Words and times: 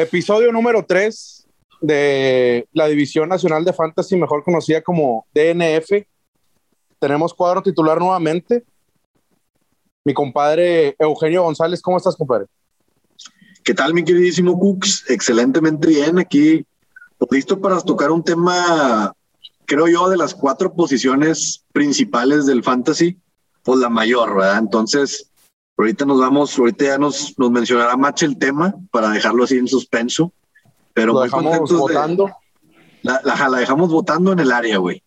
Episodio 0.00 0.50
número 0.50 0.82
3 0.86 1.46
de 1.82 2.66
la 2.72 2.86
División 2.86 3.28
Nacional 3.28 3.66
de 3.66 3.74
Fantasy, 3.74 4.16
mejor 4.16 4.42
conocida 4.42 4.80
como 4.80 5.26
DNF. 5.34 6.06
Tenemos 6.98 7.34
cuadro 7.34 7.62
titular 7.62 7.98
nuevamente. 7.98 8.64
Mi 10.02 10.14
compadre 10.14 10.96
Eugenio 10.98 11.42
González, 11.42 11.82
¿cómo 11.82 11.98
estás, 11.98 12.16
compadre? 12.16 12.46
¿Qué 13.62 13.74
tal, 13.74 13.92
mi 13.92 14.02
queridísimo 14.02 14.58
Cooks? 14.58 15.04
Excelentemente 15.10 15.88
bien. 15.88 16.18
Aquí 16.18 16.64
listo 17.30 17.60
para 17.60 17.78
tocar 17.82 18.10
un 18.10 18.24
tema, 18.24 19.12
creo 19.66 19.86
yo, 19.86 20.08
de 20.08 20.16
las 20.16 20.34
cuatro 20.34 20.72
posiciones 20.72 21.66
principales 21.72 22.46
del 22.46 22.64
fantasy, 22.64 23.18
pues 23.62 23.80
la 23.80 23.90
mayor, 23.90 24.34
¿verdad? 24.34 24.60
Entonces, 24.60 25.29
Ahorita 25.80 26.04
nos 26.04 26.20
vamos, 26.20 26.58
ahorita 26.58 26.84
ya 26.84 26.98
nos, 26.98 27.38
nos 27.38 27.50
mencionará 27.50 27.96
Match 27.96 28.24
el 28.24 28.36
tema 28.36 28.74
para 28.90 29.08
dejarlo 29.08 29.44
así 29.44 29.56
en 29.56 29.66
suspenso. 29.66 30.30
Pero 30.92 31.14
lo 31.14 31.22
dejamos 31.22 31.72
votando. 31.72 32.30
La, 33.00 33.22
la, 33.24 33.58
dejamos 33.58 33.90
votando 33.90 34.32
en 34.32 34.40
el 34.40 34.52
área, 34.52 34.76
güey. 34.76 35.02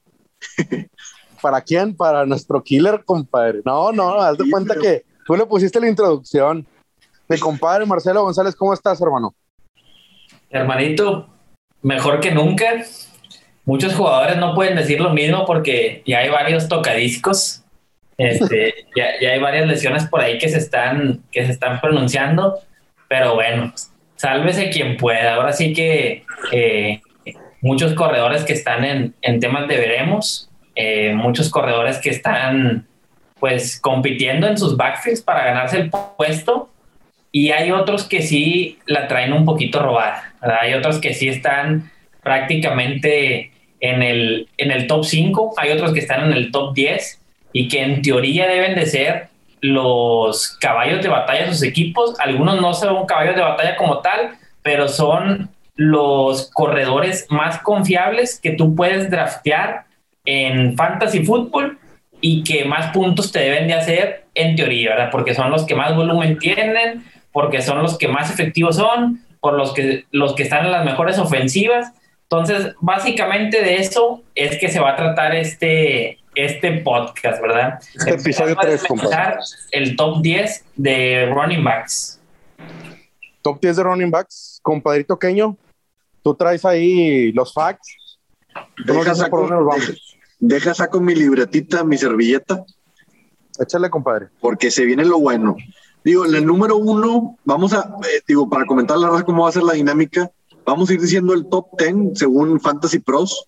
¿Para 1.43 1.61
quién? 1.61 1.95
Para 1.95 2.25
nuestro 2.25 2.63
killer, 2.63 3.03
compadre. 3.05 3.61
No, 3.63 3.91
no, 3.91 4.19
haz 4.19 4.35
de 4.35 4.49
cuenta 4.49 4.73
que 4.75 5.05
tú 5.27 5.35
le 5.35 5.45
pusiste 5.45 5.79
la 5.79 5.87
introducción. 5.87 6.65
Mi 7.27 7.37
compadre 7.37 7.85
Marcelo 7.85 8.23
González, 8.23 8.55
¿cómo 8.55 8.73
estás, 8.73 8.99
hermano? 8.99 9.35
Hermanito, 10.49 11.29
mejor 11.83 12.19
que 12.19 12.31
nunca. 12.31 12.83
Muchos 13.63 13.93
jugadores 13.93 14.37
no 14.37 14.55
pueden 14.55 14.75
decir 14.75 14.99
lo 14.99 15.11
mismo 15.11 15.45
porque 15.45 16.01
ya 16.07 16.17
hay 16.17 16.31
varios 16.31 16.67
tocadiscos 16.67 17.62
este, 18.17 18.73
ya, 18.95 19.31
hay 19.31 19.39
varias 19.39 19.67
lesiones 19.67 20.05
por 20.05 20.21
ahí 20.21 20.37
que 20.37 20.49
se 20.49 20.57
están, 20.57 21.21
que 21.31 21.45
se 21.45 21.51
están 21.51 21.81
pronunciando, 21.81 22.59
pero 23.07 23.35
bueno, 23.35 23.73
sálvese 24.15 24.69
quien 24.69 24.97
pueda. 24.97 25.35
Ahora 25.35 25.53
sí 25.53 25.73
que 25.73 26.23
muchos 27.61 27.93
corredores 27.93 28.43
que 28.43 28.53
están 28.53 28.83
en, 28.83 29.15
en 29.21 29.39
temas 29.39 29.67
de 29.67 29.77
veremos, 29.77 30.49
eh, 30.75 31.13
muchos 31.13 31.49
corredores 31.49 31.97
que 31.97 32.09
están 32.09 32.87
pues 33.39 33.79
compitiendo 33.79 34.47
en 34.47 34.57
sus 34.57 34.77
backfields 34.77 35.21
para 35.21 35.45
ganarse 35.45 35.77
el 35.77 35.89
puesto 35.89 36.69
y 37.31 37.51
hay 37.51 37.71
otros 37.71 38.05
que 38.07 38.21
sí 38.21 38.79
la 38.85 39.07
traen 39.07 39.33
un 39.33 39.45
poquito 39.45 39.81
robada. 39.81 40.33
Hay 40.61 40.73
otros 40.73 40.99
que 40.99 41.13
sí 41.13 41.29
están 41.29 41.91
prácticamente 42.21 43.51
en 43.79 44.01
el, 44.01 44.47
en 44.57 44.71
el 44.71 44.87
top 44.87 45.03
5, 45.03 45.55
hay 45.57 45.71
otros 45.71 45.93
que 45.93 45.99
están 45.99 46.25
en 46.25 46.33
el 46.33 46.51
top 46.51 46.73
10 46.73 47.21
y 47.53 47.67
que 47.67 47.81
en 47.81 48.01
teoría 48.01 48.47
deben 48.47 48.75
de 48.75 48.85
ser 48.85 49.29
los 49.61 50.57
caballos 50.59 51.01
de 51.01 51.07
batalla 51.07 51.45
de 51.45 51.53
sus 51.53 51.63
equipos. 51.63 52.19
Algunos 52.19 52.59
no 52.59 52.73
son 52.73 53.05
caballos 53.05 53.35
de 53.35 53.41
batalla 53.41 53.77
como 53.77 53.99
tal, 53.99 54.31
pero 54.61 54.89
son 54.89 55.49
los 55.75 56.49
corredores 56.51 57.27
más 57.29 57.59
confiables 57.59 58.39
que 58.39 58.51
tú 58.51 58.75
puedes 58.75 59.09
draftear 59.09 59.85
en 60.25 60.75
fantasy 60.75 61.23
fútbol 61.23 61.79
y 62.19 62.43
que 62.43 62.65
más 62.65 62.91
puntos 62.91 63.31
te 63.31 63.39
deben 63.39 63.67
de 63.67 63.73
hacer 63.73 64.25
en 64.35 64.55
teoría, 64.55 64.91
¿verdad? 64.91 65.09
Porque 65.11 65.33
son 65.33 65.51
los 65.51 65.65
que 65.65 65.75
más 65.75 65.95
volumen 65.95 66.37
tienen, 66.39 67.05
porque 67.31 67.61
son 67.61 67.81
los 67.81 67.97
que 67.97 68.07
más 68.07 68.31
efectivos 68.31 68.77
son, 68.77 69.21
por 69.39 69.53
los 69.53 69.73
que, 69.73 70.05
los 70.11 70.33
que 70.33 70.43
están 70.43 70.65
en 70.65 70.71
las 70.71 70.85
mejores 70.85 71.19
ofensivas. 71.19 71.91
Entonces, 72.23 72.73
básicamente 72.79 73.61
de 73.61 73.75
eso 73.75 74.23
es 74.35 74.57
que 74.57 74.69
se 74.69 74.79
va 74.79 74.91
a 74.91 74.95
tratar 74.95 75.35
este, 75.35 76.19
este 76.35 76.81
podcast, 76.81 77.41
¿verdad? 77.41 77.79
Este 77.93 78.11
episodio 78.11 78.55
3, 78.59 78.83
El 79.71 79.95
top 79.95 80.21
10 80.21 80.65
de 80.75 81.31
running 81.33 81.63
backs. 81.63 82.19
Top 83.41 83.59
10 83.61 83.75
de 83.75 83.83
running 83.83 84.11
backs, 84.11 84.59
compadrito 84.61 85.17
Queño. 85.17 85.57
Tú 86.23 86.35
traes 86.35 86.65
ahí 86.65 87.31
los 87.33 87.53
facts. 87.53 88.19
Deja, 88.85 89.15
saco, 89.15 89.49
deja, 90.39 90.73
saco 90.73 91.01
mi 91.01 91.15
libretita, 91.15 91.83
mi 91.83 91.97
servilleta. 91.97 92.63
Échale, 93.59 93.89
compadre. 93.89 94.27
Porque 94.39 94.71
se 94.71 94.85
viene 94.85 95.03
lo 95.05 95.19
bueno. 95.19 95.55
Digo, 96.03 96.25
en 96.25 96.35
el 96.35 96.45
número 96.45 96.77
uno, 96.77 97.37
vamos 97.43 97.73
a, 97.73 97.95
eh, 98.03 98.21
digo, 98.27 98.49
para 98.49 98.65
comentar 98.65 98.97
la 98.97 99.09
verdad 99.09 99.25
cómo 99.25 99.43
va 99.43 99.49
a 99.49 99.53
ser 99.53 99.63
la 99.63 99.73
dinámica, 99.73 100.31
vamos 100.65 100.89
a 100.89 100.93
ir 100.93 101.01
diciendo 101.01 101.33
el 101.33 101.47
top 101.47 101.67
10 101.77 102.19
según 102.19 102.59
Fantasy 102.59 102.99
Pros 102.99 103.47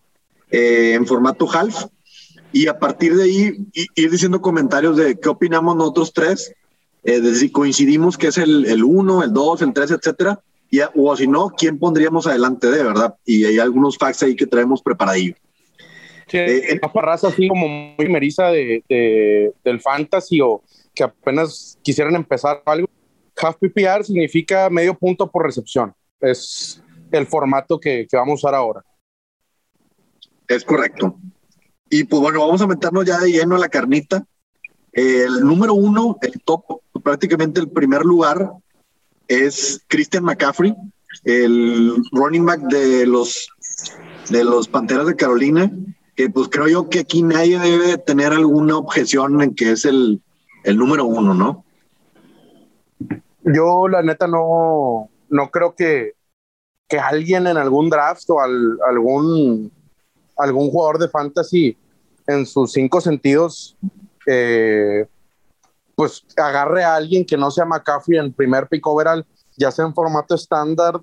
eh, 0.52 0.94
en 0.94 1.06
formato 1.06 1.48
half 1.52 1.86
y 2.56 2.68
a 2.68 2.80
partir 2.80 3.14
de 3.18 3.24
ahí 3.24 3.58
ir 3.74 4.10
diciendo 4.10 4.40
comentarios 4.40 4.96
de 4.96 5.20
qué 5.20 5.28
opinamos 5.28 5.76
nosotros 5.76 6.14
tres, 6.14 6.56
eh, 7.04 7.20
de 7.20 7.36
si 7.36 7.52
coincidimos 7.52 8.18
que 8.18 8.28
es 8.28 8.38
el, 8.38 8.66
el 8.68 8.82
1, 8.82 9.24
el 9.24 9.34
2, 9.34 9.62
el 9.64 9.74
3, 9.74 9.92
etcétera, 9.92 10.40
y, 10.72 10.80
o 10.96 11.16
si 11.18 11.28
no, 11.28 11.50
quién 11.50 11.78
pondríamos 11.78 12.28
adelante 12.28 12.72
de 12.72 12.82
verdad. 12.82 13.14
Y 13.26 13.44
hay 13.44 13.60
algunos 13.60 13.98
facts 13.98 14.24
ahí 14.24 14.38
que 14.38 14.48
traemos 14.48 14.82
preparadillos. 14.82 15.38
Sí, 16.28 16.38
eh, 16.38 16.80
raza 16.94 17.28
así 17.28 17.50
como 17.50 17.68
muy 17.68 18.08
meriza 18.08 18.46
de, 18.46 19.52
del 19.62 19.82
fantasy 19.82 20.40
o 20.40 20.64
que 20.94 21.04
apenas 21.04 21.78
quisieran 21.84 22.16
empezar 22.16 22.64
algo. 22.66 22.88
Half 23.36 23.58
PPR 23.58 24.06
significa 24.06 24.70
medio 24.70 24.98
punto 24.98 25.30
por 25.30 25.46
recepción. 25.46 25.94
Es 26.22 26.82
el 27.12 27.28
formato 27.28 27.78
que, 27.78 28.08
que 28.10 28.16
vamos 28.16 28.32
a 28.32 28.48
usar 28.48 28.56
ahora. 28.56 28.82
Es 30.48 30.64
correcto. 30.64 31.20
Y 31.90 32.04
pues 32.06 32.22
bueno, 32.22 32.40
vamos 32.40 32.62
a 32.62 32.68
meternos 32.68 33.06
ya 33.06 33.20
de 33.20 33.32
lleno 33.32 33.56
a 33.56 33.60
la 33.60 33.70
carnita. 33.70 34.26
El 34.92 35.42
número 35.42 35.74
uno, 35.74 36.18
el 36.22 36.42
top, 36.44 36.82
prácticamente 37.04 37.60
el 37.60 37.70
primer 37.70 38.04
lugar 38.04 38.52
es 39.28 39.82
Christian 39.88 40.24
McCaffrey, 40.24 40.76
el 41.24 41.96
running 42.12 42.46
back 42.46 42.62
de 42.62 43.06
los 43.06 43.50
de 44.30 44.44
los 44.44 44.68
Panteras 44.68 45.06
de 45.06 45.16
Carolina, 45.16 45.72
que 46.16 46.30
pues 46.30 46.48
creo 46.50 46.68
yo 46.68 46.90
que 46.90 47.00
aquí 47.00 47.22
nadie 47.22 47.60
debe 47.60 47.98
tener 47.98 48.32
alguna 48.32 48.78
objeción 48.78 49.42
en 49.42 49.54
que 49.54 49.72
es 49.72 49.86
el, 49.86 50.22
el 50.64 50.78
número 50.78 51.06
uno, 51.06 51.34
¿no? 51.34 51.66
Yo 53.44 53.88
la 53.88 54.02
neta 54.02 54.28
no, 54.28 55.10
no 55.30 55.52
creo 55.52 55.76
que, 55.76 56.14
que 56.88 56.98
alguien 56.98 57.46
en 57.48 57.58
algún 57.58 57.90
draft 57.90 58.28
o 58.30 58.40
algún 58.42 59.72
algún 60.38 60.70
jugador 60.70 61.00
de 61.00 61.10
fantasy 61.10 61.78
en 62.28 62.46
sus 62.46 62.72
cinco 62.72 63.02
sentidos, 63.02 63.78
eh, 64.26 65.06
pues 65.96 66.26
agarre 66.36 66.84
a 66.84 66.96
alguien 66.96 67.26
que 67.26 67.38
no 67.38 67.52
sea 67.52 67.66
McCaffrey 67.66 68.20
en 68.20 68.34
primer 68.34 68.68
pick 68.68 68.86
overall, 68.86 69.26
ya 69.58 69.72
sea 69.72 69.86
en 69.86 69.94
formato 69.94 70.36
estándar, 70.36 71.00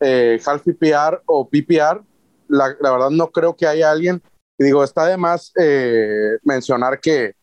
eh, 0.00 0.40
half 0.44 0.62
PPR 0.62 1.22
o 1.26 1.48
PPR. 1.48 2.02
La, 2.48 2.68
verdad 2.80 3.10
no 3.10 3.30
creo 3.30 3.54
que 3.56 3.66
haya 3.66 3.90
alguien. 3.90 4.22
Y 4.58 4.64
digo, 4.64 4.84
está 4.84 5.06
de 5.06 5.16
más 5.16 5.52
eh, 5.58 6.38
mencionar 6.42 7.00
que, 7.00 7.34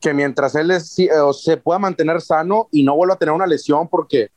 que 0.00 0.12
mientras 0.12 0.54
él 0.54 0.72
se 0.80 1.56
pueda 1.58 1.78
mantener 1.78 2.20
sano 2.20 2.68
y 2.70 2.82
no 2.82 2.96
vuelva 2.96 3.14
a 3.14 3.18
tener 3.18 3.34
una 3.34 3.46
lesión, 3.46 3.88
porque 3.88 4.30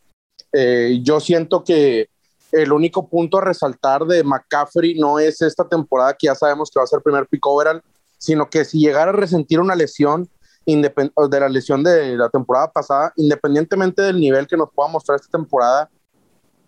yo 1.02 1.20
siento 1.20 1.64
que 1.64 2.10
el 2.52 2.72
único 2.72 3.08
punto 3.08 3.38
a 3.38 3.42
resaltar 3.42 4.06
de 4.06 4.24
McCaffrey 4.24 5.00
no 5.00 5.20
es 5.20 5.42
esta 5.42 5.68
temporada 5.68 6.14
que 6.14 6.28
ya 6.28 6.36
sabemos 6.36 6.70
que 6.72 6.80
va 6.80 6.84
a 6.84 6.88
ser 6.88 7.02
primer 7.02 7.28
pick 7.28 7.46
overall, 7.46 7.82
sino 8.18 8.50
que 8.50 8.66
si 8.66 8.80
llegara 8.80 9.12
a 9.12 9.16
resentir 9.16 9.60
una 9.60 9.76
lesión 9.76 10.30
de 10.66 11.40
la 11.40 11.50
lesión 11.50 11.84
de 11.84 12.16
la 12.16 12.30
temporada 12.30 12.72
pasada, 12.72 13.12
independientemente 13.16 14.02
del 14.02 14.20
nivel 14.20 14.46
que 14.48 14.58
nos 14.58 14.70
pueda 14.74 14.90
mostrar 14.90 15.20
esta 15.20 15.38
temporada, 15.38 15.90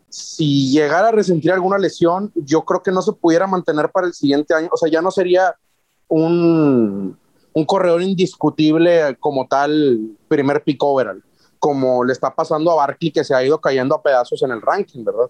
si 0.10 0.72
llegara 0.72 1.10
a 1.10 1.12
resentir 1.12 1.52
alguna 1.52 1.78
lesión, 1.78 2.32
yo 2.36 2.64
creo 2.64 2.82
que 2.82 2.92
no 2.92 3.02
se 3.02 3.14
pudiera 3.14 3.48
mantener 3.48 3.90
para 3.92 4.08
el 4.08 4.14
siguiente 4.14 4.54
año. 4.54 4.70
O 4.72 4.78
sea, 4.78 4.90
ya 4.90 5.02
no 5.02 5.12
sería 5.12 5.56
un, 6.08 7.18
un 7.54 7.66
corredor 7.66 8.02
indiscutible 8.02 9.16
como 9.20 9.48
tal 9.48 10.18
primer 10.28 10.64
pick 10.64 10.84
overall, 10.84 11.24
como 11.60 12.04
le 12.04 12.12
está 12.12 12.34
pasando 12.34 12.72
a 12.72 12.76
Barkley, 12.76 13.12
que 13.12 13.24
se 13.24 13.36
ha 13.36 13.44
ido 13.44 13.62
cayendo 13.62 13.96
a 13.96 14.02
pedazos 14.02 14.42
en 14.44 14.52
el 14.52 14.62
ranking, 14.62 15.06
¿verdad? 15.06 15.30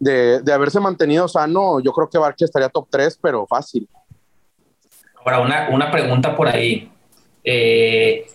De, 0.00 0.40
de, 0.40 0.52
haberse 0.52 0.80
mantenido 0.80 1.28
sano, 1.28 1.78
yo 1.80 1.92
creo 1.92 2.08
que 2.08 2.18
Barkley 2.18 2.46
estaría 2.46 2.68
top 2.68 2.88
3, 2.90 3.18
pero 3.22 3.46
fácil. 3.46 3.88
Ahora, 5.24 5.40
una, 5.40 5.68
una 5.70 5.90
pregunta 5.90 6.34
por 6.34 6.48
ahí. 6.48 6.90
Eh, 7.44 8.26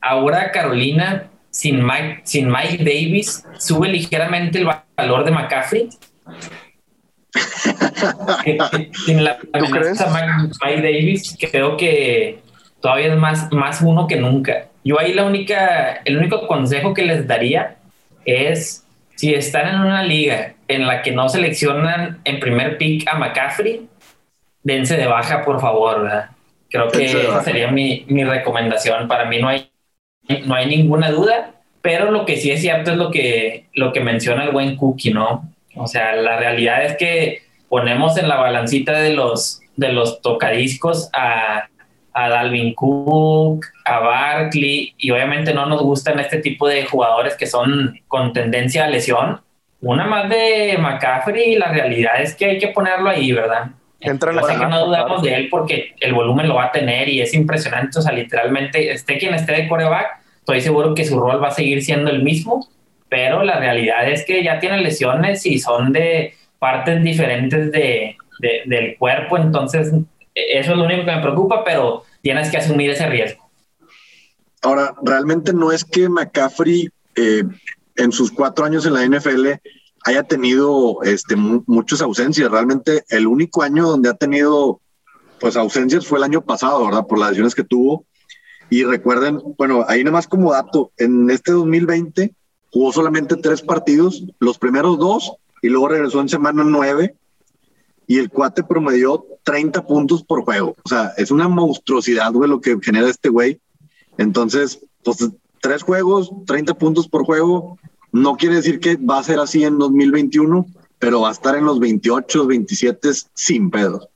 ahora 0.00 0.50
Carolina, 0.50 1.30
sin 1.50 1.84
Mike, 1.84 2.22
sin 2.24 2.50
Mike 2.50 2.78
Davis, 2.78 3.44
¿sube 3.58 3.88
ligeramente 3.88 4.58
el 4.58 4.68
valor 4.96 5.24
de 5.24 5.30
McCaffrey? 5.30 5.88
sin 9.06 9.24
la 9.24 9.38
amenaza 9.52 10.06
Mike, 10.10 10.54
Mike, 10.64 10.82
Davis, 10.82 11.36
creo 11.50 11.76
que 11.76 12.40
todavía 12.80 13.12
es 13.12 13.16
más, 13.16 13.50
más 13.52 13.80
uno 13.80 14.06
que 14.06 14.16
nunca. 14.16 14.68
Yo 14.84 15.00
ahí 15.00 15.14
la 15.14 15.24
única, 15.24 16.02
el 16.04 16.18
único 16.18 16.46
consejo 16.46 16.92
que 16.92 17.02
les 17.02 17.26
daría 17.26 17.76
es 18.24 18.83
si 19.24 19.32
están 19.32 19.68
en 19.68 19.80
una 19.80 20.02
liga 20.02 20.52
en 20.68 20.86
la 20.86 21.00
que 21.00 21.10
no 21.10 21.30
seleccionan 21.30 22.20
en 22.24 22.40
primer 22.40 22.76
pick 22.76 23.08
a 23.08 23.16
McCaffrey, 23.16 23.88
dense 24.62 24.98
de 24.98 25.06
baja, 25.06 25.42
por 25.46 25.62
favor, 25.62 26.02
¿verdad? 26.02 26.30
Creo 26.68 26.90
que 26.90 27.06
esa 27.06 27.42
sería 27.42 27.70
mi, 27.70 28.04
mi, 28.06 28.22
recomendación. 28.22 29.08
Para 29.08 29.24
mí 29.24 29.40
no 29.40 29.48
hay, 29.48 29.70
no 30.44 30.54
hay 30.54 30.66
ninguna 30.66 31.10
duda, 31.10 31.52
pero 31.80 32.10
lo 32.10 32.26
que 32.26 32.36
sí 32.36 32.50
es 32.50 32.60
cierto 32.60 32.90
es 32.90 32.98
lo 32.98 33.10
que, 33.10 33.64
lo 33.72 33.94
que 33.94 34.00
menciona 34.00 34.44
el 34.44 34.50
buen 34.50 34.76
Cookie, 34.76 35.14
¿no? 35.14 35.50
O 35.74 35.86
sea, 35.86 36.14
la 36.16 36.38
realidad 36.38 36.84
es 36.84 36.98
que 36.98 37.44
ponemos 37.70 38.18
en 38.18 38.28
la 38.28 38.36
balancita 38.36 38.92
de 38.92 39.14
los, 39.14 39.62
de 39.76 39.90
los 39.90 40.20
tocadiscos 40.20 41.08
a, 41.14 41.68
a 42.14 42.28
Dalvin 42.28 42.74
Cook, 42.74 43.66
a 43.84 43.98
Barkley, 43.98 44.94
y 44.96 45.10
obviamente 45.10 45.52
no 45.52 45.66
nos 45.66 45.82
gustan 45.82 46.18
este 46.20 46.38
tipo 46.38 46.68
de 46.68 46.84
jugadores 46.86 47.36
que 47.36 47.46
son 47.46 48.00
con 48.08 48.32
tendencia 48.32 48.84
a 48.84 48.88
lesión. 48.88 49.40
Una 49.80 50.06
más 50.06 50.28
de 50.30 50.76
McCaffrey, 50.78 51.56
la 51.56 51.72
realidad 51.72 52.22
es 52.22 52.34
que 52.34 52.46
hay 52.46 52.58
que 52.58 52.68
ponerlo 52.68 53.10
ahí, 53.10 53.32
¿verdad? 53.32 53.70
Entra 54.00 54.30
en 54.30 54.36
la 54.36 54.42
que 54.46 54.66
no 54.66 54.86
dudamos 54.86 55.20
claro. 55.20 55.22
de 55.22 55.34
él 55.34 55.48
porque 55.50 55.94
el 56.00 56.14
volumen 56.14 56.48
lo 56.48 56.54
va 56.54 56.66
a 56.66 56.72
tener 56.72 57.08
y 57.08 57.20
es 57.20 57.34
impresionante. 57.34 57.98
O 57.98 58.02
sea, 58.02 58.12
literalmente, 58.12 58.92
esté 58.92 59.18
quien 59.18 59.34
esté 59.34 59.52
de 59.52 59.68
coreback, 59.68 60.06
estoy 60.38 60.60
seguro 60.60 60.94
que 60.94 61.04
su 61.04 61.18
rol 61.18 61.42
va 61.42 61.48
a 61.48 61.52
seguir 61.52 61.82
siendo 61.82 62.10
el 62.10 62.22
mismo, 62.22 62.68
pero 63.08 63.42
la 63.42 63.58
realidad 63.58 64.08
es 64.08 64.24
que 64.24 64.42
ya 64.42 64.58
tiene 64.60 64.78
lesiones 64.80 65.44
y 65.46 65.58
son 65.58 65.92
de 65.92 66.34
partes 66.58 67.02
diferentes 67.02 67.72
de, 67.72 68.16
de- 68.38 68.62
del 68.66 68.96
cuerpo, 68.96 69.36
entonces 69.38 69.92
eso 70.34 70.72
es 70.72 70.76
lo 70.78 70.84
único 70.84 71.04
que 71.04 71.12
me 71.14 71.22
preocupa, 71.22 71.64
pero 71.64 72.02
tienes 72.22 72.50
que 72.50 72.56
asumir 72.56 72.90
ese 72.90 73.06
riesgo. 73.08 73.48
Ahora, 74.62 74.94
realmente 75.02 75.52
no 75.52 75.72
es 75.72 75.84
que 75.84 76.08
McCaffrey 76.08 76.88
eh, 77.16 77.44
en 77.96 78.12
sus 78.12 78.30
cuatro 78.30 78.64
años 78.64 78.86
en 78.86 78.94
la 78.94 79.04
NFL 79.06 79.52
haya 80.06 80.22
tenido 80.22 81.02
este, 81.02 81.36
mu- 81.36 81.62
muchas 81.66 82.00
ausencias. 82.02 82.50
Realmente 82.50 83.04
el 83.10 83.26
único 83.26 83.62
año 83.62 83.86
donde 83.86 84.08
ha 84.08 84.14
tenido 84.14 84.80
pues 85.40 85.56
ausencias 85.56 86.06
fue 86.06 86.18
el 86.18 86.24
año 86.24 86.40
pasado, 86.42 86.84
¿verdad? 86.84 87.06
Por 87.06 87.18
las 87.18 87.30
lesiones 87.30 87.54
que 87.54 87.64
tuvo. 87.64 88.06
Y 88.70 88.84
recuerden, 88.84 89.40
bueno, 89.58 89.84
ahí 89.86 90.02
nada 90.02 90.14
más 90.14 90.26
como 90.26 90.52
dato, 90.52 90.90
en 90.96 91.28
este 91.30 91.52
2020 91.52 92.32
jugó 92.72 92.92
solamente 92.92 93.36
tres 93.36 93.60
partidos, 93.60 94.24
los 94.40 94.58
primeros 94.58 94.98
dos, 94.98 95.34
y 95.60 95.68
luego 95.68 95.88
regresó 95.88 96.20
en 96.20 96.28
semana 96.30 96.64
nueve, 96.64 97.14
y 98.06 98.18
el 98.18 98.30
cuate 98.30 98.62
promedió 98.62 99.24
30 99.44 99.86
puntos 99.86 100.22
por 100.22 100.42
juego. 100.44 100.76
O 100.84 100.88
sea, 100.88 101.12
es 101.16 101.30
una 101.30 101.48
monstruosidad, 101.48 102.32
güey, 102.32 102.48
lo 102.50 102.60
que 102.60 102.76
genera 102.82 103.08
este 103.08 103.28
güey. 103.28 103.60
Entonces, 104.18 104.80
pues 105.02 105.28
tres 105.60 105.82
juegos, 105.82 106.30
30 106.46 106.74
puntos 106.74 107.08
por 107.08 107.24
juego, 107.24 107.78
no 108.12 108.36
quiere 108.36 108.56
decir 108.56 108.80
que 108.80 108.96
va 108.96 109.18
a 109.18 109.22
ser 109.22 109.38
así 109.38 109.64
en 109.64 109.78
2021, 109.78 110.66
pero 110.98 111.22
va 111.22 111.30
a 111.30 111.32
estar 111.32 111.56
en 111.56 111.64
los 111.64 111.80
28, 111.80 112.46
27 112.46 113.08
sin 113.34 113.70
pedos. 113.70 114.08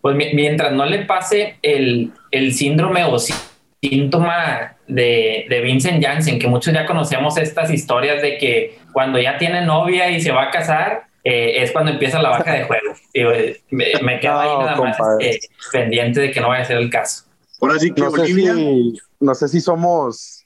Pues 0.00 0.16
mi- 0.16 0.32
mientras 0.34 0.72
no 0.72 0.84
le 0.86 1.04
pase 1.04 1.56
el, 1.62 2.12
el 2.30 2.54
síndrome 2.54 3.04
o 3.04 3.18
sí- 3.18 3.34
síntoma 3.82 4.76
de, 4.86 5.46
de 5.48 5.60
Vincent 5.60 6.02
Janssen, 6.04 6.38
que 6.38 6.48
muchos 6.48 6.72
ya 6.72 6.86
conocemos 6.86 7.36
estas 7.36 7.70
historias 7.70 8.22
de 8.22 8.38
que 8.38 8.78
cuando 8.92 9.18
ya 9.20 9.38
tiene 9.38 9.64
novia 9.64 10.10
y 10.10 10.20
se 10.20 10.32
va 10.32 10.44
a 10.44 10.50
casar, 10.50 11.04
eh, 11.24 11.62
es 11.62 11.72
cuando 11.72 11.90
empieza 11.92 12.20
la 12.22 12.30
baja 12.30 12.52
de 12.52 12.64
juego. 12.66 12.94
Eh, 13.14 13.60
me, 13.70 13.86
me 14.02 14.20
quedo 14.20 14.38
ahí 14.38 14.48
No, 14.48 14.58
nada 14.64 14.76
más 14.76 14.96
compadre. 14.96 15.30
este, 15.30 15.48
pendiente 15.72 16.20
de 16.20 16.30
que 16.30 16.40
no 16.40 16.48
vaya 16.48 16.62
a 16.62 16.66
ser 16.66 16.78
el 16.78 16.90
caso. 16.90 17.24
Ahora 17.60 17.78
sí 17.78 17.92
que 17.92 18.02
No 18.02 18.10
sé, 18.10 18.20
Olivia, 18.22 18.54
si, 18.54 18.98
no 19.20 19.34
sé 19.34 19.48
si 19.48 19.60
somos 19.60 20.44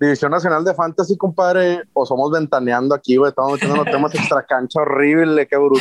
División 0.00 0.30
Nacional 0.30 0.64
de 0.64 0.74
Fantasy, 0.74 1.16
compadre, 1.16 1.82
o 1.92 2.04
somos 2.06 2.30
ventaneando 2.32 2.94
aquí, 2.94 3.16
güey. 3.16 3.28
Estamos 3.28 3.52
metiendo 3.52 3.80
unos 3.80 3.92
temas 3.92 4.14
extra 4.14 4.42
cancha 4.44 4.80
horrible, 4.80 5.46
qué 5.46 5.56
bruto. 5.56 5.78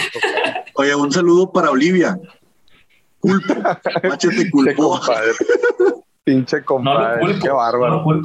oye, 0.76 0.94
un 0.96 1.12
saludo 1.12 1.52
para 1.52 1.72
Olivia. 1.72 2.20
Culpo, 3.20 3.54
Mache 4.04 4.28
te 4.30 4.52
culpó, 4.52 5.00
compadre. 5.00 5.32
Pinche 6.26 6.58
No 6.58 6.62
lo 6.62 6.66
compadre, 6.66 7.20
culpo. 7.22 7.40
qué 7.42 7.48
no 7.48 7.56
bárbaro. 7.56 8.04
lo. 8.06 8.22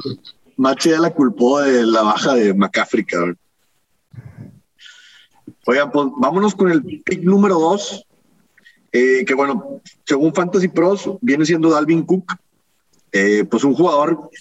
Mache 0.57 0.89
ya 0.91 0.99
la 0.99 1.09
culpó 1.11 1.61
de 1.61 1.85
la 1.85 2.01
baja 2.01 2.33
de 2.35 2.53
McCaffrey, 2.53 3.05
cabrón. 3.05 3.37
Oigan, 5.69 5.91
pues 5.91 6.07
vámonos 6.17 6.55
con 6.55 6.71
el 6.71 6.81
pick 6.81 7.21
número 7.21 7.59
dos, 7.59 8.03
eh, 8.91 9.23
que 9.23 9.35
bueno, 9.35 9.81
según 10.03 10.33
Fantasy 10.33 10.67
Pros, 10.67 11.07
viene 11.21 11.45
siendo 11.45 11.69
Dalvin 11.69 12.01
Cook, 12.01 12.33
eh, 13.11 13.43
pues 13.43 13.63
un 13.63 13.75
jugador 13.75 14.31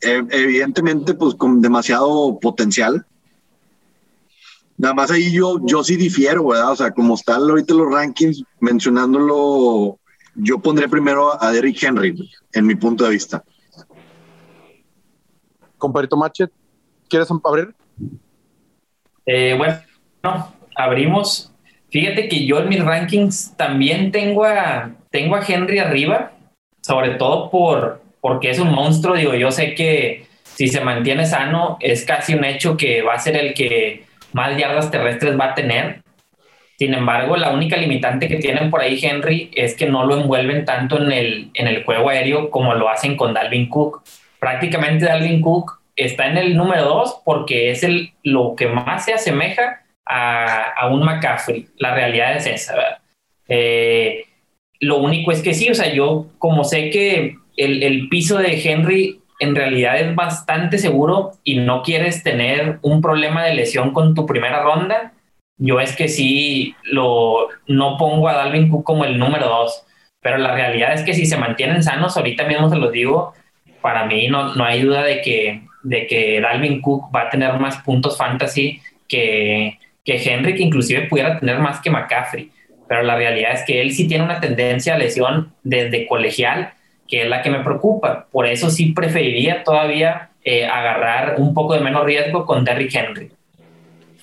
eh, 0.00 0.22
evidentemente 0.30 1.14
pues 1.14 1.34
con 1.34 1.60
demasiado 1.60 2.38
potencial. 2.38 3.04
Nada 4.76 4.94
más 4.94 5.10
ahí 5.10 5.32
yo, 5.32 5.58
yo 5.66 5.82
sí 5.82 5.96
difiero, 5.96 6.46
¿verdad? 6.46 6.70
O 6.70 6.76
sea, 6.76 6.92
como 6.92 7.16
están 7.16 7.40
ahorita 7.40 7.74
los 7.74 7.92
rankings, 7.92 8.44
mencionándolo, 8.60 9.98
yo 10.36 10.60
pondré 10.60 10.88
primero 10.88 11.42
a 11.42 11.50
Derrick 11.50 11.82
Henry, 11.82 12.30
en 12.52 12.66
mi 12.66 12.76
punto 12.76 13.02
de 13.02 13.10
vista. 13.10 13.42
Compadrito 15.76 16.16
Machet, 16.16 16.52
¿quieres 17.08 17.28
abrir? 17.42 17.74
Eh, 19.26 19.56
bueno, 19.58 20.48
abrimos. 20.78 21.52
Fíjate 21.90 22.28
que 22.28 22.46
yo 22.46 22.60
en 22.60 22.68
mis 22.68 22.84
rankings 22.84 23.54
también 23.56 24.12
tengo 24.12 24.44
a, 24.44 24.92
tengo 25.10 25.36
a 25.36 25.44
Henry 25.46 25.78
arriba, 25.78 26.32
sobre 26.82 27.10
todo 27.10 27.50
por, 27.50 28.02
porque 28.20 28.50
es 28.50 28.58
un 28.58 28.72
monstruo. 28.72 29.16
Digo, 29.16 29.34
yo 29.34 29.50
sé 29.50 29.74
que 29.74 30.26
si 30.44 30.68
se 30.68 30.80
mantiene 30.80 31.26
sano, 31.26 31.76
es 31.80 32.04
casi 32.04 32.34
un 32.34 32.44
hecho 32.44 32.76
que 32.76 33.02
va 33.02 33.14
a 33.14 33.18
ser 33.18 33.36
el 33.36 33.54
que 33.54 34.04
más 34.32 34.56
yardas 34.56 34.90
terrestres 34.90 35.38
va 35.38 35.46
a 35.46 35.54
tener. 35.54 36.02
Sin 36.78 36.94
embargo, 36.94 37.36
la 37.36 37.50
única 37.50 37.76
limitante 37.76 38.28
que 38.28 38.36
tienen 38.36 38.70
por 38.70 38.80
ahí 38.80 39.00
Henry 39.02 39.50
es 39.54 39.74
que 39.74 39.86
no 39.86 40.06
lo 40.06 40.20
envuelven 40.20 40.64
tanto 40.64 41.02
en 41.02 41.10
el, 41.10 41.50
en 41.54 41.66
el 41.66 41.84
juego 41.84 42.08
aéreo 42.08 42.50
como 42.50 42.74
lo 42.74 42.88
hacen 42.88 43.16
con 43.16 43.34
Dalvin 43.34 43.68
Cook. 43.68 44.02
Prácticamente 44.38 45.06
Dalvin 45.06 45.40
Cook 45.40 45.80
está 45.96 46.28
en 46.28 46.36
el 46.36 46.56
número 46.56 46.84
dos 46.84 47.20
porque 47.24 47.70
es 47.70 47.82
el, 47.82 48.12
lo 48.22 48.54
que 48.54 48.68
más 48.68 49.04
se 49.04 49.14
asemeja 49.14 49.82
a, 50.08 50.88
un 50.90 51.04
McCaffrey. 51.04 51.68
La 51.76 51.94
realidad 51.94 52.36
es 52.36 52.46
esa. 52.46 53.00
Eh, 53.48 54.24
lo 54.80 54.98
único 54.98 55.32
es 55.32 55.42
que 55.42 55.54
sí, 55.54 55.68
o 55.70 55.74
sea, 55.74 55.92
yo 55.92 56.26
como 56.38 56.64
sé 56.64 56.90
que 56.90 57.36
el, 57.56 57.82
el 57.82 58.08
piso 58.08 58.38
de 58.38 58.60
Henry 58.62 59.20
en 59.40 59.54
realidad 59.54 59.98
es 59.98 60.14
bastante 60.14 60.78
seguro 60.78 61.32
y 61.44 61.58
no 61.58 61.82
quieres 61.82 62.22
tener 62.22 62.78
un 62.82 63.00
problema 63.00 63.44
de 63.44 63.54
lesión 63.54 63.92
con 63.92 64.14
tu 64.14 64.26
primera 64.26 64.62
ronda, 64.62 65.12
yo 65.58 65.80
es 65.80 65.94
que 65.96 66.08
sí 66.08 66.74
lo 66.84 67.48
no 67.66 67.96
pongo 67.98 68.28
a 68.28 68.34
Dalvin 68.34 68.68
Cook 68.68 68.84
como 68.84 69.04
el 69.04 69.18
número 69.18 69.46
dos, 69.48 69.84
pero 70.20 70.38
la 70.38 70.54
realidad 70.54 70.92
es 70.92 71.02
que 71.02 71.14
si 71.14 71.26
se 71.26 71.36
mantienen 71.36 71.82
sanos, 71.82 72.16
ahorita 72.16 72.44
mismo 72.44 72.68
se 72.68 72.76
los 72.76 72.92
digo, 72.92 73.32
para 73.80 74.06
mí 74.06 74.28
no, 74.28 74.54
no 74.54 74.64
hay 74.64 74.82
duda 74.82 75.02
de 75.02 75.20
que, 75.20 75.62
de 75.82 76.06
que 76.06 76.40
Dalvin 76.40 76.80
Cook 76.80 77.14
va 77.14 77.22
a 77.22 77.30
tener 77.30 77.58
más 77.58 77.78
puntos 77.78 78.16
fantasy 78.16 78.80
que, 79.08 79.78
que 80.08 80.16
Henry, 80.16 80.54
inclusive 80.62 81.06
pudiera 81.06 81.38
tener 81.38 81.58
más 81.58 81.82
que 81.82 81.90
McCaffrey, 81.90 82.50
pero 82.88 83.02
la 83.02 83.14
realidad 83.14 83.52
es 83.52 83.62
que 83.66 83.82
él 83.82 83.92
sí 83.92 84.08
tiene 84.08 84.24
una 84.24 84.40
tendencia 84.40 84.94
a 84.94 84.98
lesión 84.98 85.52
desde 85.62 86.06
colegial, 86.06 86.72
que 87.06 87.24
es 87.24 87.28
la 87.28 87.42
que 87.42 87.50
me 87.50 87.62
preocupa, 87.62 88.26
por 88.32 88.46
eso 88.46 88.70
sí 88.70 88.92
preferiría 88.92 89.62
todavía 89.64 90.30
eh, 90.42 90.64
agarrar 90.64 91.38
un 91.38 91.52
poco 91.52 91.74
de 91.74 91.80
menos 91.80 92.06
riesgo 92.06 92.46
con 92.46 92.64
Derrick 92.64 92.94
Henry. 92.94 93.30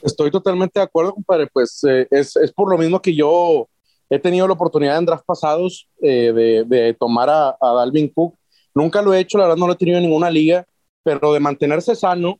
Estoy 0.01 0.31
totalmente 0.31 0.79
de 0.79 0.85
acuerdo, 0.85 1.13
compadre. 1.13 1.45
Pues 1.53 1.83
eh, 1.87 2.07
es, 2.09 2.35
es 2.35 2.51
por 2.51 2.71
lo 2.71 2.79
mismo 2.79 2.99
que 2.99 3.13
yo 3.13 3.67
he 4.09 4.17
tenido 4.17 4.47
la 4.47 4.53
oportunidad 4.53 4.97
en 4.97 5.05
drafts 5.05 5.25
pasados 5.25 5.87
eh, 6.01 6.33
de, 6.33 6.63
de 6.65 6.95
tomar 6.95 7.29
a, 7.29 7.55
Dalvin 7.61 8.09
Cook. 8.09 8.35
Nunca 8.73 9.03
lo 9.03 9.13
he 9.13 9.19
hecho, 9.19 9.37
la 9.37 9.43
verdad 9.43 9.57
no 9.57 9.67
lo 9.67 9.73
he 9.73 9.77
tenido 9.77 9.99
en 9.99 10.05
ninguna 10.05 10.31
liga, 10.31 10.65
pero 11.03 11.31
de 11.31 11.39
mantenerse 11.39 11.95
sano, 11.95 12.39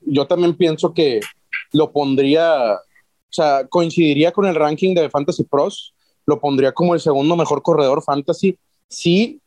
yo 0.00 0.26
también 0.26 0.56
pienso 0.56 0.92
que 0.92 1.20
lo 1.74 1.92
pondría, 1.92 2.74
o 2.74 3.32
sea, 3.32 3.66
coincidiría 3.68 4.32
con 4.32 4.46
el 4.46 4.54
ranking 4.54 4.94
de 4.94 5.10
Fantasy 5.10 5.44
Pros, 5.44 5.92
lo 6.24 6.40
pondría 6.40 6.72
como 6.72 6.94
el 6.94 7.00
segundo 7.00 7.36
mejor 7.36 7.62
corredor 7.62 8.02
fantasy 8.02 8.56
si 8.88 9.40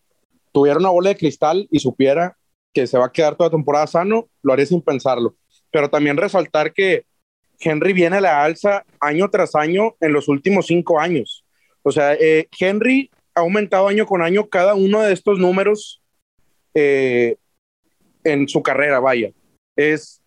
tuviera 0.51 0.77
una 0.77 0.89
bola 0.89 1.09
de 1.09 1.17
cristal 1.17 1.67
y 1.71 1.79
supiera 1.79 2.37
que 2.73 2.85
se 2.85 2.97
va 2.97 3.05
a 3.05 3.11
quedar 3.11 3.35
toda 3.35 3.49
temporada 3.49 3.87
sano, 3.87 4.27
lo 4.43 4.53
haría 4.53 4.65
sin 4.65 4.81
pensarlo. 4.81 5.35
Pero 5.71 5.89
también 5.89 6.17
resaltar 6.17 6.73
que 6.73 7.05
Henry 7.59 7.93
viene 7.93 8.17
a 8.17 8.21
la 8.21 8.43
alza 8.43 8.85
año 8.99 9.29
tras 9.29 9.55
año 9.55 9.95
en 9.99 10.13
los 10.13 10.27
últimos 10.27 10.67
cinco 10.67 10.99
años. 10.99 11.45
O 11.81 11.91
sea, 11.91 12.13
eh, 12.13 12.47
Henry 12.59 13.09
ha 13.33 13.39
aumentado 13.39 13.87
año 13.87 14.05
con 14.05 14.21
año 14.21 14.49
cada 14.49 14.75
uno 14.75 15.01
de 15.01 15.13
estos 15.13 15.39
números 15.39 16.01
eh, 16.73 17.37
en 18.23 18.47
su 18.49 18.61
carrera, 18.61 18.99
vaya. 18.99 19.31
Es 19.75 20.21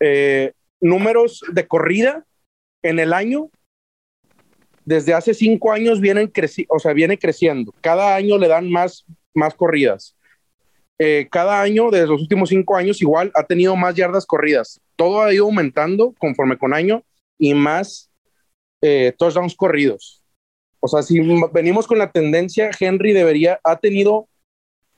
eh, 0.00 0.52
números 0.80 1.42
de 1.52 1.66
corrida 1.66 2.24
en 2.82 2.98
el 2.98 3.12
año. 3.12 3.50
Desde 4.84 5.12
hace 5.14 5.34
cinco 5.34 5.72
años 5.72 6.00
vienen 6.00 6.28
creci 6.28 6.66
o 6.68 6.78
sea, 6.78 6.92
viene 6.92 7.18
creciendo. 7.18 7.74
Cada 7.80 8.14
año 8.14 8.38
le 8.38 8.48
dan 8.48 8.70
más, 8.70 9.04
más 9.34 9.54
corridas. 9.54 10.16
Eh, 10.98 11.28
cada 11.30 11.60
año, 11.60 11.90
desde 11.90 12.08
los 12.08 12.20
últimos 12.20 12.48
cinco 12.48 12.76
años, 12.76 13.00
igual 13.00 13.30
ha 13.34 13.44
tenido 13.44 13.76
más 13.76 13.94
yardas 13.94 14.26
corridas. 14.26 14.80
Todo 14.96 15.22
ha 15.22 15.32
ido 15.32 15.44
aumentando 15.44 16.14
conforme 16.18 16.58
con 16.58 16.74
año 16.74 17.04
y 17.38 17.54
más 17.54 18.10
eh, 18.80 19.12
touchdowns 19.16 19.54
corridos. 19.54 20.22
O 20.80 20.88
sea, 20.88 21.02
si 21.02 21.20
venimos 21.52 21.86
con 21.86 21.98
la 21.98 22.10
tendencia, 22.10 22.70
Henry 22.78 23.12
debería, 23.12 23.60
ha 23.64 23.76
tenido 23.78 24.28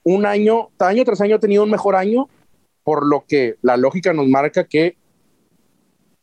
un 0.02 0.26
año, 0.26 0.70
año 0.78 1.04
tras 1.04 1.20
año 1.20 1.36
ha 1.36 1.40
tenido 1.40 1.64
un 1.64 1.70
mejor 1.70 1.96
año, 1.96 2.28
por 2.82 3.06
lo 3.06 3.24
que 3.26 3.56
la 3.62 3.76
lógica 3.76 4.12
nos 4.12 4.26
marca 4.26 4.64
que 4.64 4.96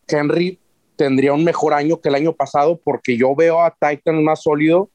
Henry 0.08 0.60
tendría 0.96 1.34
un 1.34 1.44
mejor 1.44 1.74
año 1.74 2.02
que 2.02 2.10
el 2.10 2.16
año 2.16 2.34
pasado 2.34 2.80
porque 2.84 3.18
yo 3.18 3.36
veo 3.36 3.62
a 3.62 3.72
Titan 3.72 4.24
más 4.24 4.44
sólido. 4.44 4.90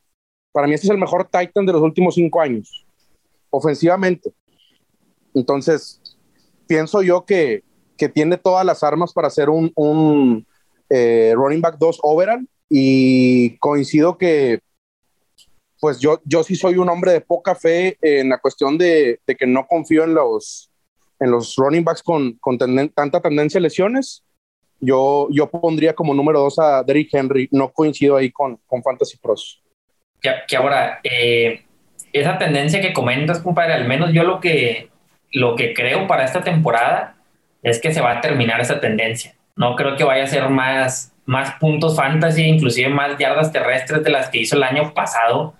Para 0.52 0.66
mí 0.66 0.74
este 0.74 0.86
es 0.86 0.90
el 0.90 0.98
mejor 0.98 1.24
Titan 1.24 1.66
de 1.66 1.72
los 1.72 1.82
últimos 1.82 2.14
cinco 2.14 2.40
años, 2.40 2.84
ofensivamente. 3.50 4.32
Entonces, 5.34 6.00
pienso 6.66 7.02
yo 7.02 7.24
que, 7.24 7.62
que 7.96 8.08
tiene 8.08 8.36
todas 8.36 8.66
las 8.66 8.82
armas 8.82 9.12
para 9.12 9.30
ser 9.30 9.48
un, 9.48 9.72
un 9.74 10.46
eh, 10.90 11.32
running 11.34 11.60
back 11.60 11.76
2 11.78 12.00
overall 12.02 12.46
y 12.68 13.56
coincido 13.58 14.18
que 14.18 14.60
pues 15.82 15.98
yo, 15.98 16.20
yo 16.24 16.44
sí 16.44 16.54
soy 16.54 16.76
un 16.76 16.88
hombre 16.88 17.12
de 17.12 17.20
poca 17.20 17.56
fe 17.56 17.98
en 18.00 18.28
la 18.28 18.38
cuestión 18.38 18.78
de, 18.78 19.20
de 19.26 19.34
que 19.34 19.48
no 19.48 19.66
confío 19.66 20.04
en 20.04 20.14
los, 20.14 20.70
en 21.18 21.32
los 21.32 21.56
running 21.56 21.82
backs 21.82 22.04
con, 22.04 22.34
con 22.34 22.56
tanta 22.56 23.20
tendencia 23.20 23.58
a 23.58 23.62
lesiones. 23.62 24.22
Yo, 24.84 25.28
yo 25.30 25.48
pondría 25.48 25.94
como 25.94 26.12
número 26.12 26.40
dos 26.40 26.58
a 26.58 26.82
Derrick 26.82 27.14
Henry, 27.14 27.48
no 27.52 27.68
coincido 27.70 28.16
ahí 28.16 28.32
con, 28.32 28.58
con 28.66 28.82
Fantasy 28.82 29.16
Pros. 29.16 29.62
Que, 30.20 30.32
que 30.48 30.56
ahora, 30.56 30.98
eh, 31.04 31.62
esa 32.12 32.36
tendencia 32.36 32.80
que 32.80 32.92
comentas, 32.92 33.38
compadre, 33.38 33.74
al 33.74 33.86
menos 33.86 34.12
yo 34.12 34.24
lo 34.24 34.40
que, 34.40 34.90
lo 35.30 35.54
que 35.54 35.72
creo 35.72 36.08
para 36.08 36.24
esta 36.24 36.42
temporada 36.42 37.14
es 37.62 37.80
que 37.80 37.94
se 37.94 38.00
va 38.00 38.18
a 38.18 38.20
terminar 38.20 38.60
esa 38.60 38.80
tendencia. 38.80 39.34
No 39.54 39.76
creo 39.76 39.96
que 39.96 40.02
vaya 40.02 40.24
a 40.24 40.26
ser 40.26 40.48
más, 40.48 41.14
más 41.26 41.52
puntos 41.60 41.96
fantasy, 41.96 42.42
inclusive 42.42 42.88
más 42.88 43.16
yardas 43.18 43.52
terrestres 43.52 44.02
de 44.02 44.10
las 44.10 44.30
que 44.30 44.38
hizo 44.38 44.56
el 44.56 44.64
año 44.64 44.92
pasado, 44.94 45.54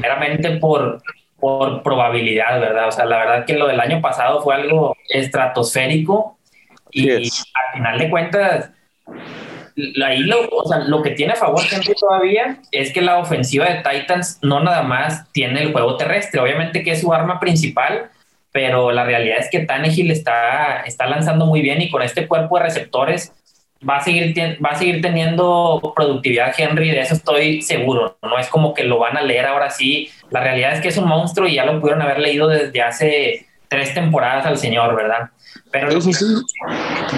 meramente 0.00 0.56
por, 0.56 1.02
por 1.38 1.82
probabilidad, 1.82 2.60
¿verdad? 2.60 2.88
O 2.88 2.92
sea, 2.92 3.04
la 3.04 3.18
verdad 3.18 3.44
que 3.44 3.58
lo 3.58 3.66
del 3.66 3.80
año 3.80 4.00
pasado 4.00 4.40
fue 4.40 4.54
algo 4.54 4.96
estratosférico 5.10 6.33
y 6.94 7.10
al 7.10 7.24
final 7.74 7.98
de 7.98 8.10
cuentas, 8.10 8.70
ahí 10.04 10.20
lo, 10.20 10.48
o 10.48 10.68
sea, 10.68 10.78
lo 10.78 11.02
que 11.02 11.10
tiene 11.10 11.32
a 11.32 11.36
favor 11.36 11.60
gente 11.62 11.94
todavía 11.98 12.60
es 12.70 12.92
que 12.92 13.02
la 13.02 13.18
ofensiva 13.18 13.66
de 13.66 13.82
Titans 13.82 14.38
no 14.42 14.60
nada 14.60 14.82
más 14.82 15.30
tiene 15.32 15.62
el 15.62 15.72
juego 15.72 15.96
terrestre, 15.96 16.40
obviamente 16.40 16.82
que 16.82 16.92
es 16.92 17.00
su 17.00 17.12
arma 17.12 17.40
principal, 17.40 18.10
pero 18.52 18.92
la 18.92 19.04
realidad 19.04 19.38
es 19.40 19.50
que 19.50 19.60
Tannehill 19.60 20.12
está, 20.12 20.82
está 20.82 21.06
lanzando 21.06 21.46
muy 21.46 21.60
bien 21.60 21.82
y 21.82 21.90
con 21.90 22.02
este 22.02 22.28
cuerpo 22.28 22.56
de 22.56 22.64
receptores 22.64 23.32
va 23.88 23.96
a 23.96 24.00
seguir, 24.00 24.34
va 24.64 24.70
a 24.70 24.76
seguir 24.76 25.02
teniendo 25.02 25.92
productividad 25.94 26.54
Henry, 26.56 26.90
de 26.90 27.00
eso 27.00 27.14
estoy 27.14 27.62
seguro. 27.62 28.16
No 28.22 28.38
es 28.38 28.48
como 28.48 28.72
que 28.72 28.84
lo 28.84 28.98
van 28.98 29.16
a 29.16 29.22
leer 29.22 29.46
ahora 29.46 29.70
sí. 29.70 30.08
La 30.30 30.40
realidad 30.40 30.74
es 30.74 30.80
que 30.80 30.88
es 30.88 30.96
un 30.96 31.08
monstruo 31.08 31.48
y 31.48 31.54
ya 31.54 31.64
lo 31.64 31.80
pudieron 31.80 32.02
haber 32.02 32.20
leído 32.20 32.48
desde 32.48 32.80
hace 32.80 33.46
tres 33.74 33.92
temporadas 33.92 34.46
al 34.46 34.56
señor, 34.56 34.94
¿verdad? 34.94 35.30
Pero 35.72 35.88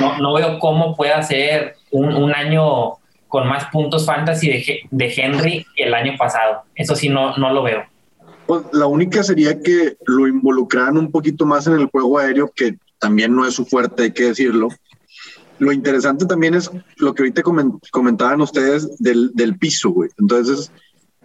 no, 0.01 0.19
no 0.19 0.35
veo 0.35 0.59
cómo 0.59 0.97
pueda 0.97 1.23
ser 1.23 1.77
un, 1.91 2.15
un, 2.15 2.35
año 2.35 2.95
con 3.29 3.47
más 3.47 3.67
puntos 3.67 4.07
fantasy 4.07 4.49
de, 4.49 4.81
de 4.91 5.15
Henry 5.15 5.67
que 5.77 5.85
el 5.85 5.93
año 5.93 6.15
pasado. 6.17 6.63
Eso 6.75 6.97
sí, 6.97 7.11
no, 7.11 7.37
no 7.37 7.53
lo 7.53 7.63
veo. 7.63 7.85
Pues 8.47 8.63
la 8.73 8.87
única 8.87 9.23
sería 9.23 9.61
que 9.61 9.97
lo 10.07 10.27
involucraran 10.27 10.97
un 10.97 11.11
poquito 11.11 11.45
más 11.45 11.67
en 11.67 11.75
el 11.75 11.87
juego 11.87 12.19
aéreo, 12.19 12.51
que 12.55 12.79
también 12.99 13.35
no 13.35 13.47
es 13.47 13.55
su 13.55 13.67
fuerte, 13.67 14.05
hay 14.05 14.13
que 14.13 14.29
decirlo. 14.29 14.69
Lo 15.59 15.73
interesante 15.73 16.25
también 16.25 16.55
es 16.55 16.71
lo 16.97 17.15
que 17.15 17.23
ahorita 17.23 17.43
comentaban 17.91 18.41
ustedes 18.41 18.97
del, 18.99 19.31
del 19.35 19.59
piso, 19.59 19.91
güey. 19.91 20.09
Entonces, 20.19 20.73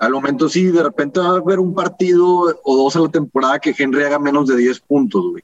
al 0.01 0.13
momento 0.13 0.49
sí, 0.49 0.65
de 0.65 0.81
repente 0.81 1.19
va 1.19 1.27
a 1.27 1.35
haber 1.35 1.59
un 1.59 1.75
partido 1.75 2.59
o 2.63 2.75
dos 2.75 2.95
a 2.95 3.01
la 3.01 3.09
temporada 3.09 3.59
que 3.59 3.75
Henry 3.77 4.01
haga 4.01 4.17
menos 4.17 4.47
de 4.47 4.57
10 4.57 4.79
puntos, 4.79 5.21
güey. 5.29 5.43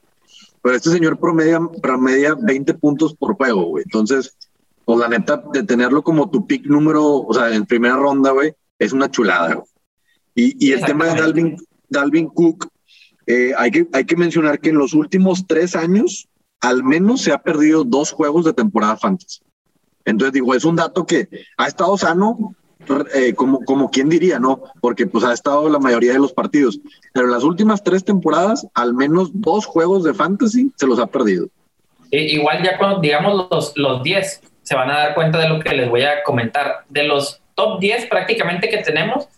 Pero 0.60 0.74
este 0.74 0.90
señor 0.90 1.20
promedia, 1.20 1.60
promedia 1.80 2.34
20 2.34 2.74
puntos 2.74 3.14
por 3.14 3.36
juego, 3.36 3.66
güey. 3.66 3.84
Entonces, 3.84 4.36
pues 4.84 4.98
la 4.98 5.06
neta, 5.06 5.40
de 5.52 5.62
tenerlo 5.62 6.02
como 6.02 6.28
tu 6.28 6.44
pick 6.44 6.66
número, 6.66 7.04
o 7.04 7.32
sea, 7.32 7.54
en 7.54 7.66
primera 7.66 7.94
ronda, 7.94 8.32
güey, 8.32 8.52
es 8.80 8.92
una 8.92 9.08
chulada, 9.08 9.54
güey. 9.54 9.66
Y, 10.34 10.66
y 10.66 10.72
el 10.72 10.84
tema 10.84 11.06
de 11.06 11.20
Dalvin, 11.20 11.56
Dalvin 11.88 12.26
Cook, 12.26 12.66
eh, 13.28 13.52
hay, 13.56 13.70
que, 13.70 13.88
hay 13.92 14.06
que 14.06 14.16
mencionar 14.16 14.58
que 14.58 14.70
en 14.70 14.78
los 14.78 14.92
últimos 14.92 15.46
tres 15.46 15.76
años, 15.76 16.28
al 16.60 16.82
menos 16.82 17.22
se 17.22 17.30
ha 17.30 17.38
perdido 17.38 17.84
dos 17.84 18.10
juegos 18.10 18.44
de 18.44 18.54
temporada 18.54 18.96
fantasy. 18.96 19.38
Entonces, 20.04 20.32
digo, 20.32 20.52
es 20.52 20.64
un 20.64 20.74
dato 20.74 21.06
que 21.06 21.28
ha 21.56 21.68
estado 21.68 21.96
sano, 21.96 22.56
eh, 23.14 23.34
como, 23.34 23.64
como 23.64 23.90
quien 23.90 24.08
diría, 24.08 24.38
¿no? 24.38 24.62
Porque 24.80 25.06
pues 25.06 25.24
ha 25.24 25.32
estado 25.32 25.68
la 25.68 25.78
mayoría 25.78 26.12
de 26.12 26.18
los 26.18 26.32
partidos. 26.32 26.80
Pero 27.12 27.26
en 27.26 27.32
las 27.32 27.44
últimas 27.44 27.82
tres 27.82 28.04
temporadas, 28.04 28.66
al 28.74 28.94
menos 28.94 29.30
dos 29.32 29.66
juegos 29.66 30.04
de 30.04 30.14
fantasy 30.14 30.72
se 30.76 30.86
los 30.86 30.98
ha 30.98 31.06
perdido. 31.06 31.48
igual 32.10 32.62
ya 32.62 32.78
cuando 32.78 33.00
digamos 33.00 33.48
los, 33.50 33.72
los 33.76 34.02
10, 34.02 34.42
se 34.62 34.74
van 34.74 34.90
a 34.90 34.98
dar 34.98 35.14
cuenta 35.14 35.38
de 35.38 35.48
lo 35.48 35.60
que 35.60 35.74
les 35.74 35.88
voy 35.88 36.02
a 36.02 36.22
comentar. 36.22 36.84
De 36.88 37.02
los 37.04 37.40
top 37.54 37.80
10 37.80 38.06
prácticamente 38.06 38.68
que 38.68 38.78
tenemos, 38.78 39.28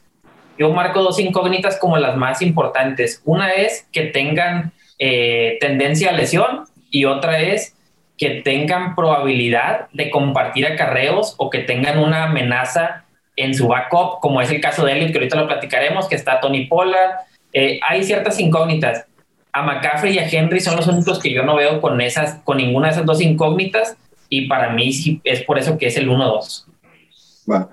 yo 0.59 0.71
marco 0.71 1.03
dos 1.03 1.19
incógnitas 1.19 1.79
como 1.79 1.97
las 1.97 2.17
más 2.17 2.43
importantes. 2.43 3.23
Una 3.25 3.51
es 3.53 3.87
que 3.93 4.03
tengan 4.03 4.73
eh, 4.99 5.57
tendencia 5.61 6.11
a 6.11 6.13
lesión 6.13 6.65
y 6.91 7.07
otra 7.07 7.41
es 7.41 7.75
que 8.19 8.43
tengan 8.43 8.95
probabilidad 8.95 9.89
de 9.95 10.11
compartir 10.11 10.67
acarreos 10.67 11.35
o 11.39 11.49
que 11.49 11.61
tengan 11.61 11.99
una 11.99 12.25
amenaza 12.25 13.07
en 13.41 13.55
su 13.55 13.69
backup, 13.69 14.21
como 14.21 14.41
es 14.41 14.51
el 14.51 14.61
caso 14.61 14.85
de 14.85 14.93
Elliot, 14.93 15.13
que 15.13 15.19
ahorita 15.19 15.37
lo 15.37 15.47
platicaremos, 15.47 16.09
que 16.09 16.17
está 16.17 16.41
Tony 16.41 16.67
Pollard. 16.67 17.13
Eh, 17.53 17.81
hay 17.87 18.05
ciertas 18.05 18.39
incógnitas. 18.41 19.07
A 19.53 19.63
McCaffrey 19.63 20.15
y 20.15 20.19
a 20.19 20.29
Henry 20.29 20.61
son 20.61 20.77
los 20.77 20.87
únicos 20.87 21.19
que 21.19 21.33
yo 21.33 21.43
no 21.43 21.57
veo 21.57 21.81
con, 21.81 22.01
esas, 22.01 22.41
con 22.45 22.59
ninguna 22.59 22.89
de 22.89 22.93
esas 22.93 23.07
dos 23.07 23.21
incógnitas 23.21 23.97
y 24.29 24.47
para 24.47 24.71
mí 24.73 24.93
sí 24.93 25.21
es 25.25 25.43
por 25.43 25.59
eso 25.59 25.77
que 25.77 25.87
es 25.87 25.97
el 25.97 26.09
1-2. 26.09 26.67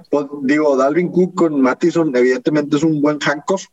Pues, 0.09 0.25
digo, 0.41 0.75
Dalvin 0.75 1.09
Cook 1.09 1.35
con 1.35 1.61
Mattison 1.61 2.15
evidentemente 2.15 2.77
es 2.77 2.83
un 2.83 2.99
buen 3.01 3.19
handcuff, 3.23 3.65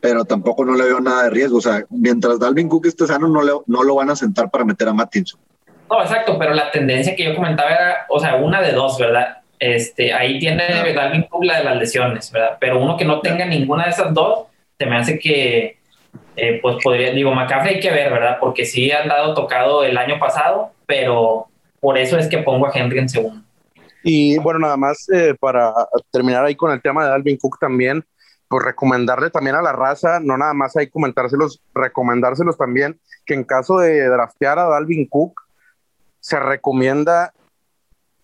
pero 0.00 0.24
tampoco 0.24 0.64
no 0.64 0.74
le 0.74 0.84
veo 0.84 1.00
nada 1.00 1.24
de 1.24 1.30
riesgo. 1.30 1.58
O 1.58 1.62
sea, 1.62 1.84
mientras 1.88 2.38
Dalvin 2.38 2.68
Cook 2.68 2.86
esté 2.86 3.06
sano, 3.06 3.28
no, 3.28 3.42
le, 3.42 3.52
no 3.66 3.82
lo 3.82 3.94
van 3.94 4.10
a 4.10 4.16
sentar 4.16 4.50
para 4.50 4.64
meter 4.64 4.88
a 4.88 4.92
Mattison. 4.92 5.40
No, 5.88 6.02
exacto, 6.02 6.36
pero 6.38 6.52
la 6.52 6.70
tendencia 6.70 7.14
que 7.14 7.24
yo 7.24 7.34
comentaba 7.34 7.70
era, 7.70 8.06
o 8.08 8.20
sea, 8.20 8.36
una 8.36 8.60
de 8.60 8.72
dos, 8.72 8.98
¿verdad? 8.98 9.38
Este, 9.58 10.12
ahí 10.12 10.38
tiene 10.38 10.92
Dalvin 10.94 11.22
Cook 11.24 11.44
la 11.44 11.58
de 11.58 11.64
las 11.64 11.76
lesiones, 11.76 12.30
¿verdad? 12.30 12.58
Pero 12.60 12.80
uno 12.80 12.96
que 12.96 13.04
no 13.04 13.20
tenga 13.20 13.44
ninguna 13.46 13.84
de 13.84 13.90
esas 13.90 14.12
dos, 14.12 14.46
se 14.78 14.86
me 14.86 14.96
hace 14.96 15.18
que, 15.18 15.78
eh, 16.36 16.58
pues 16.60 16.76
podría, 16.82 17.12
digo, 17.12 17.34
McCaffrey 17.34 17.76
hay 17.76 17.80
que 17.80 17.90
ver, 17.90 18.12
¿verdad? 18.12 18.38
Porque 18.38 18.64
sí 18.64 18.90
han 18.92 19.08
dado 19.08 19.34
tocado 19.34 19.84
el 19.84 19.96
año 19.96 20.18
pasado, 20.18 20.72
pero 20.86 21.48
por 21.80 21.96
eso 21.96 22.18
es 22.18 22.28
que 22.28 22.38
pongo 22.38 22.66
a 22.66 22.72
Henry 22.74 22.98
en 22.98 23.08
segundo. 23.08 23.42
Y 24.02 24.38
bueno, 24.38 24.60
nada 24.60 24.76
más 24.76 25.08
eh, 25.12 25.34
para 25.38 25.72
terminar 26.12 26.44
ahí 26.44 26.54
con 26.54 26.70
el 26.70 26.80
tema 26.80 27.04
de 27.04 27.12
Alvin 27.12 27.38
Cook 27.38 27.58
también, 27.58 28.04
pues 28.48 28.64
recomendarle 28.64 29.30
también 29.30 29.56
a 29.56 29.62
la 29.62 29.72
raza, 29.72 30.20
no 30.20 30.36
nada 30.36 30.54
más 30.54 30.76
ahí 30.76 30.86
comentárselos, 30.86 31.60
recomendárselos 31.74 32.56
también, 32.56 33.00
que 33.24 33.34
en 33.34 33.44
caso 33.44 33.78
de 33.78 34.06
draftear 34.08 34.58
a 34.58 34.68
Dalvin 34.68 35.08
Cook, 35.08 35.40
se 36.20 36.38
recomienda 36.38 37.32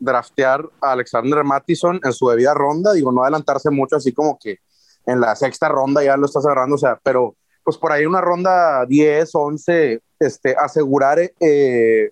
draftear 0.02 0.68
a 0.80 0.92
Alexander 0.92 1.44
Mattison 1.44 2.00
en 2.02 2.12
su 2.12 2.28
debida 2.28 2.54
ronda, 2.54 2.92
digo, 2.92 3.12
no 3.12 3.22
adelantarse 3.22 3.70
mucho, 3.70 3.96
así 3.96 4.12
como 4.12 4.38
que 4.38 4.58
en 5.06 5.20
la 5.20 5.34
sexta 5.36 5.68
ronda 5.68 6.02
ya 6.02 6.16
lo 6.16 6.26
estás 6.26 6.44
agarrando, 6.44 6.76
o 6.76 6.78
sea, 6.78 6.98
pero 7.02 7.36
pues 7.64 7.76
por 7.76 7.92
ahí 7.92 8.06
una 8.06 8.20
ronda 8.20 8.84
10, 8.86 9.30
11, 9.32 10.00
este, 10.18 10.56
asegurar 10.56 11.18
eh, 11.40 12.10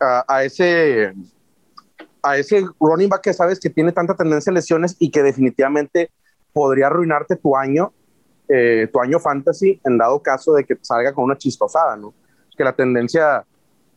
a, 0.00 0.24
a, 0.28 0.44
ese 0.44 1.12
a 2.22 2.36
ese 2.36 2.64
running 2.80 3.08
back 3.08 3.22
que 3.22 3.32
sabes 3.32 3.58
que 3.58 3.70
tiene 3.70 3.92
tanta 3.92 4.14
tendencia 4.14 4.50
a 4.50 4.54
lesiones 4.54 4.96
y 4.98 5.10
que 5.10 5.22
definitivamente 5.22 6.10
podría 6.52 6.86
arruinarte 6.86 7.36
tu 7.36 7.56
año, 7.56 7.92
eh, 8.48 8.88
tu 8.92 9.00
año 9.00 9.18
fantasy, 9.18 9.80
en 9.84 9.98
dado 9.98 10.22
caso 10.22 10.52
de 10.52 10.64
que 10.64 10.76
salga 10.80 11.12
con 11.12 11.24
una 11.24 11.36
chistosada, 11.36 11.96
¿no? 11.96 12.14
Que 12.56 12.64
la 12.64 12.74
tendencia, 12.74 13.44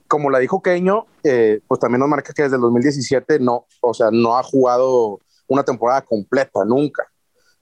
como 0.08 0.30
la 0.30 0.40
dijo 0.40 0.62
Keño, 0.62 1.06
eh, 1.24 1.62
pues 1.68 1.80
también 1.80 2.00
nos 2.00 2.10
marca 2.10 2.34
que 2.34 2.44
desde 2.44 2.56
el 2.56 2.62
2017 2.62 3.40
no, 3.40 3.66
o 3.82 3.94
sea, 3.94 4.10
no 4.12 4.38
ha 4.38 4.44
jugado 4.44 5.20
una 5.48 5.64
temporada 5.64 6.02
completa, 6.02 6.64
nunca. 6.66 7.04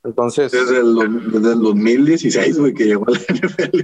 Entonces. 0.04 0.52
Desde 0.52 0.80
el, 0.80 1.32
desde 1.32 1.54
el 1.54 1.62
2016, 1.62 2.60
güey, 2.60 2.74
que 2.74 2.86
llegó 2.86 3.06
a 3.08 3.12
la 3.12 3.20
NFL. 3.20 3.80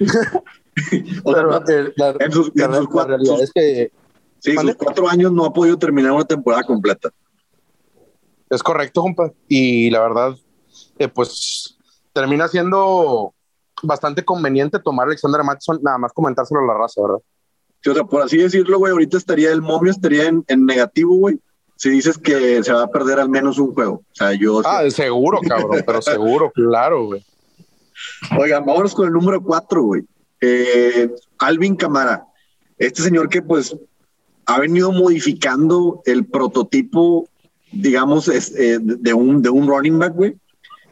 o 1.24 1.32
sea, 1.32 1.42
Pero, 1.42 1.68
eh, 1.68 1.92
la, 1.96 2.14
en 2.20 2.32
sus, 2.32 2.52
en 2.54 2.74
sus 2.74 2.94
la 2.94 3.04
realidad 3.04 3.42
es 3.42 3.52
que 3.52 3.92
Sí, 4.40 4.56
sus 4.56 4.74
cuatro 4.74 5.08
años 5.08 5.32
no 5.32 5.44
ha 5.44 5.52
podido 5.52 5.78
terminar 5.78 6.12
una 6.12 6.24
temporada 6.24 6.62
completa. 6.62 7.10
Es 8.48 8.62
correcto, 8.62 9.02
compa. 9.02 9.30
Y 9.48 9.90
la 9.90 10.00
verdad, 10.00 10.34
eh, 10.98 11.08
pues 11.08 11.76
termina 12.12 12.48
siendo 12.48 13.34
bastante 13.82 14.24
conveniente 14.24 14.78
tomar 14.80 15.04
a 15.04 15.08
Alexander 15.08 15.44
Mattison, 15.44 15.78
nada 15.82 15.98
más 15.98 16.12
comentárselo 16.12 16.60
a 16.60 16.66
la 16.66 16.74
raza, 16.74 17.02
¿verdad? 17.02 17.18
Sí, 17.82 17.90
o 17.90 17.94
sea, 17.94 18.04
por 18.04 18.22
así 18.22 18.36
decirlo, 18.36 18.78
güey, 18.78 18.92
ahorita 18.92 19.16
estaría 19.16 19.50
el 19.52 19.62
momio, 19.62 19.90
estaría 19.90 20.26
en, 20.26 20.44
en 20.48 20.66
negativo, 20.66 21.16
güey, 21.16 21.38
si 21.76 21.88
dices 21.88 22.18
que 22.18 22.62
se 22.62 22.72
va 22.72 22.82
a 22.82 22.90
perder 22.90 23.18
al 23.20 23.30
menos 23.30 23.58
un 23.58 23.72
juego. 23.72 23.94
O 23.94 24.14
sea, 24.14 24.34
yo... 24.34 24.60
Ah, 24.66 24.82
seguro, 24.90 25.40
cabrón, 25.40 25.82
pero 25.86 26.02
seguro, 26.02 26.50
claro, 26.54 27.06
güey. 27.06 27.24
Oigan, 28.38 28.66
vámonos 28.66 28.94
con 28.94 29.06
el 29.06 29.12
número 29.12 29.42
cuatro, 29.42 29.82
güey. 29.82 30.02
Eh, 30.40 31.10
Alvin 31.38 31.76
Camara. 31.76 32.26
Este 32.76 33.02
señor 33.02 33.28
que, 33.30 33.40
pues, 33.40 33.74
ha 34.46 34.58
venido 34.58 34.92
modificando 34.92 36.02
el 36.04 36.26
prototipo, 36.26 37.28
digamos, 37.72 38.28
eh, 38.28 38.78
de, 38.80 39.14
un, 39.14 39.40
de 39.40 39.48
un 39.48 39.66
running 39.66 39.98
back, 39.98 40.14
güey, 40.14 40.36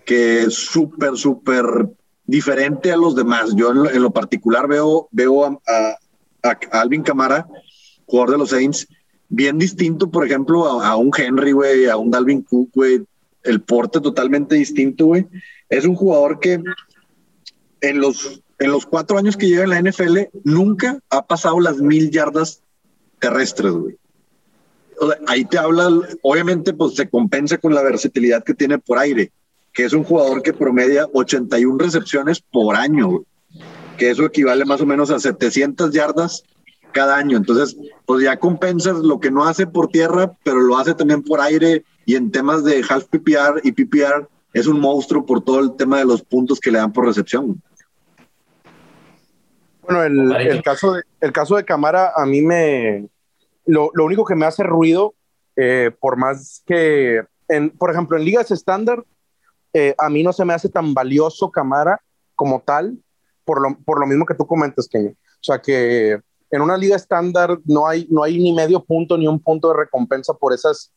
que 0.04 0.42
es 0.42 0.54
súper, 0.54 1.16
súper 1.16 1.64
diferente 2.24 2.92
a 2.92 2.96
los 2.96 3.14
demás. 3.14 3.54
Yo 3.54 3.72
en 3.72 4.02
lo, 4.02 4.10
particular 4.10 4.68
veo, 4.68 5.08
veo 5.10 5.44
a, 5.44 5.96
Alvin 6.70 7.02
Camara, 7.02 7.46
jugador 8.06 8.32
de 8.32 8.38
los 8.38 8.50
Saints, 8.50 8.88
bien 9.28 9.58
distinto, 9.58 10.10
por 10.10 10.24
ejemplo, 10.24 10.80
a, 10.80 10.96
un 10.96 11.10
Henry, 11.16 11.52
güey, 11.52 11.86
a 11.86 11.96
un 11.96 12.10
Dalvin 12.10 12.42
Cook, 12.42 12.70
güey, 12.74 13.04
el 13.42 13.60
porte 13.60 14.00
totalmente 14.00 14.54
distinto, 14.54 15.06
güey. 15.06 15.26
Es 15.68 15.84
un 15.84 15.94
jugador 15.94 16.40
que 16.40 16.62
en 17.80 18.00
los, 18.00 18.42
en 18.58 18.70
los 18.70 18.86
cuatro 18.86 19.18
años 19.18 19.36
que 19.36 19.48
lleva 19.48 19.64
en 19.64 19.70
la 19.70 19.90
NFL 19.90 20.18
nunca 20.44 20.98
ha 21.10 21.26
pasado 21.26 21.60
las 21.60 21.78
mil 21.78 22.10
yardas 22.10 22.62
terrestres, 23.18 23.72
güey. 23.72 23.96
ahí 25.26 25.44
te 25.44 25.58
habla, 25.58 25.90
obviamente, 26.22 26.72
pues 26.72 26.94
se 26.94 27.08
compensa 27.08 27.58
con 27.58 27.74
la 27.74 27.82
versatilidad 27.82 28.42
que 28.42 28.54
tiene 28.54 28.78
por 28.78 28.98
aire, 28.98 29.32
que 29.72 29.84
es 29.84 29.92
un 29.92 30.04
jugador 30.04 30.42
que 30.42 30.52
promedia 30.52 31.06
81 31.12 31.78
recepciones 31.78 32.40
por 32.40 32.76
año, 32.76 33.22
que 33.98 34.10
eso 34.10 34.24
equivale 34.24 34.64
más 34.64 34.80
o 34.80 34.86
menos 34.86 35.10
a 35.10 35.18
700 35.18 35.92
yardas 35.92 36.44
cada 36.92 37.16
año. 37.16 37.36
Entonces, 37.36 37.76
pues 38.06 38.24
ya 38.24 38.38
compensas 38.38 38.96
lo 38.98 39.20
que 39.20 39.30
no 39.30 39.44
hace 39.44 39.66
por 39.66 39.88
tierra, 39.88 40.32
pero 40.42 40.60
lo 40.60 40.78
hace 40.78 40.94
también 40.94 41.22
por 41.22 41.40
aire 41.40 41.84
y 42.06 42.16
en 42.16 42.30
temas 42.30 42.64
de 42.64 42.82
half 42.88 43.04
PPR 43.04 43.60
y 43.62 43.72
PPR 43.72 44.26
es 44.54 44.66
un 44.66 44.80
monstruo 44.80 45.26
por 45.26 45.44
todo 45.44 45.60
el 45.60 45.76
tema 45.76 45.98
de 45.98 46.06
los 46.06 46.22
puntos 46.22 46.58
que 46.58 46.70
le 46.70 46.78
dan 46.78 46.92
por 46.92 47.04
recepción. 47.04 47.62
Bueno, 49.82 50.02
el, 50.36 50.62
caso, 50.62 50.94
de, 50.94 51.02
el 51.20 51.32
caso 51.32 51.56
de 51.56 51.64
Camara 51.64 52.12
a 52.16 52.26
mí 52.26 52.42
me... 52.42 53.08
Lo, 53.66 53.90
único 53.98 54.24
que 54.24 54.34
me 54.34 54.46
hace 54.46 54.62
ruido, 54.62 55.14
eh, 55.56 55.90
por 56.00 56.16
más 56.16 56.62
que, 56.66 57.22
en, 57.48 57.68
por 57.70 57.90
ejemplo, 57.90 58.16
en 58.16 58.24
ligas 58.24 58.50
estándar, 58.50 59.04
eh, 59.74 59.94
a 59.98 60.08
mí 60.08 60.22
no 60.22 60.32
se 60.32 60.46
me 60.46 60.54
hace 60.54 60.70
tan 60.70 60.94
valioso 60.94 61.50
Camara 61.50 62.00
como 62.34 62.60
tal, 62.60 62.98
por 63.48 63.62
lo, 63.62 63.78
por 63.82 63.98
lo 63.98 64.06
mismo 64.06 64.26
que 64.26 64.34
tú 64.34 64.46
comentas, 64.46 64.86
Kenny. 64.88 65.08
O 65.08 65.42
sea 65.42 65.58
que 65.58 66.20
en 66.50 66.60
una 66.60 66.76
liga 66.76 66.96
estándar 66.96 67.58
no 67.64 67.88
hay, 67.88 68.06
no 68.10 68.22
hay 68.22 68.38
ni 68.38 68.52
medio 68.52 68.84
punto 68.84 69.16
ni 69.16 69.26
un 69.26 69.40
punto 69.40 69.68
de 69.68 69.78
recompensa 69.78 70.34
por 70.34 70.52
esas 70.52 70.92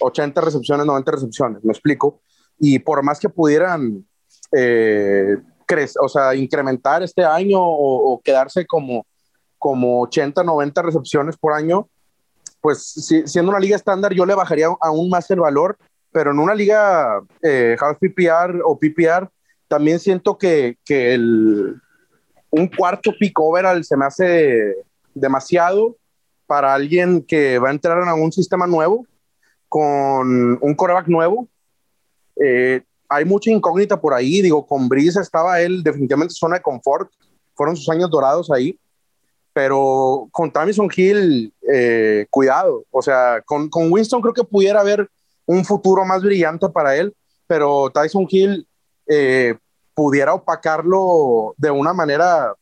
80 0.00 0.38
recepciones, 0.42 0.84
90 0.84 1.10
recepciones, 1.10 1.64
me 1.64 1.72
explico. 1.72 2.20
Y 2.58 2.78
por 2.78 3.02
más 3.02 3.18
que 3.18 3.30
pudieran 3.30 4.06
eh, 4.52 5.38
o 5.98 6.08
sea, 6.10 6.34
incrementar 6.34 7.02
este 7.02 7.24
año 7.24 7.58
o, 7.58 8.20
quedarse 8.22 8.66
como, 8.66 9.06
como 9.58 10.02
80, 10.02 10.44
90 10.44 10.82
recepciones 10.82 11.38
por 11.38 11.54
año, 11.54 11.88
pues 12.60 12.82
siendo 13.24 13.50
una 13.50 13.60
liga 13.60 13.76
estándar 13.76 14.12
yo 14.12 14.26
le 14.26 14.34
bajaría 14.34 14.68
aún 14.82 15.08
más 15.08 15.30
el 15.30 15.40
valor, 15.40 15.78
pero 16.12 16.32
en 16.32 16.38
una 16.38 16.54
liga 16.54 17.22
eh, 17.42 17.78
half 17.80 17.96
PPR 17.98 18.60
o 18.62 18.78
PPR 18.78 19.30
también 19.68 19.98
siento 20.00 20.36
que, 20.36 20.76
que 20.84 21.14
el, 21.14 21.80
un 22.56 22.68
cuarto 22.68 23.12
pick 23.18 23.38
overall 23.40 23.84
se 23.84 23.96
me 23.96 24.04
hace 24.04 24.76
demasiado 25.12 25.96
para 26.46 26.74
alguien 26.74 27.22
que 27.22 27.58
va 27.58 27.68
a 27.68 27.72
entrar 27.72 28.00
en 28.00 28.08
algún 28.08 28.32
sistema 28.32 28.66
nuevo 28.66 29.06
con 29.68 30.58
un 30.60 30.74
coreback 30.76 31.08
nuevo. 31.08 31.48
Eh, 32.36 32.82
hay 33.08 33.24
mucha 33.24 33.50
incógnita 33.50 34.00
por 34.00 34.14
ahí. 34.14 34.40
Digo, 34.40 34.64
con 34.66 34.88
Brice 34.88 35.20
estaba 35.20 35.60
él 35.60 35.82
definitivamente 35.82 36.32
en 36.32 36.36
zona 36.36 36.56
de 36.56 36.62
confort. 36.62 37.10
Fueron 37.54 37.76
sus 37.76 37.88
años 37.88 38.08
dorados 38.08 38.52
ahí. 38.52 38.78
Pero 39.52 40.28
con 40.30 40.52
Tamison 40.52 40.88
Hill, 40.94 41.52
eh, 41.72 42.26
cuidado. 42.30 42.84
O 42.90 43.02
sea, 43.02 43.42
con, 43.44 43.68
con, 43.68 43.90
Winston 43.90 44.20
creo 44.20 44.34
que 44.34 44.44
pudiera 44.44 44.80
haber 44.80 45.08
un 45.46 45.64
futuro 45.64 46.04
más 46.04 46.22
brillante 46.22 46.68
para 46.68 46.96
él. 46.96 47.12
Pero 47.48 47.90
Tyson 47.90 48.26
Hill 48.28 48.66
eh, 49.08 49.56
pudiera 49.94 50.34
opacarlo 50.34 51.54
de 51.56 51.70
una 51.70 51.92
manera 51.92 52.54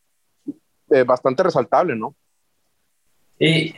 eh, 0.90 1.04
bastante 1.04 1.42
resaltable, 1.42 1.96
¿no? 1.96 2.14
Y 3.38 3.74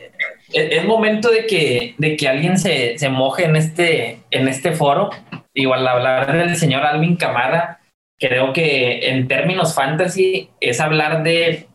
es 0.53 0.85
momento 0.85 1.31
de 1.31 1.47
que, 1.47 1.95
de 1.97 2.15
que 2.15 2.27
alguien 2.27 2.59
se, 2.59 2.97
se 2.99 3.09
moje 3.09 3.45
en 3.45 3.55
este, 3.55 4.19
en 4.29 4.47
este 4.47 4.73
foro 4.73 5.09
igual 5.55 5.87
hablar 5.87 6.31
del 6.37 6.55
señor 6.55 6.83
Alvin 6.83 7.15
Camara, 7.15 7.79
creo 8.19 8.53
que 8.53 9.09
en 9.09 9.27
términos 9.27 9.73
fantasy 9.73 10.51
es 10.59 10.79
hablar 10.79 11.23
de, 11.23 11.67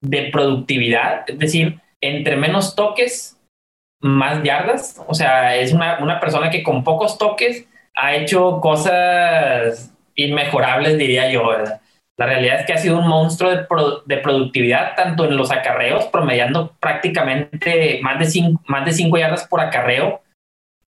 de 0.00 0.30
productividad, 0.32 1.28
es 1.28 1.38
decir, 1.38 1.80
entre 2.00 2.36
menos 2.36 2.74
toques, 2.74 3.38
más 4.00 4.42
yardas. 4.42 5.00
O 5.06 5.14
sea, 5.14 5.56
es 5.56 5.72
una, 5.72 5.98
una 6.02 6.18
persona 6.18 6.50
que 6.50 6.62
con 6.62 6.82
pocos 6.82 7.18
toques 7.18 7.68
ha 7.94 8.16
hecho 8.16 8.60
cosas 8.60 9.91
inmejorables, 10.14 10.98
diría 10.98 11.30
yo. 11.30 11.42
La 12.18 12.26
realidad 12.26 12.60
es 12.60 12.66
que 12.66 12.72
ha 12.74 12.78
sido 12.78 12.98
un 12.98 13.08
monstruo 13.08 13.50
de, 13.50 13.66
de, 14.06 14.16
productividad, 14.18 14.94
tanto 14.96 15.24
en 15.24 15.36
los 15.36 15.50
acarreos, 15.50 16.04
promediando 16.06 16.72
prácticamente 16.78 18.00
más 18.02 18.18
de, 18.18 18.26
cinco, 18.26 18.62
más 18.66 18.84
de 18.84 18.92
cinco 18.92 19.18
yardas 19.18 19.46
por 19.48 19.60
acarreo, 19.60 20.20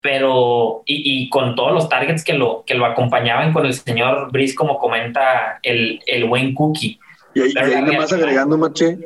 pero 0.01 0.81
y, 0.85 1.29
con 1.29 1.55
todos 1.55 1.71
los 1.71 1.87
targets 1.87 2.23
que 2.23 2.33
lo, 2.33 2.63
que 2.65 2.73
lo 2.73 2.85
acompañaban 2.85 3.53
con 3.53 3.65
el 3.65 3.73
señor 3.73 4.31
Brice, 4.31 4.55
como 4.55 4.79
comenta 4.79 5.59
el, 5.61 6.01
el 6.07 6.25
buen 6.25 6.55
Cookie. 6.55 6.99
Y 7.35 7.41
ahí, 7.41 7.53
nada 7.53 7.91
más 7.93 8.11
agregando, 8.11 8.57
Mache, 8.57 8.97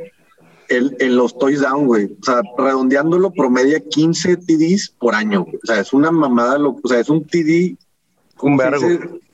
el, 0.69 0.95
en 0.99 1.15
los 1.17 1.37
toys 1.37 1.61
down, 1.61 1.85
güey. 1.85 2.05
O 2.05 2.23
sea, 2.23 2.41
redondeándolo, 2.57 3.31
promedia 3.31 3.79
15 3.79 4.37
TDs 4.37 4.95
por 4.97 5.13
año. 5.13 5.41
O 5.41 5.65
sea, 5.65 5.81
es 5.81 5.91
una 5.91 6.11
mamada, 6.11 6.57
lo, 6.57 6.77
o 6.81 6.87
sea, 6.87 6.99
es 6.99 7.09
un 7.09 7.25
TD 7.25 7.75
un 8.41 8.57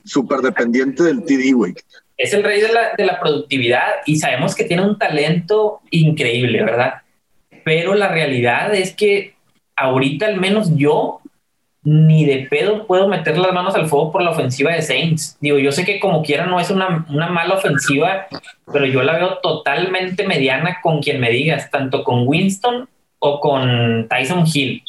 súper 0.03 0.39
dependiente 0.39 1.03
del 1.03 1.23
TD, 1.23 1.53
güey. 1.53 1.73
Es 2.17 2.33
el 2.33 2.43
rey 2.43 2.61
de 2.61 2.71
la, 2.71 2.93
de 2.97 3.05
la 3.05 3.19
productividad 3.19 3.87
y 4.05 4.17
sabemos 4.17 4.55
que 4.55 4.65
tiene 4.65 4.83
un 4.83 4.97
talento 4.97 5.81
increíble, 5.89 6.63
¿verdad? 6.63 7.01
Pero 7.63 7.95
la 7.95 8.09
realidad 8.09 8.73
es 8.73 8.95
que 8.95 9.35
ahorita 9.75 10.27
al 10.27 10.39
menos 10.39 10.75
yo 10.75 11.21
ni 11.83 12.25
de 12.25 12.47
pedo 12.49 12.85
puedo 12.85 13.07
meter 13.07 13.37
las 13.37 13.53
manos 13.53 13.73
al 13.73 13.87
fuego 13.87 14.11
por 14.11 14.21
la 14.21 14.29
ofensiva 14.29 14.71
de 14.71 14.83
Saints. 14.83 15.37
Digo, 15.41 15.57
yo 15.57 15.71
sé 15.71 15.83
que 15.83 15.99
como 15.99 16.21
quiera 16.21 16.45
no 16.45 16.59
es 16.59 16.69
una, 16.69 17.05
una, 17.09 17.27
mala 17.29 17.55
ofensiva, 17.55 18.27
pero 18.71 18.85
yo 18.85 19.01
la 19.01 19.17
veo 19.17 19.39
totalmente 19.39 20.27
mediana 20.27 20.77
con 20.83 21.01
quien 21.01 21.19
me 21.19 21.31
digas, 21.31 21.71
tanto 21.71 22.03
con 22.03 22.27
Winston 22.27 22.87
o 23.17 23.39
con 23.39 24.07
Tyson 24.07 24.45
Hill. 24.51 24.83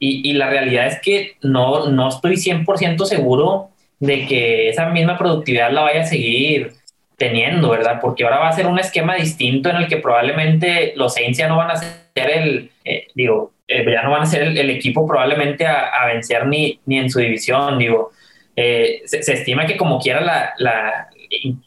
Y, 0.00 0.28
y 0.28 0.32
la 0.32 0.50
realidad 0.50 0.88
es 0.88 1.00
que 1.00 1.36
no, 1.42 1.88
no 1.88 2.08
estoy 2.08 2.34
100% 2.34 3.04
seguro 3.04 3.70
de 4.02 4.26
que 4.26 4.68
esa 4.68 4.86
misma 4.86 5.16
productividad 5.16 5.70
la 5.70 5.82
vaya 5.82 6.00
a 6.00 6.06
seguir 6.06 6.72
teniendo, 7.16 7.70
¿verdad? 7.70 8.00
Porque 8.00 8.24
ahora 8.24 8.40
va 8.40 8.48
a 8.48 8.52
ser 8.52 8.66
un 8.66 8.80
esquema 8.80 9.14
distinto 9.14 9.70
en 9.70 9.76
el 9.76 9.86
que 9.86 9.98
probablemente 9.98 10.92
los 10.96 11.14
Saints 11.14 11.38
ya 11.38 11.46
no 11.46 11.56
van 11.56 11.70
a 11.70 11.76
ser 11.76 12.00
el, 12.16 12.72
eh, 12.84 13.06
digo, 13.14 13.52
eh, 13.68 13.84
ya 13.88 14.02
no 14.02 14.10
van 14.10 14.22
a 14.22 14.26
ser 14.26 14.42
el, 14.42 14.70
equipo 14.70 15.06
probablemente 15.06 15.66
a, 15.68 16.04
vencer 16.06 16.48
ni, 16.48 16.80
ni 16.84 16.98
en 16.98 17.10
su 17.10 17.20
división, 17.20 17.78
digo. 17.78 18.10
Eh, 18.56 19.02
se, 19.04 19.20
estima 19.20 19.66
que 19.66 19.76
como 19.76 20.00
quiera 20.00 20.20
la, 20.20 20.52
la, 20.58 21.08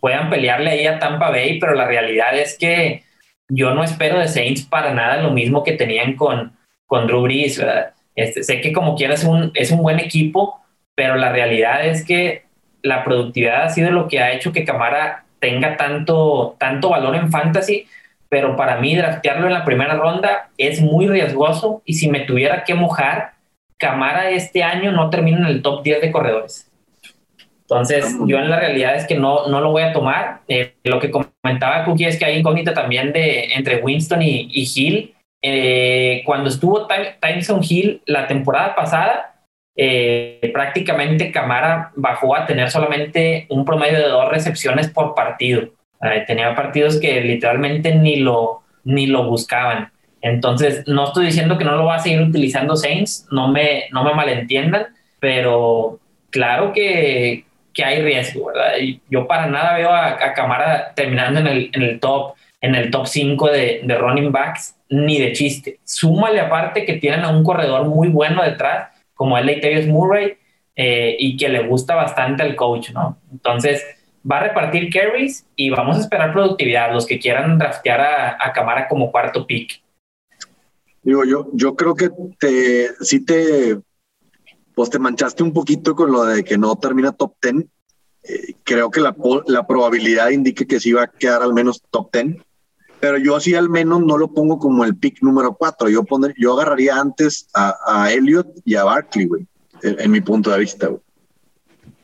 puedan 0.01 0.29
pelearle 0.29 0.71
ahí 0.71 0.87
a 0.87 0.99
Tampa 0.99 1.29
Bay, 1.29 1.57
pero 1.57 1.73
la 1.73 1.87
realidad 1.87 2.37
es 2.37 2.57
que 2.57 3.03
yo 3.47 3.73
no 3.73 3.81
espero 3.81 4.19
de 4.19 4.27
Saints 4.27 4.63
para 4.63 4.93
nada 4.93 5.21
lo 5.21 5.31
mismo 5.31 5.63
que 5.63 5.71
tenían 5.71 6.17
con, 6.17 6.51
con 6.85 7.07
Drew 7.07 7.21
Brees, 7.21 7.63
este, 8.13 8.43
sé 8.43 8.59
que 8.59 8.73
como 8.73 8.97
quiera 8.97 9.13
es 9.13 9.23
un, 9.23 9.51
es 9.53 9.71
un 9.71 9.81
buen 9.81 9.99
equipo, 9.99 10.64
pero 10.95 11.15
la 11.15 11.31
realidad 11.31 11.85
es 11.85 12.05
que 12.05 12.45
la 12.81 13.03
productividad 13.03 13.63
ha 13.63 13.69
sido 13.69 13.91
lo 13.91 14.07
que 14.07 14.19
ha 14.19 14.31
hecho 14.31 14.53
que 14.53 14.63
Camara 14.63 15.25
tenga 15.39 15.77
tanto, 15.77 16.55
tanto 16.59 16.89
valor 16.89 17.15
en 17.15 17.31
fantasy, 17.31 17.87
pero 18.29 18.55
para 18.55 18.79
mí 18.79 18.95
draftearlo 18.95 19.47
en 19.47 19.53
la 19.53 19.65
primera 19.65 19.95
ronda 19.95 20.49
es 20.57 20.81
muy 20.81 21.07
riesgoso 21.07 21.81
y 21.85 21.93
si 21.93 22.09
me 22.09 22.21
tuviera 22.21 22.63
que 22.63 22.73
mojar, 22.73 23.33
Camara 23.77 24.29
este 24.29 24.63
año 24.63 24.91
no 24.91 25.09
termina 25.09 25.39
en 25.39 25.45
el 25.45 25.61
top 25.61 25.83
10 25.83 26.01
de 26.01 26.11
corredores. 26.11 26.71
Entonces, 27.61 28.15
yo 28.27 28.37
en 28.37 28.49
la 28.49 28.59
realidad 28.59 28.95
es 28.95 29.07
que 29.07 29.15
no, 29.15 29.47
no 29.47 29.59
lo 29.59 29.71
voy 29.71 29.81
a 29.81 29.91
tomar. 29.91 30.41
Eh, 30.47 30.75
lo 30.83 30.99
que 30.99 31.09
comentaba 31.09 31.83
Cookie 31.83 32.05
es 32.05 32.17
que 32.17 32.25
hay 32.25 32.37
incógnita 32.37 32.75
también 32.75 33.11
de 33.11 33.55
entre 33.55 33.77
Winston 33.77 34.21
y, 34.21 34.69
Hill. 34.75 35.15
Eh, 35.41 36.21
cuando 36.25 36.49
estuvo 36.49 36.87
Tyson 37.19 37.61
Hill 37.67 38.01
la 38.05 38.27
temporada 38.27 38.75
pasada, 38.75 39.34
eh, 39.77 40.49
prácticamente 40.53 41.31
Camara 41.31 41.91
bajó 41.95 42.35
a 42.35 42.45
tener 42.45 42.69
solamente 42.71 43.45
un 43.49 43.65
promedio 43.65 43.99
de 43.99 44.07
dos 44.07 44.29
recepciones 44.29 44.89
por 44.89 45.13
partido. 45.15 45.69
Eh, 46.01 46.23
tenía 46.25 46.55
partidos 46.55 46.99
que 46.99 47.21
literalmente 47.21 47.95
ni 47.95 48.17
lo, 48.17 48.61
ni 48.83 49.07
lo 49.07 49.25
buscaban. 49.25 49.91
Entonces, 50.21 50.87
no 50.87 51.05
estoy 51.05 51.27
diciendo 51.27 51.57
que 51.57 51.65
no 51.65 51.75
lo 51.75 51.85
va 51.85 51.95
a 51.95 51.99
seguir 51.99 52.21
utilizando 52.21 52.75
Saints, 52.75 53.27
no 53.31 53.49
me, 53.49 53.83
no 53.91 54.03
me 54.03 54.13
malentiendan, 54.13 54.87
pero 55.19 55.99
claro 56.31 56.73
que, 56.73 57.45
que 57.73 57.83
hay 57.83 58.01
riesgo, 58.01 58.47
¿verdad? 58.47 58.73
yo 59.09 59.27
para 59.27 59.47
nada 59.47 59.77
veo 59.77 59.93
a, 59.93 60.33
Camara 60.33 60.93
terminando 60.95 61.41
en 61.41 61.47
el, 61.47 61.69
en 61.73 61.81
el 61.81 61.99
top 61.99 62.33
en 62.61 62.73
el 62.73 62.89
top 62.89 63.05
5 63.05 63.51
de, 63.51 63.81
de 63.83 63.95
running 63.95 64.31
backs 64.31 64.75
ni 64.89 65.19
de 65.19 65.33
chiste. 65.33 65.77
Súmale 65.83 66.39
aparte 66.39 66.85
que 66.85 66.93
tienen 66.93 67.21
a 67.21 67.29
un 67.29 67.43
corredor 67.43 67.85
muy 67.85 68.07
bueno 68.07 68.41
detrás, 68.41 68.89
como 69.15 69.37
el 69.37 69.47
Latavius 69.47 69.87
Murray, 69.87 70.37
eh, 70.75 71.15
y 71.17 71.37
que 71.37 71.49
le 71.49 71.67
gusta 71.67 71.95
bastante 71.95 72.43
al 72.43 72.55
coach, 72.55 72.91
¿no? 72.91 73.17
Entonces, 73.31 73.83
va 74.29 74.39
a 74.39 74.43
repartir 74.43 74.91
carries 74.91 75.45
y 75.55 75.69
vamos 75.69 75.97
a 75.97 76.01
esperar 76.01 76.33
productividad, 76.33 76.93
los 76.93 77.05
que 77.05 77.19
quieran 77.19 77.57
draftear 77.57 78.01
a, 78.01 78.37
a 78.39 78.53
Camara 78.53 78.87
como 78.87 79.11
cuarto 79.11 79.47
pick. 79.47 79.81
Digo, 81.01 81.23
yo, 81.23 81.49
yo 81.53 81.75
creo 81.75 81.95
que 81.95 82.09
te, 82.39 82.89
sí 83.01 83.23
te, 83.23 83.77
pues 84.73 84.89
te 84.89 84.99
manchaste 84.99 85.43
un 85.43 85.53
poquito 85.53 85.95
con 85.95 86.11
lo 86.11 86.25
de 86.25 86.43
que 86.43 86.57
no 86.57 86.75
termina 86.75 87.11
top 87.11 87.35
10. 87.41 87.65
Eh, 88.23 88.55
creo 88.63 88.89
que 88.89 89.01
la, 89.01 89.15
la, 89.45 89.67
probabilidad 89.67 90.29
indica 90.29 90.65
que 90.65 90.79
sí 90.79 90.91
va 90.93 91.03
a 91.03 91.11
quedar 91.11 91.43
al 91.43 91.53
menos 91.53 91.81
top 91.91 92.11
10. 92.11 92.37
Pero 92.99 93.17
yo 93.17 93.39
sí 93.39 93.55
al 93.55 93.69
menos 93.69 94.01
no 94.01 94.17
lo 94.17 94.29
pongo 94.29 94.57
como 94.57 94.83
el 94.83 94.95
pick 94.95 95.21
número 95.21 95.55
4. 95.55 95.89
Yo, 95.89 96.03
pondré, 96.03 96.33
yo 96.37 96.53
agarraría 96.53 96.95
antes 96.99 97.47
a, 97.53 98.11
Elliot 98.11 98.47
y 98.63 98.75
a 98.75 98.83
Barkley, 98.83 99.25
güey, 99.25 99.45
en, 99.83 100.11
mi 100.11 100.21
punto 100.21 100.49
de 100.51 100.59
vista, 100.59 100.87
güey. 100.87 101.01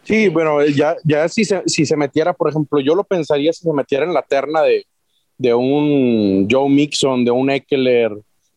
Sí, 0.03 0.29
bueno, 0.29 0.65
ya, 0.65 0.95
ya 1.03 1.29
si, 1.29 1.45
se, 1.45 1.61
si 1.67 1.85
se 1.85 1.95
metiera, 1.95 2.33
por 2.33 2.49
ejemplo, 2.49 2.79
yo 2.79 2.95
lo 2.95 3.03
pensaría 3.03 3.53
si 3.53 3.63
se 3.63 3.73
metiera 3.73 4.03
en 4.03 4.13
la 4.13 4.23
terna 4.23 4.61
de, 4.61 4.85
de 5.37 5.53
un 5.53 6.47
Joe 6.49 6.69
Mixon, 6.69 7.25
de 7.25 7.31
un 7.31 7.49
Eckler, 7.49 8.11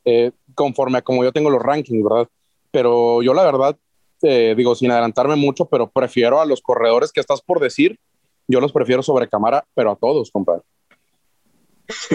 eh, 0.04 0.32
conforme 0.54 0.98
a 0.98 1.02
como 1.02 1.24
yo 1.24 1.32
tengo 1.32 1.48
los 1.48 1.62
rankings, 1.62 2.04
¿verdad? 2.04 2.28
Pero 2.70 3.22
yo 3.22 3.32
la 3.32 3.44
verdad, 3.44 3.76
eh, 4.22 4.54
digo, 4.56 4.74
sin 4.74 4.90
adelantarme 4.90 5.36
mucho, 5.36 5.64
pero 5.66 5.90
prefiero 5.90 6.40
a 6.40 6.46
los 6.46 6.60
corredores 6.60 7.10
que 7.10 7.20
estás 7.20 7.40
por 7.40 7.58
decir, 7.58 7.98
yo 8.48 8.60
los 8.60 8.72
prefiero 8.72 9.02
sobre 9.02 9.28
cámara, 9.28 9.64
pero 9.74 9.92
a 9.92 9.96
todos, 9.96 10.30
compadre. 10.30 10.62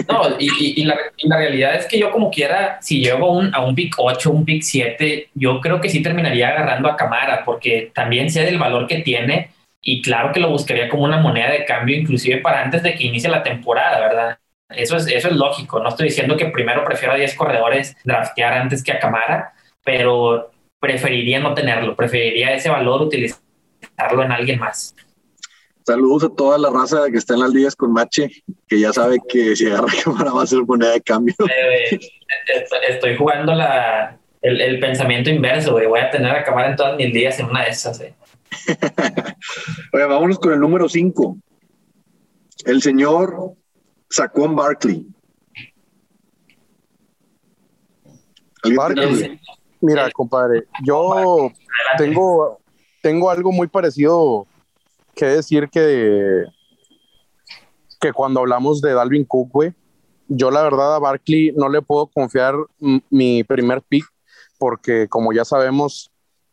No, 0.08 0.22
y, 0.38 0.82
la, 0.84 0.96
la, 1.22 1.36
realidad 1.36 1.76
es 1.76 1.86
que 1.86 1.98
yo 1.98 2.10
como 2.10 2.30
quiera, 2.30 2.78
si 2.82 3.00
llego 3.00 3.32
un, 3.32 3.54
a 3.54 3.60
un 3.60 3.74
pick 3.74 3.94
8, 3.98 4.30
un 4.30 4.44
pick 4.44 4.62
7, 4.62 5.30
yo 5.34 5.60
creo 5.60 5.80
que 5.80 5.88
sí 5.88 6.02
terminaría 6.02 6.48
agarrando 6.48 6.88
a 6.88 6.96
Camara, 6.96 7.44
porque 7.44 7.92
también 7.94 8.30
sé 8.30 8.44
del 8.44 8.58
valor 8.58 8.86
que 8.88 8.98
tiene 8.98 9.50
y 9.80 10.02
claro 10.02 10.32
que 10.32 10.40
lo 10.40 10.50
buscaría 10.50 10.88
como 10.88 11.04
una 11.04 11.18
moneda 11.18 11.50
de 11.52 11.64
cambio, 11.64 11.96
inclusive 11.96 12.38
para 12.38 12.62
antes 12.62 12.82
de 12.82 12.94
que 12.94 13.04
inicie 13.04 13.30
la 13.30 13.42
temporada, 13.42 14.00
¿verdad? 14.00 14.38
Eso 14.68 14.96
es, 14.96 15.06
eso 15.06 15.28
es 15.28 15.36
lógico. 15.36 15.80
No 15.80 15.88
estoy 15.88 16.08
diciendo 16.08 16.36
que 16.36 16.46
primero 16.46 16.84
prefiero 16.84 17.14
a 17.14 17.16
10 17.16 17.34
corredores 17.34 17.96
draftear 18.04 18.54
antes 18.54 18.84
que 18.84 18.92
a 18.92 18.98
Camara, 18.98 19.52
pero 19.84 20.50
preferiría 20.78 21.40
no 21.40 21.54
tenerlo. 21.54 21.96
Preferiría 21.96 22.54
ese 22.54 22.68
valor 22.68 23.02
utilizarlo 23.02 24.22
en 24.22 24.32
alguien 24.32 24.58
más. 24.58 24.94
Saludos 25.90 26.22
a 26.22 26.28
toda 26.28 26.56
la 26.56 26.70
raza 26.70 27.10
que 27.10 27.18
está 27.18 27.34
en 27.34 27.40
las 27.40 27.50
ligas 27.50 27.74
con 27.74 27.92
Mache, 27.92 28.30
que 28.68 28.78
ya 28.78 28.92
sabe 28.92 29.18
que 29.28 29.56
si 29.56 29.66
agarra 29.66 29.88
Camara 30.04 30.30
va 30.30 30.44
a 30.44 30.46
ser 30.46 30.60
moneda 30.64 30.92
de 30.92 31.00
cambio. 31.00 31.34
Eh, 31.40 31.98
estoy 32.88 33.16
jugando 33.16 33.52
la, 33.52 34.16
el, 34.40 34.60
el, 34.60 34.78
pensamiento 34.78 35.30
inverso, 35.30 35.72
güey. 35.72 35.88
Voy 35.88 35.98
a 35.98 36.08
tener 36.08 36.30
a 36.30 36.44
Camara 36.44 36.70
en 36.70 36.76
todas 36.76 36.96
mis 36.96 37.12
ligas 37.12 37.40
en 37.40 37.46
una 37.46 37.64
de 37.64 37.70
esas. 37.70 38.00
Eh. 38.02 38.14
Oye, 39.92 40.04
vámonos 40.04 40.38
con 40.38 40.52
el 40.52 40.60
número 40.60 40.88
5. 40.88 41.36
El 42.66 42.82
señor 42.82 43.54
Saquon 44.08 44.54
Barkley. 44.54 45.08
Barkley. 48.76 49.40
Mira, 49.80 50.08
compadre, 50.12 50.68
yo 50.84 51.50
tengo, 51.98 52.60
tengo 53.02 53.28
algo 53.28 53.50
muy 53.50 53.66
parecido 53.66 54.46
que 55.14 55.26
decir 55.26 55.68
que, 55.70 56.44
que 58.00 58.12
cuando 58.12 58.40
hablamos 58.40 58.80
de 58.80 58.94
Dalvin 58.94 59.24
Cook, 59.24 59.50
güey, 59.52 59.74
yo 60.28 60.50
la 60.50 60.62
verdad 60.62 60.94
a 60.94 60.98
Barkley 60.98 61.52
no 61.56 61.68
le 61.68 61.82
puedo 61.82 62.06
confiar 62.06 62.54
mi 63.10 63.42
primer 63.44 63.82
pick 63.82 64.04
porque 64.58 65.08
como 65.08 65.32
ya 65.32 65.44
sabemos, 65.44 66.10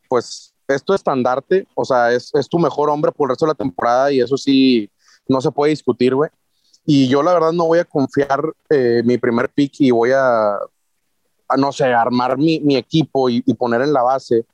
pues 0.08 0.54
esto 0.68 0.94
es 0.94 1.02
estandarte, 1.02 1.68
o 1.76 1.86
sea, 1.86 2.14
es, 2.14 2.34
es 2.34 2.48
tu 2.48 2.58
mejor 2.58 2.90
hombre 2.90 3.12
por 3.12 3.28
el 3.28 3.30
resto 3.30 3.46
de 3.46 3.52
la 3.52 3.56
temporada 3.56 4.12
y 4.12 4.22
eso 4.22 4.38
sí, 4.38 4.90
no 5.28 5.42
se 5.42 5.52
puede 5.52 5.72
discutir, 5.72 6.16
güey. 6.16 6.30
Y 6.86 7.10
yo 7.10 7.22
la 7.22 7.34
verdad 7.34 7.52
no 7.52 7.66
voy 7.66 7.80
a 7.80 7.86
confiar 7.86 8.42
eh, 8.70 9.02
mi 9.04 9.18
primer 9.18 9.50
pick 9.50 9.74
y 9.80 9.92
voy 9.92 10.12
a, 10.16 10.58
no 11.58 11.72
sé, 11.74 11.86
armar 11.86 12.38
mi, 12.38 12.62
mi 12.62 12.78
equipo 12.78 13.30
y, 13.30 13.42
poner 13.56 13.82
en 13.82 13.92
la 13.92 14.04
base 14.04 14.46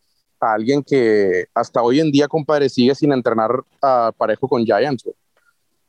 a 0.43 0.53
alguien 0.53 0.83
que 0.83 1.45
hasta 1.53 1.81
hoy 1.81 1.99
en 1.99 2.11
día, 2.11 2.27
compadre, 2.27 2.69
sigue 2.69 2.93
sin 2.95 3.11
entrenar 3.11 3.63
a 3.81 4.11
parejo 4.17 4.47
con 4.47 4.63
Giants. 4.63 5.09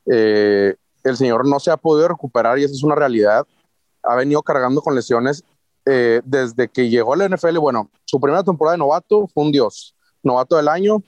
Eh, 0.05 0.75
el 1.03 1.17
señor 1.17 1.47
no 1.47 1.59
se 1.59 1.71
ha 1.71 1.77
podido 1.77 2.07
recuperar 2.07 2.57
y 2.57 2.63
esa 2.63 2.73
es 2.73 2.83
una 2.83 2.95
realidad. 2.95 3.45
Ha 4.03 4.15
venido 4.15 4.41
cargando 4.41 4.81
con 4.81 4.95
lesiones 4.95 5.43
eh, 5.85 6.21
desde 6.25 6.67
que 6.67 6.89
llegó 6.89 7.13
a 7.13 7.17
la 7.17 7.29
NFL. 7.29 7.57
Bueno, 7.57 7.89
su 8.05 8.19
primera 8.19 8.43
temporada 8.43 8.73
de 8.73 8.79
novato 8.79 9.27
fue 9.27 9.43
un 9.43 9.51
dios. 9.51 9.95
Novato 10.23 10.55
del 10.55 10.67
año, 10.67 11.03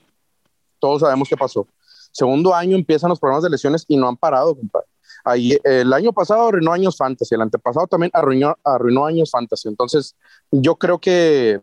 todos 0.78 1.00
sabemos 1.00 1.28
qué 1.28 1.36
pasó. 1.36 1.66
Segundo 2.12 2.54
año 2.54 2.76
empiezan 2.76 3.10
los 3.10 3.18
problemas 3.18 3.42
de 3.42 3.50
lesiones 3.50 3.84
y 3.88 3.96
no 3.96 4.08
han 4.08 4.16
parado, 4.16 4.54
compadre. 4.54 4.86
Ahí, 5.24 5.58
el 5.64 5.92
año 5.92 6.12
pasado 6.12 6.48
arruinó 6.48 6.72
años 6.72 6.96
fantasy, 6.96 7.34
el 7.34 7.42
antepasado 7.42 7.86
también 7.86 8.10
arruinó, 8.14 8.56
arruinó 8.62 9.04
años 9.04 9.30
fantasy. 9.30 9.68
Entonces, 9.68 10.14
yo 10.50 10.76
creo 10.76 10.98
que 10.98 11.60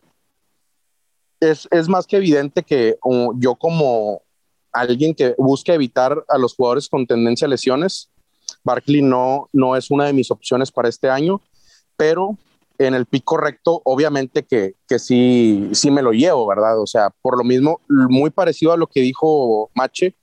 es, 1.39 1.67
es 1.71 1.87
más 1.87 2.07
que 2.07 2.17
evidente 2.17 2.63
que 2.63 2.97
yo 3.37 3.55
como 3.55 4.21
alguien 4.71 5.13
que 5.13 5.35
busca 5.37 5.73
evitar 5.73 6.23
a 6.27 6.37
los 6.37 6.55
jugadores 6.55 6.89
con 6.89 7.07
tendencia 7.07 7.45
a 7.45 7.49
lesiones, 7.49 8.09
Barkley 8.63 9.01
no, 9.01 9.49
no 9.53 9.75
es 9.75 9.89
una 9.91 10.05
de 10.05 10.13
mis 10.13 10.31
opciones 10.31 10.71
para 10.71 10.89
este 10.89 11.09
año, 11.09 11.41
pero 11.95 12.37
en 12.77 12.93
el 12.93 13.05
pick 13.05 13.23
correcto, 13.23 13.81
obviamente 13.85 14.43
que, 14.43 14.75
que 14.87 14.99
sí, 14.99 15.69
sí 15.71 15.91
me 15.91 16.01
lo 16.01 16.11
llevo, 16.11 16.45
¿verdad? 16.45 16.79
O 16.79 16.87
sea, 16.87 17.09
por 17.21 17.37
lo 17.37 17.43
mismo, 17.43 17.79
muy 17.87 18.29
parecido 18.29 18.73
a 18.73 18.77
lo 18.77 18.87
que 18.87 19.01
dijo 19.01 19.69
Mache, 19.73 20.15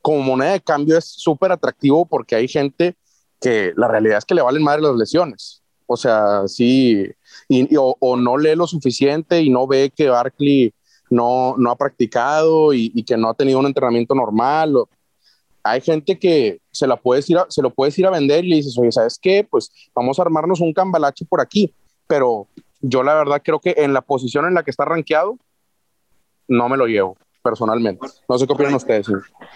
como 0.00 0.20
moneda 0.20 0.52
de 0.52 0.60
cambio 0.60 0.98
es 0.98 1.04
súper 1.04 1.52
atractivo 1.52 2.04
porque 2.06 2.34
hay 2.34 2.48
gente 2.48 2.96
que 3.40 3.72
la 3.76 3.88
realidad 3.88 4.18
es 4.18 4.24
que 4.24 4.34
le 4.34 4.42
valen 4.42 4.62
madre 4.62 4.82
las 4.82 4.96
lesiones. 4.96 5.61
O 5.92 5.96
sea, 5.96 6.48
sí, 6.48 7.06
y, 7.48 7.76
o, 7.76 7.96
o, 8.00 8.16
no 8.16 8.38
lee 8.38 8.56
lo 8.56 8.66
suficiente 8.66 9.42
y 9.42 9.50
no 9.50 9.66
ve 9.66 9.92
que 9.94 10.08
Barkley 10.08 10.72
no, 11.10 11.54
no 11.58 11.70
ha 11.70 11.76
practicado 11.76 12.72
y, 12.72 12.90
y, 12.94 13.04
que 13.04 13.16
no 13.16 13.28
ha 13.28 13.34
tenido 13.34 13.58
un 13.58 13.66
entrenamiento 13.66 14.14
normal. 14.14 14.76
O, 14.76 14.88
hay 15.62 15.80
gente 15.80 16.18
que 16.18 16.60
se, 16.70 16.86
la 16.86 16.96
puedes 16.96 17.28
ir 17.30 17.38
a, 17.38 17.46
se 17.48 17.62
lo 17.62 17.70
puedes 17.70 17.98
ir 17.98 18.06
a 18.06 18.10
vender 18.10 18.44
y 18.44 18.48
le 18.48 18.56
dices, 18.56 18.76
oye, 18.78 18.90
¿sabes 18.90 19.18
qué? 19.20 19.46
Pues 19.48 19.70
vamos 19.94 20.18
a 20.18 20.22
armarnos 20.22 20.60
un 20.60 20.72
cambalache 20.72 21.24
por 21.24 21.40
aquí. 21.40 21.72
Pero 22.06 22.48
yo 22.80 23.02
la 23.02 23.14
verdad 23.14 23.42
creo 23.44 23.60
que 23.60 23.74
en 23.76 23.92
la 23.92 24.00
posición 24.00 24.46
en 24.46 24.54
la 24.54 24.62
que 24.62 24.70
está 24.70 24.84
rankeado, 24.84 25.38
no 26.48 26.68
me 26.68 26.76
lo 26.76 26.86
llevo 26.86 27.16
personalmente. 27.42 28.06
No 28.28 28.38
sé 28.38 28.46
qué 28.46 28.52
opinan 28.52 28.74
ustedes. 28.74 29.06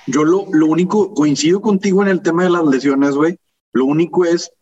Yo 0.06 0.24
lo, 0.24 0.46
lo, 0.50 0.66
único, 0.66 1.14
coincido 1.14 1.60
contigo 1.60 2.02
en 2.02 2.08
el 2.08 2.22
tema 2.22 2.44
de 2.44 2.50
las 2.50 2.64
lesiones, 2.64 3.14
güey. 3.14 3.38
Lo 3.72 3.84
único 3.84 4.24
es, 4.24 4.52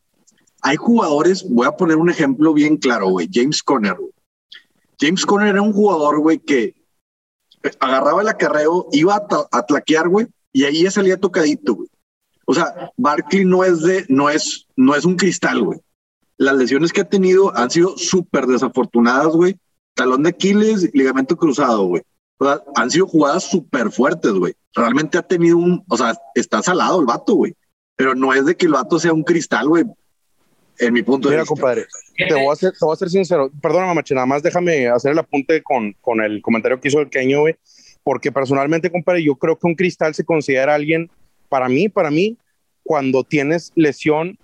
hay 0.65 0.77
jugadores, 0.77 1.47
voy 1.49 1.67
a 1.67 1.77
poner 1.77 1.99
un 1.99 2.09
ejemplo 2.09 2.55
bien 2.55 2.79
claro, 2.79 3.09
güey. 3.09 3.29
James 3.31 3.63
Conner, 3.63 3.95
güey. 3.95 4.13
James 4.99 5.27
Conner 5.27 5.49
era 5.49 5.61
un 5.61 5.75
jugador, 5.75 6.21
güey, 6.21 6.39
que 6.39 6.75
agarraba 7.79 8.23
el 8.23 8.29
acarreo, 8.29 8.89
iba 8.91 9.15
a, 9.15 9.27
a 9.53 9.67
tlaquear, 9.67 10.09
güey, 10.09 10.27
y 10.53 10.65
ahí 10.65 10.85
ya 10.85 10.91
salía 10.91 11.21
tocadito, 11.21 11.75
güey. 11.75 11.89
O 12.47 12.55
sea, 12.55 12.91
Barkley 12.97 13.45
no 13.45 13.63
es 13.63 13.83
de, 13.83 14.07
no 14.09 14.31
es, 14.31 14.67
no 14.75 14.95
es 14.95 15.05
un 15.05 15.17
cristal, 15.17 15.63
güey. 15.63 15.81
Las 16.39 16.57
lesiones 16.57 16.93
que 16.93 17.03
ha 17.03 17.09
tenido 17.09 17.55
han 17.55 17.71
sido 17.71 17.99
súper 17.99 18.47
desafortunadas, 18.47 19.35
güey. 19.35 19.59
Talón 19.95 20.23
de 20.23 20.31
Aquiles, 20.31 20.91
ligamento 20.95 21.37
cruzado, 21.37 21.85
güey. 21.85 22.03
O 22.39 22.47
sea, 22.47 22.63
han 22.75 22.91
sido 22.91 23.07
jugadas 23.07 23.45
súper 23.51 23.91
fuertes, 23.91 24.33
güey. 24.33 24.55
Realmente 24.75 25.19
ha 25.19 25.23
tenido 25.23 25.59
un, 25.59 25.85
o 25.89 25.97
sea, 25.99 26.15
está 26.35 26.63
salado 26.63 27.01
el 27.01 27.07
vato, 27.07 27.35
güey. 27.35 27.55
Pero 27.97 28.15
no 28.15 28.33
es 28.33 28.47
de 28.47 28.57
que 28.57 28.65
el 28.65 28.73
vato 28.73 28.99
sea 28.99 29.13
un 29.13 29.25
cristal, 29.25 29.69
güey. 29.69 29.85
En 30.79 30.93
mi 30.93 31.03
punto 31.03 31.29
Mira, 31.29 31.39
de 31.39 31.43
vista. 31.43 31.55
compadre, 31.55 31.87
te 32.17 32.35
voy, 32.35 32.53
a 32.53 32.57
ser, 32.57 32.73
te 32.73 32.85
voy 32.85 32.93
a 32.93 32.97
ser 32.97 33.11
sincero. 33.11 33.51
Perdóname, 33.63 33.95
macho, 33.95 34.15
nada 34.15 34.27
más 34.27 34.43
déjame 34.43 34.89
hacer 34.89 35.13
el 35.13 35.19
apunte 35.19 35.63
con, 35.63 35.93
con 36.01 36.21
el 36.21 36.43
comentario 36.43 36.81
que 36.81 36.89
hizo 36.89 37.01
el 37.01 37.11
Keño, 37.11 37.41
güey. 37.41 37.57
Porque 38.03 38.33
personalmente, 38.33 38.91
compadre, 38.91 39.23
yo 39.23 39.37
creo 39.37 39.59
que 39.59 39.67
un 39.67 39.75
cristal 39.75 40.15
se 40.15 40.25
considera 40.25 40.75
alguien, 40.75 41.11
para 41.49 41.69
mí, 41.69 41.89
para 41.89 42.11
mí, 42.11 42.37
cuando 42.83 43.25
tienes 43.25 43.73
lesión 43.75 44.39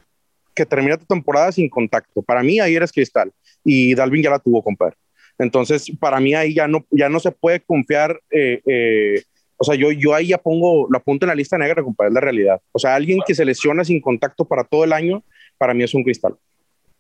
que 0.55 0.65
termina 0.67 0.97
tu 0.97 1.05
temporada 1.05 1.53
sin 1.53 1.69
contacto. 1.69 2.23
Para 2.23 2.43
mí, 2.43 2.61
ahí 2.61 2.75
eres 2.75 2.93
cristal. 2.93 3.33
Y 3.65 3.95
Dalvin 3.95 4.23
ya 4.23 4.31
la 4.31 4.39
tuvo, 4.39 4.63
compadre. 4.63 4.97
Entonces, 5.39 5.91
para 5.99 6.21
mí 6.21 6.35
ahí 6.35 6.55
ya 6.55 6.69
no, 6.69 6.85
ya 6.91 7.09
no 7.09 7.19
se 7.19 7.33
puede 7.33 7.61
confiar. 7.61 8.21
Eh, 8.31 8.61
eh, 8.67 9.23
o 9.57 9.65
sea, 9.65 9.75
yo, 9.75 9.91
yo 9.91 10.15
ahí 10.15 10.29
ya 10.29 10.39
pongo, 10.39 10.87
lo 10.91 10.99
apunto 10.99 11.25
en 11.25 11.29
la 11.29 11.35
lista 11.35 11.59
negra, 11.59 11.83
compadre, 11.83 12.09
es 12.09 12.15
la 12.15 12.21
realidad. 12.21 12.61
O 12.73 12.79
sea, 12.79 12.95
alguien 12.95 13.21
que 13.27 13.35
se 13.35 13.45
lesiona 13.45 13.85
sin 13.85 14.01
contacto 14.01 14.45
para 14.45 14.65
todo 14.65 14.85
el 14.85 14.93
año, 14.93 15.23
para 15.61 15.75
mí 15.75 15.85
es 15.85 15.93
un 15.93 16.03
cristal. 16.03 16.37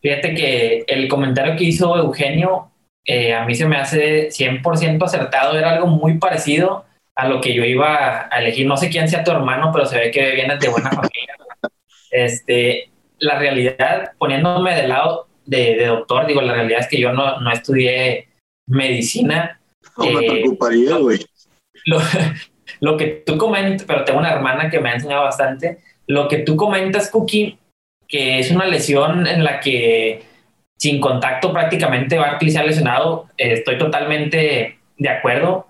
Fíjate 0.03 0.35
que 0.35 0.85
el 0.87 1.09
comentario 1.09 1.57
que 1.57 1.65
hizo 1.65 1.97
Eugenio, 1.97 2.71
eh, 3.07 3.33
a 3.33 3.47
mí 3.47 3.55
se 3.55 3.67
me 3.67 3.77
hace 3.77 4.29
100% 4.29 5.03
acertado, 5.03 5.59
era 5.59 5.73
algo 5.73 5.87
muy 5.87 6.19
parecido 6.19 6.85
a 7.17 7.27
lo 7.27 7.41
que 7.41 7.55
yo 7.55 7.65
iba 7.65 8.29
a 8.31 8.41
elegir. 8.41 8.67
No 8.67 8.77
sé 8.77 8.91
quién 8.91 9.09
sea 9.09 9.25
tu 9.25 9.31
hermano, 9.31 9.71
pero 9.73 9.87
se 9.87 9.99
ve 9.99 10.11
que 10.11 10.33
vienes 10.33 10.61
de 10.61 10.69
buena 10.69 10.91
familia. 10.91 11.37
Este, 12.11 12.91
la 13.19 13.39
realidad, 13.39 14.13
poniéndome 14.19 14.75
del 14.75 14.91
lado 14.91 15.29
de, 15.47 15.87
doctor. 15.87 16.27
Digo, 16.27 16.43
la 16.43 16.53
realidad 16.53 16.81
es 16.81 16.89
que 16.89 17.01
yo 17.01 17.13
no, 17.15 17.41
no 17.41 17.51
estudié 17.51 18.29
medicina. 18.67 19.59
No 19.97 20.05
me 20.05 20.27
eh, 20.27 20.31
preocuparía, 20.31 20.97
güey. 20.97 21.19
Lo, 21.87 21.99
lo, 22.81 22.97
que 22.99 23.07
tú 23.07 23.39
comentas, 23.39 23.87
pero 23.87 24.05
tengo 24.05 24.19
una 24.19 24.33
hermana 24.33 24.69
que 24.69 24.81
me 24.81 24.91
ha 24.91 24.95
enseñado 24.95 25.25
bastante. 25.25 25.79
Lo 26.07 26.29
que 26.29 26.39
tú 26.39 26.57
comentas, 26.57 27.11
Cookie, 27.11 27.59
que 28.11 28.41
es 28.41 28.51
una 28.51 28.67
lesión 28.67 29.27
en 29.27 29.45
la 29.45 29.61
que 29.61 30.23
sin 30.77 31.01
contacto 31.01 31.53
prácticamente 31.53 32.19
Barkley 32.19 32.51
se 32.51 32.59
ha 32.59 32.65
lesionado, 32.65 33.27
eh, 33.39 33.53
estoy 33.53 33.79
totalmente 33.79 34.79
de 34.97 35.09
acuerdo, 35.09 35.67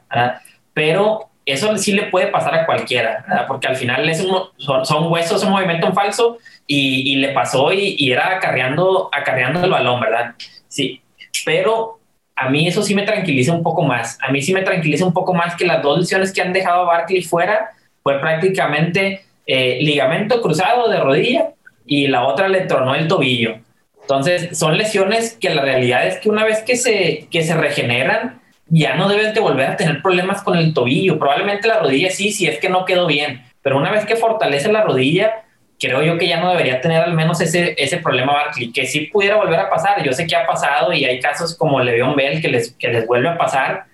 pero 0.73 1.29
eso 1.45 1.77
sí 1.79 1.93
le 1.93 2.05
puede 2.05 2.29
pasar 2.29 2.55
a 2.55 2.67
cualquiera, 2.67 3.45
porque 3.47 3.67
al 3.67 3.77
final 3.77 4.09
es 4.09 4.19
son, 4.19 4.85
son, 4.87 5.13
huesos, 5.13 5.43
un 5.45 5.51
movimiento 5.51 5.87
en 5.87 5.95
falso 5.95 6.39
y, 6.67 7.13
y 7.13 7.17
le 7.17 7.31
pasó 7.33 7.73
y, 7.73 7.97
y, 7.99 8.13
era 8.13 8.37
acarreando, 8.37 9.09
acarreando 9.13 9.65
el 9.65 9.71
balón, 9.71 10.01
¿verdad? 10.01 10.35
Sí, 10.69 11.03
pero 11.45 11.99
a 12.37 12.49
mí 12.49 12.67
eso 12.67 12.83
sí 12.83 12.95
me 12.95 13.03
tranquiliza 13.03 13.53
un 13.53 13.63
poco 13.63 13.83
más. 13.83 14.19
A 14.23 14.31
mí 14.31 14.41
sí 14.41 14.55
me 14.55 14.63
tranquiliza 14.63 15.05
un 15.05 15.13
poco 15.13 15.35
más 15.35 15.57
que 15.57 15.67
las 15.67 15.83
dos 15.83 15.99
lesiones 15.99 16.33
que 16.33 16.41
han 16.41 16.53
dejado 16.53 16.83
a 16.83 16.87
Barkley 16.87 17.23
fuera 17.23 17.71
fue 18.03 18.19
prácticamente 18.19 19.23
eh, 19.47 19.79
ligamento 19.81 20.41
cruzado 20.41 20.89
de 20.89 21.01
rodilla 21.01 21.51
y 21.91 22.07
la 22.07 22.25
otra 22.25 22.47
le 22.47 22.61
tronó 22.61 22.95
el 22.95 23.09
tobillo. 23.09 23.59
Entonces, 24.03 24.57
son 24.57 24.79
lesiones 24.79 25.37
que 25.41 25.53
la 25.53 25.63
realidad 25.63 26.07
es 26.07 26.19
que 26.21 26.29
una 26.29 26.45
vez 26.45 26.63
que 26.63 26.77
se, 26.77 27.27
que 27.33 27.43
se 27.43 27.57
regeneran, 27.57 28.41
ya 28.69 28.95
no 28.95 29.09
deben 29.09 29.35
de 29.35 29.41
volver 29.41 29.67
a 29.67 29.77
tener 29.77 30.01
problemas 30.01 30.41
con 30.43 30.57
el 30.57 30.73
tobillo. 30.73 31.19
Probablemente 31.19 31.67
la 31.67 31.81
rodilla 31.81 32.13
sí, 32.13 32.31
si 32.31 32.47
es 32.47 32.61
que 32.61 32.69
no 32.69 32.85
quedó 32.85 33.09
bien, 33.09 33.45
pero 33.61 33.77
una 33.77 33.91
vez 33.91 34.07
que 34.07 34.15
fortalece 34.15 34.71
la 34.71 34.85
rodilla, 34.85 35.43
creo 35.81 36.01
yo 36.03 36.17
que 36.17 36.29
ya 36.29 36.39
no 36.39 36.51
debería 36.51 36.81
tener 36.81 37.03
al 37.03 37.13
menos 37.13 37.41
ese, 37.41 37.75
ese 37.77 37.97
problema 37.97 38.35
Barkley, 38.35 38.71
que 38.71 38.87
sí 38.87 39.09
pudiera 39.13 39.35
volver 39.35 39.59
a 39.59 39.69
pasar. 39.69 40.01
Yo 40.05 40.13
sé 40.13 40.29
que 40.29 40.37
ha 40.37 40.47
pasado 40.47 40.93
y 40.93 41.05
hay 41.05 41.19
casos 41.19 41.57
como 41.57 41.81
Le'Veon 41.81 42.15
Bell 42.15 42.41
que 42.41 42.49
les, 42.49 42.73
que 42.75 42.87
les 42.87 43.05
vuelve 43.05 43.31
a 43.31 43.37
pasar, 43.37 43.87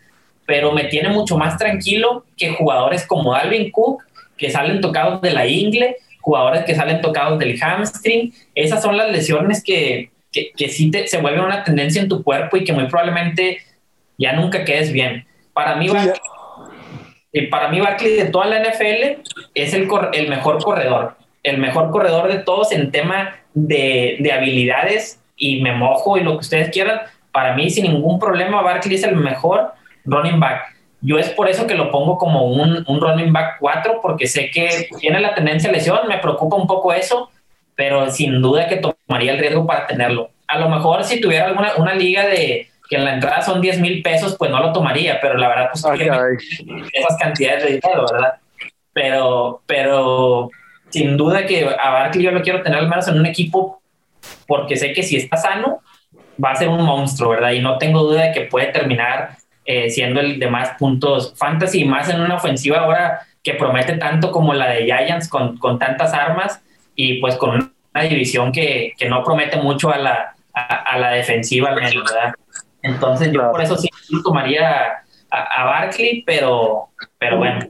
pero 0.45 0.71
me 0.71 0.85
tiene 0.85 1.09
mucho 1.09 1.39
más 1.39 1.57
tranquilo 1.57 2.27
que 2.37 2.51
jugadores 2.51 3.07
como 3.07 3.35
Alvin 3.35 3.71
Cook, 3.71 4.03
que 4.37 4.51
salen 4.51 4.83
tocados 4.83 5.23
de 5.23 5.31
la 5.31 5.47
ingle, 5.47 5.97
jugadores 6.27 6.65
que 6.65 6.75
salen 6.75 7.01
tocados 7.01 7.39
del 7.39 7.57
hamstring. 7.57 8.35
Esas 8.53 8.83
son 8.83 8.97
las 8.97 9.13
lesiones 9.13 9.63
que, 9.63 10.11
que, 10.33 10.51
que 10.57 10.69
sí 10.69 10.91
te, 10.91 11.07
se 11.07 11.21
vuelven 11.21 11.45
una 11.45 11.63
tendencia 11.63 12.03
en 12.03 12.09
tu 12.09 12.25
cuerpo 12.25 12.57
y 12.57 12.65
que 12.65 12.73
muy 12.73 12.89
probablemente 12.89 13.59
ya 14.19 14.33
nunca 14.33 14.65
quedes 14.65 14.91
bien. 14.91 15.25
Para 15.53 15.77
mí, 15.77 15.89
Barkley, 15.89 17.47
para 17.49 17.69
mí 17.69 17.79
Barkley 17.79 18.15
de 18.15 18.25
toda 18.25 18.47
la 18.47 18.59
NFL 18.59 19.23
es 19.55 19.73
el, 19.73 19.89
el 20.15 20.29
mejor 20.29 20.63
corredor 20.63 21.17
el 21.45 21.59
mejor 21.59 21.93
corredor 21.93 22.27
de 22.27 22.41
todos 22.41 22.73
en 22.73 22.91
tema 22.91 23.37
de, 23.55 24.17
de, 24.19 24.33
habilidades 24.33 25.23
y 25.37 25.61
me 25.63 25.73
mojo 25.73 26.19
y 26.19 26.25
lo 26.25 26.33
que 26.33 26.39
ustedes 26.39 26.71
quieran. 26.71 27.03
Para 27.31 27.55
mí, 27.55 27.71
sin 27.71 27.85
ningún 27.85 28.19
problema, 28.19 28.63
Barkley 28.63 28.97
es 28.97 29.05
el 29.05 29.15
mejor 29.15 29.73
running 30.05 30.41
back. 30.41 30.76
Yo 31.01 31.19
es 31.19 31.29
por 31.31 31.49
eso 31.49 31.67
que 31.67 31.75
lo 31.75 31.91
pongo 31.91 32.19
como 32.19 32.47
un, 32.47 32.85
un 32.87 33.01
running 33.01 33.33
back 33.33 33.57
4, 33.61 34.01
porque 34.01 34.27
sé 34.27 34.51
que 34.51 34.89
tiene 34.99 35.21
la 35.21 35.35
tendencia 35.35 35.71
a 35.71 35.73
lesión, 35.73 36.09
me 36.09 36.19
preocupa 36.19 36.57
un 36.57 36.67
poco 36.67 36.93
eso, 36.93 37.31
pero 37.75 38.11
sin 38.11 38.41
duda 38.41 38.67
que 38.67 38.77
tomaría 38.77 39.33
el 39.33 39.39
riesgo 39.39 39.67
para 39.67 39.87
tenerlo. 39.87 40.31
A 40.49 40.59
lo 40.59 40.69
mejor 40.69 41.05
si 41.05 41.21
tuviera 41.21 41.47
alguna 41.47 41.75
una 41.77 41.95
liga 41.95 42.27
de 42.27 42.69
que 42.89 42.97
en 42.97 43.05
la 43.05 43.15
entrada 43.15 43.43
son 43.43 43.61
10 43.61 43.81
mil 43.81 44.03
pesos, 44.03 44.37
pues 44.39 44.51
no 44.51 44.61
lo 44.61 44.73
tomaría, 44.73 45.21
pero 45.21 45.37
la 45.37 45.49
verdad, 45.49 45.71
pues 45.73 45.85
esas 46.93 47.19
cantidades 47.19 47.65
de 47.65 47.69
dinero, 47.81 48.07
¿verdad? 48.11 48.35
Pero, 48.93 49.63
pero 49.67 50.51
sin 50.91 51.17
duda 51.17 51.47
que 51.47 51.67
a 51.67 51.91
Barkley 51.91 52.25
yo 52.25 52.31
lo 52.31 52.43
quiero 52.43 52.63
tener 52.63 52.79
al 52.79 52.89
menos 52.89 53.09
en 53.09 53.19
un 53.19 53.27
equipo 53.27 53.83
porque 54.47 54.77
sé 54.77 54.93
que 54.93 55.03
si 55.03 55.17
está 55.17 55.37
sano 55.37 55.81
va 56.43 56.53
a 56.53 56.57
ser 56.57 56.69
un 56.69 56.83
monstruo, 56.83 57.31
¿verdad? 57.31 57.51
Y 57.53 57.61
no 57.61 57.79
tengo 57.79 58.03
duda 58.03 58.23
de 58.23 58.33
que 58.33 58.43
puede 58.43 58.67
terminar 58.69 59.37
eh, 59.67 59.91
siendo 59.91 60.21
el 60.21 60.39
de 60.39 60.49
más 60.49 60.71
puntos 60.79 61.35
fantasy, 61.37 61.85
más 61.85 62.09
en 62.09 62.21
una 62.21 62.37
ofensiva 62.37 62.79
ahora 62.79 63.21
que 63.43 63.55
promete 63.55 63.97
tanto 63.97 64.31
como 64.31 64.55
la 64.55 64.71
de 64.71 64.85
Giants 64.85 65.29
con, 65.29 65.59
con 65.59 65.79
tantas 65.79 66.13
armas 66.13 66.61
y 66.95 67.21
pues 67.21 67.37
con 67.37 67.73
una 67.95 68.05
división 68.05 68.53
que, 68.53 68.93
que 68.99 69.09
no 69.09 69.23
promete 69.23 69.57
mucho 69.57 69.91
a 69.91 69.99
la, 69.99 70.35
a, 70.53 70.99
la 70.99 71.11
defensiva. 71.11 71.75
Entonces 72.83 73.33
yo 73.33 73.51
por 73.51 73.61
eso 73.63 73.77
sí 73.77 73.89
tomaría 74.25 75.03
a, 75.31 75.63
a 75.63 75.65
Barkley, 75.65 76.23
pero, 76.27 76.89
pero 77.19 77.39
bueno. 77.39 77.61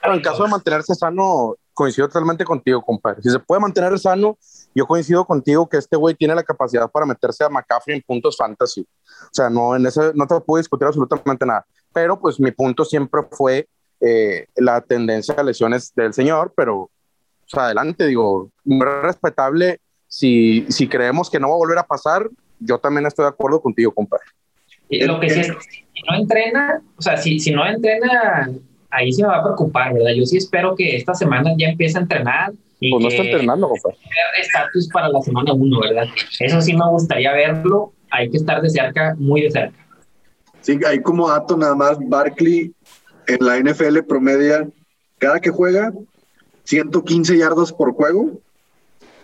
Pero 0.00 0.14
en 0.14 0.20
caso 0.20 0.44
de 0.44 0.50
mantenerse 0.50 0.94
sano, 0.94 1.54
coincido 1.72 2.08
totalmente 2.08 2.44
contigo, 2.44 2.82
compadre. 2.82 3.22
Si 3.22 3.30
se 3.30 3.38
puede 3.38 3.60
mantener 3.60 3.98
sano, 3.98 4.38
yo 4.74 4.86
coincido 4.86 5.24
contigo 5.24 5.68
que 5.68 5.76
este 5.76 5.96
güey 5.96 6.14
tiene 6.14 6.34
la 6.34 6.42
capacidad 6.42 6.90
para 6.90 7.06
meterse 7.06 7.44
a 7.44 7.48
McCaffrey 7.48 7.96
en 7.96 8.02
puntos 8.02 8.36
fantasy. 8.36 8.80
O 8.80 9.28
sea, 9.32 9.48
no, 9.48 9.76
en 9.76 9.86
ese, 9.86 10.12
no 10.14 10.26
te 10.26 10.40
puedo 10.40 10.58
discutir 10.58 10.86
absolutamente 10.86 11.46
nada. 11.46 11.64
Pero 11.92 12.18
pues 12.18 12.40
mi 12.40 12.50
punto 12.50 12.84
siempre 12.84 13.22
fue 13.30 13.68
eh, 14.00 14.46
la 14.56 14.80
tendencia 14.80 15.34
a 15.34 15.42
lesiones 15.42 15.94
del 15.94 16.12
señor, 16.12 16.52
pero 16.56 16.76
o 16.82 16.90
sea, 17.46 17.66
adelante, 17.66 18.06
digo, 18.06 18.50
muy 18.64 18.86
respetable. 18.86 19.80
Si, 20.08 20.66
si 20.68 20.88
creemos 20.88 21.30
que 21.30 21.40
no 21.40 21.48
va 21.48 21.54
a 21.54 21.58
volver 21.58 21.78
a 21.78 21.86
pasar, 21.86 22.28
yo 22.58 22.78
también 22.78 23.06
estoy 23.06 23.24
de 23.24 23.30
acuerdo 23.30 23.60
contigo, 23.60 23.92
compadre. 23.92 24.24
Y 24.88 25.04
lo 25.04 25.18
que 25.20 25.30
sí 25.30 25.40
es, 25.40 25.46
si 25.46 26.02
no 26.08 26.16
entrena, 26.16 26.82
o 26.96 27.02
sea, 27.02 27.16
si, 27.16 27.38
si 27.38 27.52
no 27.52 27.66
entrena 27.66 28.50
ahí 28.94 29.12
se 29.12 29.22
me 29.22 29.28
va 29.28 29.38
a 29.38 29.42
preocupar, 29.42 29.92
¿verdad? 29.92 30.12
Yo 30.16 30.24
sí 30.24 30.36
espero 30.36 30.74
que 30.74 30.96
esta 30.96 31.14
semana 31.14 31.52
ya 31.56 31.68
empiece 31.68 31.98
a 31.98 32.02
entrenar. 32.02 32.52
Y 32.84 32.90
pues 32.90 33.02
no 33.02 33.08
está 33.08 33.22
entrenando, 33.22 33.68
compadre. 33.68 33.96
estatus 34.40 34.88
para 34.88 35.08
la 35.08 35.22
semana 35.22 35.54
1, 35.54 35.80
¿verdad? 35.80 36.06
Eso 36.38 36.60
sí 36.60 36.74
me 36.74 36.86
gustaría 36.90 37.32
verlo. 37.32 37.92
Hay 38.10 38.30
que 38.30 38.36
estar 38.36 38.60
de 38.60 38.68
cerca, 38.68 39.14
muy 39.18 39.42
de 39.42 39.50
cerca. 39.50 39.86
Sí, 40.60 40.78
hay 40.86 41.00
como 41.00 41.28
dato 41.28 41.56
nada 41.56 41.74
más, 41.74 41.98
Barkley 42.00 42.74
en 43.26 43.38
la 43.40 43.58
NFL 43.58 44.00
promedia, 44.06 44.68
cada 45.18 45.40
que 45.40 45.50
juega, 45.50 45.92
115 46.64 47.38
yardas 47.38 47.72
por 47.72 47.92
juego 47.94 48.38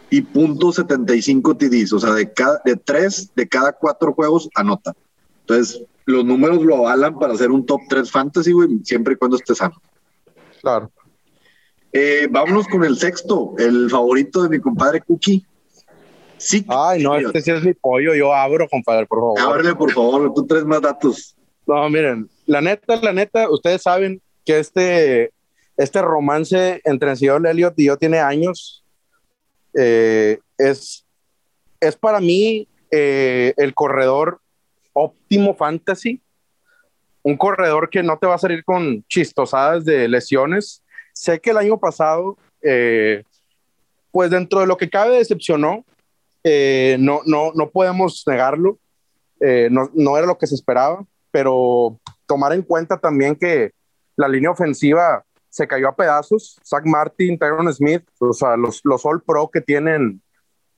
y 0.09 0.23
punto 0.23 0.73
75 0.73 1.57
TDs, 1.57 1.92
o 1.92 2.01
sea, 2.01 2.12
de, 2.12 2.33
cada, 2.33 2.61
de 2.64 2.77
tres 2.77 3.31
de 3.35 3.46
cada 3.46 3.73
cuatro 3.73 4.12
juegos 4.14 4.49
anota. 4.55 4.94
Entonces, 5.42 5.83
los 6.07 6.25
números 6.25 6.62
lo 6.62 6.77
avalan 6.77 7.18
para 7.18 7.35
hacer 7.35 7.51
un 7.51 7.64
top 7.66 7.81
3 7.88 8.11
fantasy, 8.11 8.53
güey, 8.53 8.68
siempre 8.85 9.14
y 9.14 9.16
cuando 9.16 9.37
esté 9.37 9.55
sano. 9.55 9.81
Claro. 10.62 10.90
Eh, 11.92 12.29
vámonos 12.31 12.68
con 12.68 12.85
el 12.85 12.96
sexto, 12.96 13.55
el 13.59 13.90
favorito 13.90 14.42
de 14.42 14.48
mi 14.48 14.61
compadre 14.61 15.00
Cookie. 15.00 15.44
Sí. 16.37 16.64
Ay, 16.68 17.03
no, 17.03 17.16
este 17.16 17.42
sí 17.42 17.50
es 17.50 17.62
mi 17.62 17.74
pollo, 17.74 18.14
yo 18.14 18.33
abro, 18.33 18.68
compadre, 18.68 19.07
por 19.07 19.18
favor. 19.18 19.40
Ábrele, 19.40 19.74
por 19.74 19.92
favor, 19.92 20.33
tú 20.33 20.46
traes 20.46 20.64
más 20.64 20.81
datos. 20.81 21.37
No, 21.66 21.88
miren, 21.90 22.29
la 22.46 22.61
neta, 22.61 22.96
la 22.96 23.12
neta, 23.12 23.50
ustedes 23.50 23.83
saben 23.83 24.22
que 24.44 24.59
este, 24.59 25.33
este 25.76 26.03
romance 26.03 26.81
entre 26.85 27.11
el 27.11 27.16
señor 27.16 27.46
Elliot 27.46 27.79
y 27.79 27.87
yo 27.87 27.96
tiene 27.98 28.20
años. 28.20 28.85
Eh, 29.74 30.38
es, 30.59 31.05
es 31.79 31.96
para 31.96 32.20
mí 32.20 32.66
eh, 32.90 33.55
el 33.57 33.74
corredor 33.74 34.40
óptimo 34.92 35.55
fantasy, 35.55 36.20
un 37.22 37.37
corredor 37.37 37.90
que 37.90 38.03
no 38.03 38.18
te 38.18 38.26
va 38.26 38.35
a 38.35 38.38
salir 38.38 38.64
con 38.64 39.05
chistosadas 39.09 39.85
de 39.85 40.09
lesiones. 40.09 40.79
Sé 41.12 41.40
que 41.40 41.51
el 41.51 41.59
año 41.59 41.79
pasado, 41.79 42.37
eh, 42.62 43.25
pues 44.11 44.31
dentro 44.31 44.61
de 44.61 44.66
lo 44.66 44.77
que 44.77 44.90
cabe 44.90 45.16
decepcionó, 45.16 45.85
eh, 46.42 46.96
no, 46.99 47.20
no, 47.27 47.53
no 47.55 47.70
podemos 47.70 48.25
negarlo, 48.27 48.79
eh, 49.40 49.68
no, 49.70 49.90
no, 49.94 50.16
era 50.16 50.27
lo 50.27 50.38
que 50.38 50.46
se 50.46 50.55
esperaba, 50.55 51.05
pero 51.31 51.99
tomar 52.27 52.53
en 52.53 52.62
cuenta 52.62 52.99
también 52.99 53.37
que 53.37 53.73
la 54.16 54.29
línea 54.29 54.51
ofensiva 54.51 55.25
se 55.49 55.66
cayó 55.66 55.88
a 55.88 55.96
pedazos. 55.96 56.59
Zach 56.64 56.85
Martin, 56.85 57.38
Tyron 57.38 57.73
Smith, 57.73 58.05
o 58.18 58.33
sea, 58.33 58.57
los, 58.57 58.81
los 58.85 59.05
All 59.05 59.23
Pro 59.23 59.51
que 59.53 59.61
tienen 59.61 60.23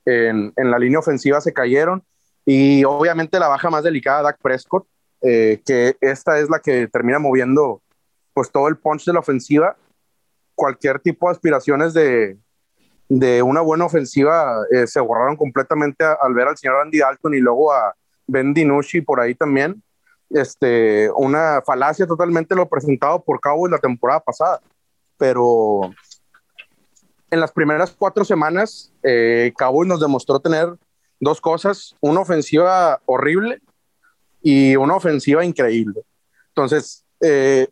en, 0.05 0.53
en 0.55 0.71
la 0.71 0.79
línea 0.79 0.99
ofensiva 0.99 1.39
se 1.41 1.53
cayeron. 1.53 2.03
Y 2.45 2.83
obviamente 2.83 3.39
la 3.39 3.47
baja 3.47 3.69
más 3.69 3.83
delicada, 3.83 4.23
Dak 4.23 4.39
Prescott, 4.41 4.85
que 5.21 5.95
esta 6.01 6.39
es 6.39 6.49
la 6.49 6.59
que 6.59 6.87
termina 6.89 7.19
moviendo 7.19 7.81
pues 8.33 8.51
todo 8.51 8.67
el 8.67 8.77
punch 8.77 9.05
de 9.05 9.13
la 9.13 9.19
ofensiva. 9.19 9.77
Cualquier 10.55 10.99
tipo 10.99 11.27
de 11.27 11.33
aspiraciones 11.33 11.93
de, 11.93 12.37
de 13.09 13.41
una 13.41 13.61
buena 13.61 13.85
ofensiva 13.85 14.55
eh, 14.71 14.87
se 14.87 14.99
borraron 14.99 15.35
completamente 15.35 16.03
al 16.03 16.33
ver 16.33 16.47
al 16.47 16.57
señor 16.57 16.81
Andy 16.81 16.99
Dalton 16.99 17.33
y 17.35 17.39
luego 17.39 17.71
a 17.71 17.95
Ben 18.27 18.53
DiNucci 18.53 19.01
por 19.01 19.19
ahí 19.19 19.35
también. 19.35 19.83
Este, 20.29 21.11
una 21.15 21.61
falacia 21.63 22.07
totalmente 22.07 22.55
lo 22.55 22.67
presentado 22.67 23.23
por 23.23 23.39
en 23.65 23.71
la 23.71 23.77
temporada 23.77 24.19
pasada. 24.19 24.61
Pero 25.17 25.91
en 27.29 27.39
las 27.39 27.51
primeras 27.51 27.95
cuatro 27.97 28.25
semanas, 28.25 28.91
eh, 29.03 29.53
Cowboys 29.57 29.87
nos 29.87 29.99
demostró 29.99 30.39
tener 30.39 30.75
dos 31.19 31.39
cosas, 31.39 31.95
una 32.01 32.21
ofensiva 32.21 32.99
horrible 33.05 33.61
y 34.41 34.75
una 34.75 34.95
ofensiva 34.95 35.45
increíble. 35.45 36.01
Entonces, 36.49 37.05
eh, 37.21 37.67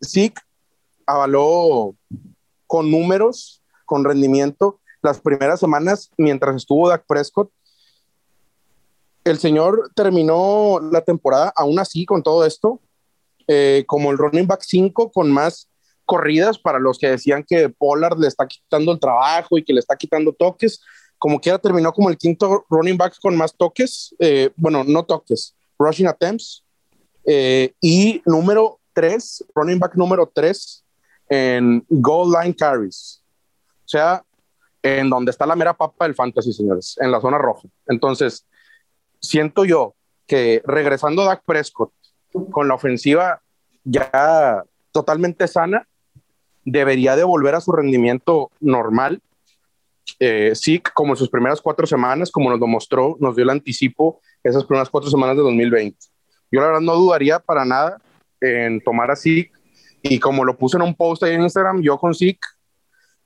avaló 1.06 1.94
con 2.72 2.90
números, 2.90 3.62
con 3.84 4.02
rendimiento, 4.02 4.80
las 5.02 5.20
primeras 5.20 5.60
semanas 5.60 6.10
mientras 6.16 6.56
estuvo 6.56 6.88
Dak 6.88 7.04
Prescott. 7.06 7.50
el 9.24 9.38
señor 9.38 9.90
terminó 9.94 10.80
la 10.80 11.02
temporada 11.02 11.52
aún 11.54 11.78
así 11.78 12.06
con 12.06 12.22
todo 12.22 12.46
esto, 12.46 12.80
eh, 13.46 13.84
como 13.86 14.10
el 14.10 14.16
running 14.16 14.46
back 14.46 14.62
5 14.62 15.12
con 15.12 15.30
más 15.30 15.68
corridas 16.06 16.58
para 16.58 16.78
los 16.78 16.98
que 16.98 17.10
decían 17.10 17.44
que 17.46 17.68
Pollard 17.68 18.18
le 18.18 18.28
está 18.28 18.46
quitando 18.46 18.92
el 18.92 18.98
trabajo 18.98 19.58
y 19.58 19.64
que 19.64 19.74
le 19.74 19.80
está 19.80 19.94
quitando 19.94 20.32
toques. 20.32 20.80
Como 21.18 21.42
quiera, 21.42 21.58
terminó 21.58 21.92
como 21.92 22.08
el 22.08 22.16
quinto 22.16 22.64
running 22.70 22.96
back 22.96 23.16
con 23.20 23.36
más 23.36 23.54
toques, 23.54 24.14
eh, 24.18 24.48
bueno, 24.56 24.82
no 24.82 25.04
toques, 25.04 25.54
rushing 25.78 26.06
attempts. 26.06 26.64
Eh, 27.26 27.74
y 27.82 28.22
número 28.24 28.80
3, 28.94 29.44
running 29.54 29.78
back 29.78 29.94
número 29.94 30.32
3 30.34 30.82
en 31.32 31.82
goal 31.88 32.30
line 32.30 32.54
carries. 32.54 33.22
O 33.86 33.88
sea, 33.88 34.22
en 34.82 35.08
donde 35.08 35.30
está 35.30 35.46
la 35.46 35.56
mera 35.56 35.72
papa 35.72 36.04
del 36.04 36.14
fantasy, 36.14 36.52
señores, 36.52 36.98
en 37.00 37.10
la 37.10 37.22
zona 37.22 37.38
roja. 37.38 37.68
Entonces, 37.86 38.46
siento 39.18 39.64
yo 39.64 39.94
que 40.26 40.60
regresando 40.66 41.24
Dak 41.24 41.42
Prescott 41.46 41.90
con 42.50 42.68
la 42.68 42.74
ofensiva 42.74 43.40
ya 43.82 44.62
totalmente 44.92 45.48
sana, 45.48 45.88
debería 46.66 47.16
de 47.16 47.24
volver 47.24 47.54
a 47.54 47.62
su 47.62 47.72
rendimiento 47.72 48.50
normal. 48.60 49.22
Eh, 50.20 50.52
sí, 50.54 50.80
como 50.80 51.14
en 51.14 51.16
sus 51.16 51.30
primeras 51.30 51.62
cuatro 51.62 51.86
semanas, 51.86 52.30
como 52.30 52.50
nos 52.50 52.60
lo 52.60 52.66
mostró, 52.66 53.16
nos 53.20 53.36
dio 53.36 53.44
el 53.44 53.50
anticipo 53.50 54.20
esas 54.44 54.64
primeras 54.64 54.90
cuatro 54.90 55.08
semanas 55.08 55.36
de 55.36 55.42
2020. 55.44 55.96
Yo 56.50 56.60
la 56.60 56.66
verdad 56.66 56.80
no 56.82 56.94
dudaría 56.94 57.38
para 57.38 57.64
nada 57.64 58.02
en 58.38 58.82
tomar 58.82 59.10
a 59.10 59.16
Zeke 59.16 59.52
y 60.02 60.18
como 60.18 60.44
lo 60.44 60.56
puse 60.56 60.76
en 60.76 60.82
un 60.82 60.94
post 60.94 61.22
ahí 61.22 61.34
en 61.34 61.42
Instagram, 61.42 61.80
yo 61.82 61.98
con 61.98 62.14
Zeke 62.14 62.40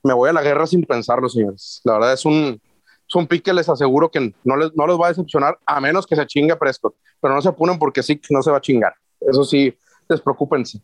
me 0.02 0.12
voy 0.12 0.30
a 0.30 0.32
la 0.32 0.42
guerra 0.42 0.66
sin 0.66 0.82
pensarlo, 0.84 1.28
señores. 1.28 1.80
La 1.84 1.94
verdad 1.94 2.12
es 2.12 2.24
un, 2.24 2.60
es 3.08 3.14
un 3.14 3.26
pick 3.26 3.44
que 3.44 3.52
les 3.52 3.68
aseguro 3.68 4.10
que 4.10 4.32
no 4.44 4.56
les, 4.56 4.74
no 4.74 4.86
les 4.86 4.96
va 4.98 5.06
a 5.06 5.08
decepcionar 5.08 5.58
a 5.66 5.80
menos 5.80 6.06
que 6.06 6.14
se 6.14 6.26
chingue 6.26 6.56
Prescott, 6.56 6.94
pero 7.20 7.34
no 7.34 7.42
se 7.42 7.48
apuren 7.48 7.78
porque 7.78 8.02
Zeke 8.02 8.28
no 8.30 8.42
se 8.42 8.50
va 8.50 8.58
a 8.58 8.60
chingar. 8.60 8.94
Eso 9.20 9.44
sí, 9.44 9.74
despreocúpense. 10.08 10.80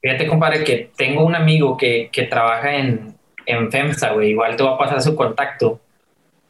Fíjate, 0.00 0.26
compadre, 0.26 0.64
que 0.64 0.90
tengo 0.96 1.24
un 1.24 1.34
amigo 1.34 1.76
que, 1.76 2.08
que 2.10 2.24
trabaja 2.24 2.76
en, 2.76 3.14
en 3.46 3.70
FEMSA, 3.70 4.12
güey. 4.12 4.30
Igual 4.30 4.56
te 4.56 4.62
va 4.62 4.74
a 4.74 4.78
pasar 4.78 5.02
su 5.02 5.14
contacto 5.14 5.80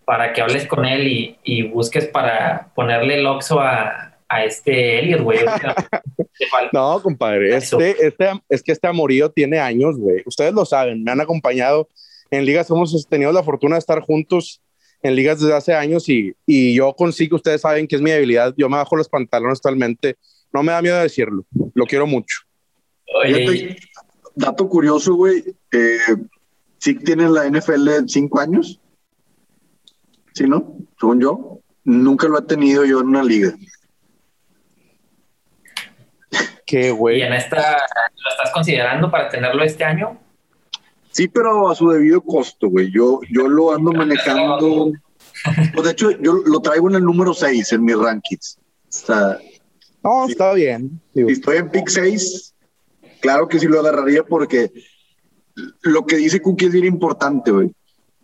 para 0.04 0.32
que 0.32 0.40
hables 0.40 0.66
con 0.66 0.84
él 0.84 1.08
y, 1.08 1.38
y 1.42 1.62
busques 1.62 2.06
para 2.06 2.70
ponerle 2.74 3.18
el 3.18 3.26
oxo 3.26 3.60
a, 3.60 4.09
a 4.30 4.44
este 4.44 5.00
Elliot, 5.00 5.22
güey. 5.22 5.40
no, 6.72 7.02
compadre, 7.02 7.56
este, 7.56 8.06
este, 8.06 8.30
es 8.48 8.62
que 8.62 8.72
este 8.72 8.86
amorío 8.86 9.30
tiene 9.30 9.58
años, 9.58 9.98
güey. 9.98 10.22
Ustedes 10.24 10.54
lo 10.54 10.64
saben, 10.64 11.02
me 11.02 11.10
han 11.10 11.20
acompañado 11.20 11.88
en 12.30 12.46
ligas, 12.46 12.70
hemos 12.70 13.06
tenido 13.08 13.32
la 13.32 13.42
fortuna 13.42 13.74
de 13.74 13.80
estar 13.80 14.00
juntos 14.00 14.62
en 15.02 15.16
ligas 15.16 15.40
desde 15.40 15.54
hace 15.54 15.74
años 15.74 16.08
y, 16.08 16.32
y 16.46 16.74
yo 16.74 16.94
consigo, 16.94 17.36
ustedes 17.36 17.62
saben 17.62 17.88
que 17.88 17.96
es 17.96 18.02
mi 18.02 18.12
debilidad, 18.12 18.54
yo 18.56 18.68
me 18.68 18.76
bajo 18.76 18.96
los 18.96 19.08
pantalones 19.08 19.60
totalmente, 19.60 20.16
no 20.52 20.62
me 20.62 20.72
da 20.72 20.80
miedo 20.80 21.00
decirlo, 21.00 21.44
lo 21.74 21.86
quiero 21.86 22.06
mucho. 22.06 22.42
Oye, 23.24 23.76
dato 24.36 24.68
curioso, 24.68 25.14
güey. 25.14 25.42
Eh, 25.72 25.98
¿Sí 26.78 26.94
tiene 26.94 27.28
la 27.28 27.48
NFL 27.48 28.06
cinco 28.06 28.38
años? 28.38 28.80
¿Sí, 30.32 30.44
no? 30.44 30.76
Según 30.98 31.20
yo. 31.20 31.60
Nunca 31.82 32.28
lo 32.28 32.38
he 32.38 32.42
tenido 32.42 32.84
yo 32.84 33.00
en 33.00 33.08
una 33.08 33.24
liga. 33.24 33.54
Qué 36.70 36.92
güey. 36.92 37.18
¿Y 37.18 37.22
en 37.22 37.32
esta 37.32 37.56
lo 37.58 38.30
estás 38.30 38.52
considerando 38.54 39.10
para 39.10 39.28
tenerlo 39.28 39.64
este 39.64 39.82
año? 39.82 40.16
Sí, 41.10 41.26
pero 41.26 41.68
a 41.68 41.74
su 41.74 41.90
debido 41.90 42.20
costo, 42.20 42.68
güey. 42.68 42.92
Yo, 42.92 43.18
yo 43.28 43.48
lo 43.48 43.74
ando 43.74 43.92
manejando. 43.92 44.92
Pues 45.72 45.86
de 45.86 45.92
hecho, 45.92 46.10
yo 46.10 46.34
lo 46.34 46.60
traigo 46.60 46.90
en 46.90 46.96
el 46.96 47.02
número 47.02 47.32
6 47.32 47.72
en 47.72 47.82
mis 47.82 47.96
rankings. 47.96 48.58
O 48.60 48.86
sea, 48.88 49.38
no, 50.04 50.28
está 50.28 50.52
bien. 50.52 51.00
Si 51.14 51.22
estoy 51.22 51.56
en 51.56 51.70
pick 51.70 51.88
6, 51.88 52.54
claro 53.20 53.48
que 53.48 53.58
sí 53.58 53.66
lo 53.66 53.80
agarraría 53.80 54.22
porque 54.22 54.70
lo 55.80 56.04
que 56.04 56.16
dice 56.16 56.42
Cookie 56.42 56.66
es 56.66 56.72
bien 56.72 56.84
importante, 56.84 57.52
güey. 57.52 57.72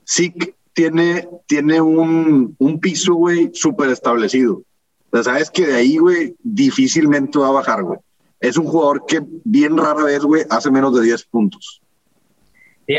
Sí 0.05 0.35
tiene, 0.75 1.27
tiene 1.47 1.81
un, 1.81 2.55
un 2.59 2.81
piso, 2.81 3.15
güey, 3.15 3.51
súper 3.55 3.89
establecido. 3.89 4.63
O 5.11 5.15
sea, 5.15 5.23
sabes 5.23 5.51
que 5.51 5.67
de 5.67 5.77
ahí, 5.77 5.97
güey, 5.97 6.37
difícilmente 6.43 7.39
va 7.39 7.49
a 7.49 7.53
bajar, 7.53 7.83
güey. 7.83 7.99
Es 8.41 8.57
un 8.57 8.67
jugador 8.67 9.05
que 9.07 9.21
bien 9.45 9.77
rara 9.77 10.05
vez, 10.05 10.23
güey, 10.23 10.43
hace 10.51 10.71
menos 10.71 10.95
de 10.95 11.05
10 11.05 11.25
puntos. 11.25 11.81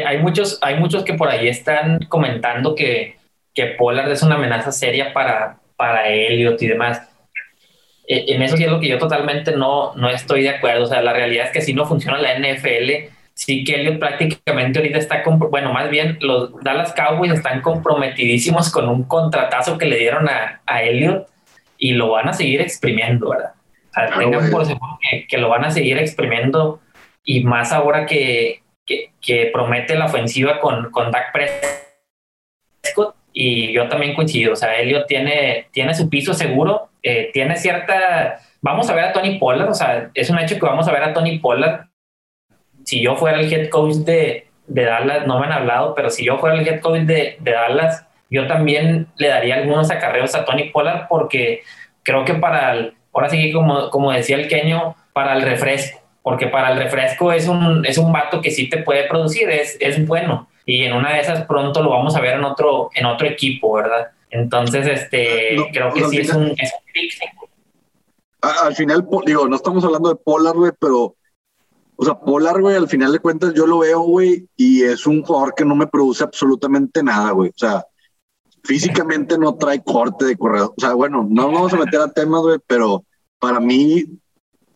Hay 0.05 0.17
muchos, 0.17 0.59
hay 0.61 0.79
muchos 0.79 1.03
que 1.03 1.13
por 1.13 1.29
ahí 1.29 1.47
están 1.47 1.99
comentando 2.09 2.75
que, 2.75 3.17
que 3.53 3.67
Pollard 3.77 4.11
es 4.11 4.21
una 4.21 4.35
amenaza 4.35 4.71
seria 4.71 5.13
para, 5.13 5.59
para 5.77 6.09
Elliot 6.09 6.61
y 6.61 6.67
demás. 6.67 7.01
Eh, 8.07 8.25
en 8.27 8.41
eso 8.41 8.57
sí 8.57 8.63
es 8.63 8.71
lo 8.71 8.79
que 8.79 8.89
yo 8.89 8.97
totalmente 8.97 9.55
no, 9.55 9.93
no 9.95 10.09
estoy 10.09 10.41
de 10.41 10.49
acuerdo. 10.49 10.83
O 10.83 10.87
sea, 10.87 11.01
la 11.01 11.13
realidad 11.13 11.45
es 11.47 11.51
que 11.51 11.61
si 11.61 11.73
no 11.73 11.85
funciona 11.85 12.19
la 12.19 12.37
NFL, 12.37 13.13
sí 13.33 13.63
que 13.63 13.75
Elliot 13.75 13.99
prácticamente 13.99 14.79
ahorita 14.79 14.97
está, 14.97 15.23
bueno, 15.49 15.71
más 15.71 15.89
bien 15.89 16.17
los 16.21 16.51
Dallas 16.63 16.93
Cowboys 16.93 17.31
están 17.31 17.61
comprometidísimos 17.61 18.69
con 18.71 18.89
un 18.89 19.03
contratazo 19.03 19.77
que 19.77 19.85
le 19.85 19.97
dieron 19.97 20.27
a, 20.27 20.61
a 20.65 20.83
Elliot 20.83 21.27
y 21.77 21.93
lo 21.93 22.09
van 22.09 22.27
a 22.27 22.33
seguir 22.33 22.59
exprimiendo, 22.59 23.29
¿verdad? 23.29 23.51
O 23.97 24.07
sea, 24.07 24.19
tengan 24.19 24.51
por 24.51 24.65
seguro 24.65 24.99
que, 25.01 25.27
que, 25.27 25.37
lo 25.37 25.49
van 25.49 25.65
a 25.65 25.71
seguir 25.71 25.97
exprimiendo 25.97 26.79
y 27.23 27.43
más 27.43 27.71
ahora 27.71 28.05
que, 28.05 28.61
que, 28.85 29.11
que 29.21 29.49
promete 29.51 29.95
la 29.95 30.05
ofensiva 30.05 30.59
con, 30.59 30.91
con 30.91 31.11
Dak 31.11 31.31
Prescott 31.33 33.15
y 33.33 33.71
yo 33.71 33.87
también 33.87 34.15
coincido, 34.15 34.53
o 34.53 34.55
sea, 34.55 34.79
Elliot 34.79 35.05
tiene, 35.05 35.67
tiene 35.71 35.93
su 35.93 36.09
piso 36.09 36.33
seguro, 36.33 36.89
eh, 37.03 37.29
tiene 37.33 37.55
cierta... 37.55 38.39
Vamos 38.61 38.89
a 38.89 38.95
ver 38.95 39.05
a 39.05 39.13
Tony 39.13 39.37
Pollard, 39.37 39.69
o 39.69 39.75
sea, 39.75 40.09
es 40.15 40.31
un 40.31 40.39
hecho 40.39 40.55
que 40.55 40.65
vamos 40.65 40.87
a 40.87 40.91
ver 40.91 41.03
a 41.03 41.13
Tony 41.13 41.37
Pollard. 41.37 41.85
Si 42.83 42.99
yo 42.99 43.15
fuera 43.15 43.39
el 43.39 43.53
head 43.53 43.69
coach 43.69 43.97
de, 43.97 44.47
de 44.65 44.83
Dallas, 44.85 45.27
no 45.27 45.39
me 45.39 45.45
han 45.45 45.51
hablado, 45.51 45.93
pero 45.93 46.09
si 46.09 46.25
yo 46.25 46.39
fuera 46.39 46.55
el 46.55 46.67
head 46.67 46.81
coach 46.81 47.01
de, 47.01 47.37
de 47.39 47.51
Dallas, 47.51 48.07
yo 48.31 48.47
también 48.47 49.07
le 49.17 49.27
daría 49.27 49.55
algunos 49.55 49.91
acarreos 49.91 50.33
a 50.33 50.43
Tony 50.43 50.71
Pollard 50.71 51.07
porque 51.07 51.61
creo 52.01 52.25
que 52.25 52.33
para 52.33 52.73
el, 52.73 52.96
ahora 53.19 53.29
sí 53.29 53.41
que 53.41 53.53
como, 53.53 53.89
como 53.89 54.11
decía 54.11 54.37
el 54.37 54.47
Keño, 54.47 54.95
para 55.13 55.35
el 55.35 55.41
refresco, 55.41 55.99
porque 56.21 56.47
para 56.47 56.71
el 56.71 56.79
refresco 56.79 57.31
es 57.31 57.47
un, 57.47 57.85
es 57.85 57.97
un 57.97 58.11
vato 58.11 58.41
que 58.41 58.51
sí 58.51 58.69
te 58.69 58.77
puede 58.77 59.07
producir, 59.07 59.49
es, 59.49 59.77
es 59.79 60.05
bueno 60.05 60.47
y 60.67 60.83
en 60.83 60.93
una 60.93 61.13
de 61.13 61.21
esas 61.21 61.45
pronto 61.45 61.81
lo 61.81 61.91
vamos 61.91 62.15
a 62.17 62.19
ver 62.19 62.35
en 62.35 62.43
otro, 62.43 62.89
en 62.93 63.05
otro 63.05 63.25
equipo, 63.25 63.73
¿verdad? 63.73 64.11
Entonces, 64.29 64.85
este, 64.85 65.55
creo 65.71 65.93
que 65.93 66.03
sí 66.09 66.17
es 66.17 66.29
un, 66.35 66.47
es 66.57 66.73
un 66.73 67.49
Al 68.41 68.75
final, 68.75 69.07
digo, 69.25 69.47
no 69.47 69.55
estamos 69.55 69.85
hablando 69.85 70.09
de 70.09 70.15
Polar, 70.17 70.55
güey, 70.55 70.73
pero, 70.77 71.15
o 71.95 72.03
sea, 72.03 72.15
Polar, 72.19 72.59
güey, 72.59 72.75
al 72.75 72.89
final 72.89 73.13
de 73.13 73.19
cuentas 73.19 73.53
yo 73.53 73.65
lo 73.65 73.79
veo, 73.79 74.01
güey, 74.01 74.45
y 74.57 74.83
es 74.83 75.07
un 75.07 75.23
jugador 75.23 75.55
que 75.55 75.63
no 75.63 75.73
me 75.73 75.87
produce 75.87 76.25
absolutamente 76.25 77.01
nada, 77.01 77.31
güey. 77.31 77.49
O 77.49 77.57
sea, 77.57 77.85
físicamente 78.67 79.37
no 79.37 79.55
trae 79.55 79.81
corte 79.81 80.25
de 80.25 80.35
corredor. 80.35 80.73
O 80.77 80.81
sea, 80.81 80.93
bueno, 80.93 81.25
no 81.29 81.51
vamos 81.51 81.73
a 81.73 81.77
meter 81.77 82.01
a 82.01 82.11
temas, 82.11 82.41
güey, 82.41 82.59
pero 82.67 83.05
para 83.39 83.59
mí 83.61 84.03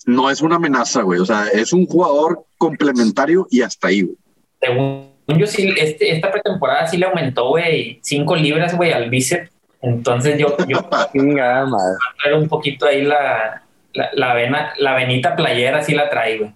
no 0.05 0.29
es 0.29 0.41
una 0.41 0.55
amenaza, 0.55 1.01
güey. 1.01 1.19
O 1.19 1.25
sea, 1.25 1.47
es 1.47 1.73
un 1.73 1.85
jugador 1.85 2.45
complementario 2.57 3.47
y 3.51 3.61
hasta 3.61 3.89
ahí, 3.89 4.03
güey. 4.03 4.15
Según 4.61 5.11
yo 5.27 5.45
sí, 5.45 5.73
este, 5.77 6.13
esta 6.13 6.31
pretemporada 6.31 6.87
sí 6.87 6.97
le 6.97 7.05
aumentó, 7.05 7.49
güey, 7.49 7.99
cinco 8.01 8.35
libras, 8.35 8.75
güey, 8.75 8.91
al 8.93 9.09
bíceps. 9.09 9.51
Entonces 9.81 10.39
yo, 10.39 10.55
yo 10.67 10.83
traer 10.89 12.35
un 12.35 12.47
poquito 12.47 12.85
ahí 12.85 13.03
la, 13.03 13.63
la, 13.93 14.09
la, 14.13 14.33
vena, 14.33 14.73
la 14.77 14.95
venita 14.95 15.35
playera 15.35 15.83
sí 15.83 15.93
la 15.93 16.09
trae, 16.09 16.37
güey. 16.37 16.53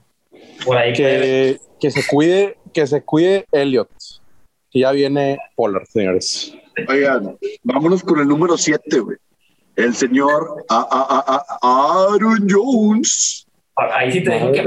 Por 0.64 0.78
ahí 0.78 0.94
que, 0.94 1.60
que 1.80 1.92
se 1.92 2.06
cuide, 2.08 2.58
que 2.74 2.88
se 2.88 3.04
cuide 3.04 3.46
Elliot. 3.52 3.90
Que 4.72 4.80
ya 4.80 4.92
viene 4.92 5.38
Pollard, 5.56 5.86
señores. 5.88 6.56
Oigan, 6.88 7.38
vámonos 7.64 8.04
con 8.04 8.20
el 8.20 8.28
número 8.28 8.58
7, 8.58 9.00
güey. 9.00 9.18
El 9.76 9.94
señor 9.94 10.66
a, 10.70 10.88
a, 10.90 11.46
a, 11.62 12.14
Aaron 12.14 12.48
Jones. 12.50 13.46
Ahí 13.76 14.12
sí 14.12 14.24
te 14.24 14.32
digo 14.32 14.52
que 14.52 14.64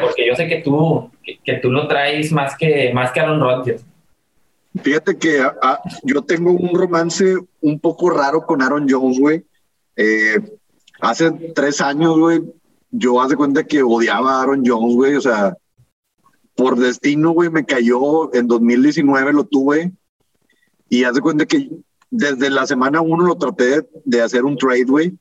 porque 0.00 0.26
yo 0.26 0.34
sé 0.34 0.48
que 0.48 0.60
tú, 0.60 1.10
que, 1.22 1.38
que, 1.42 1.54
tú 1.54 1.70
lo 1.70 1.88
traes 1.88 2.30
más 2.30 2.56
que, 2.56 2.92
más 2.92 3.10
que 3.10 3.20
Aaron 3.20 3.40
Rodgers. 3.40 3.82
Fíjate 4.82 5.16
que 5.16 5.40
a, 5.40 5.56
a, 5.62 5.80
yo 6.02 6.22
tengo 6.22 6.52
un 6.52 6.78
romance 6.78 7.36
un 7.60 7.80
poco 7.80 8.10
raro 8.10 8.42
con 8.42 8.60
Aaron 8.60 8.86
Jones, 8.88 9.18
güey. 9.18 9.44
Eh, 9.96 10.38
hace 11.00 11.30
tres 11.54 11.80
años, 11.80 12.18
güey, 12.18 12.42
yo 12.90 13.20
hace 13.20 13.36
cuenta 13.36 13.64
que 13.64 13.82
odiaba 13.82 14.34
a 14.34 14.42
Aaron 14.42 14.62
Jones, 14.64 14.94
güey. 14.94 15.14
O 15.14 15.20
sea, 15.20 15.56
por 16.54 16.76
destino, 16.76 17.30
güey, 17.30 17.50
me 17.50 17.64
cayó 17.64 18.32
en 18.34 18.46
2019, 18.46 19.32
lo 19.32 19.44
tuve. 19.44 19.92
Y 20.88 21.04
hace 21.04 21.20
cuenta 21.20 21.46
que 21.46 21.70
desde 22.10 22.50
la 22.50 22.66
semana 22.66 23.00
uno 23.00 23.26
lo 23.26 23.36
traté 23.36 23.64
de, 23.64 23.88
de 24.04 24.22
hacer 24.22 24.44
un 24.44 24.56
trade, 24.56 24.84
güey 24.84 25.18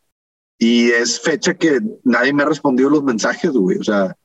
y 0.58 0.90
es 0.90 1.20
fecha 1.20 1.54
que 1.54 1.80
nadie 2.04 2.34
me 2.34 2.44
ha 2.44 2.48
respondido 2.48 2.90
los 2.90 3.04
mensajes, 3.04 3.52
güey. 3.52 3.78
O 3.78 3.84
sea, 3.84 4.16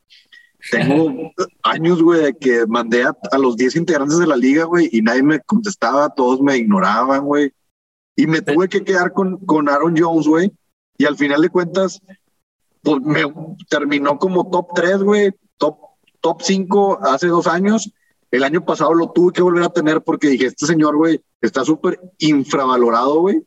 tengo 0.71 1.13
años, 1.63 2.03
güey, 2.03 2.23
de 2.23 2.35
que 2.37 2.67
mandé 2.67 3.05
a, 3.05 3.17
a 3.31 3.39
los 3.39 3.57
10 3.57 3.77
integrantes 3.77 4.19
de 4.19 4.27
la 4.27 4.37
liga, 4.37 4.65
güey, 4.65 4.89
y 4.93 5.03
nadie 5.03 5.23
me 5.23 5.41
contestaba, 5.41 6.15
todos 6.15 6.41
me 6.41 6.57
ignoraban, 6.57 7.25
güey. 7.25 7.53
Y 8.17 8.27
me 8.27 8.43
tuve 8.43 8.69
que 8.69 8.85
quedar 8.85 9.13
con, 9.13 9.39
con 9.45 9.69
Aaron 9.69 9.95
Jones, 9.97 10.27
güey. 10.27 10.53
Y 10.97 11.05
al 11.05 11.17
final 11.17 11.43
de 11.43 11.51
cuentas, 11.51 12.01
pues 12.83 13.01
me 13.03 13.23
terminó 13.69 14.19
como 14.19 14.51
top 14.51 14.69
3, 14.75 15.03
güey, 15.03 15.33
top, 15.57 15.79
top 16.21 16.43
5 16.43 17.01
hace 17.03 17.29
dos 17.29 17.47
años. 17.47 17.93
El 18.33 18.45
año 18.45 18.65
pasado 18.65 18.95
lo 18.95 19.13
tuve 19.13 19.35
que 19.35 19.43
volver 19.43 19.63
a 19.63 19.73
tener 19.73 20.01
porque 20.01 20.29
dije, 20.29 20.47
este 20.47 20.65
señor, 20.65 20.97
güey, 20.97 21.21
está 21.43 21.65
súper 21.65 22.01
infravalorado, 22.19 23.21
güey. 23.21 23.43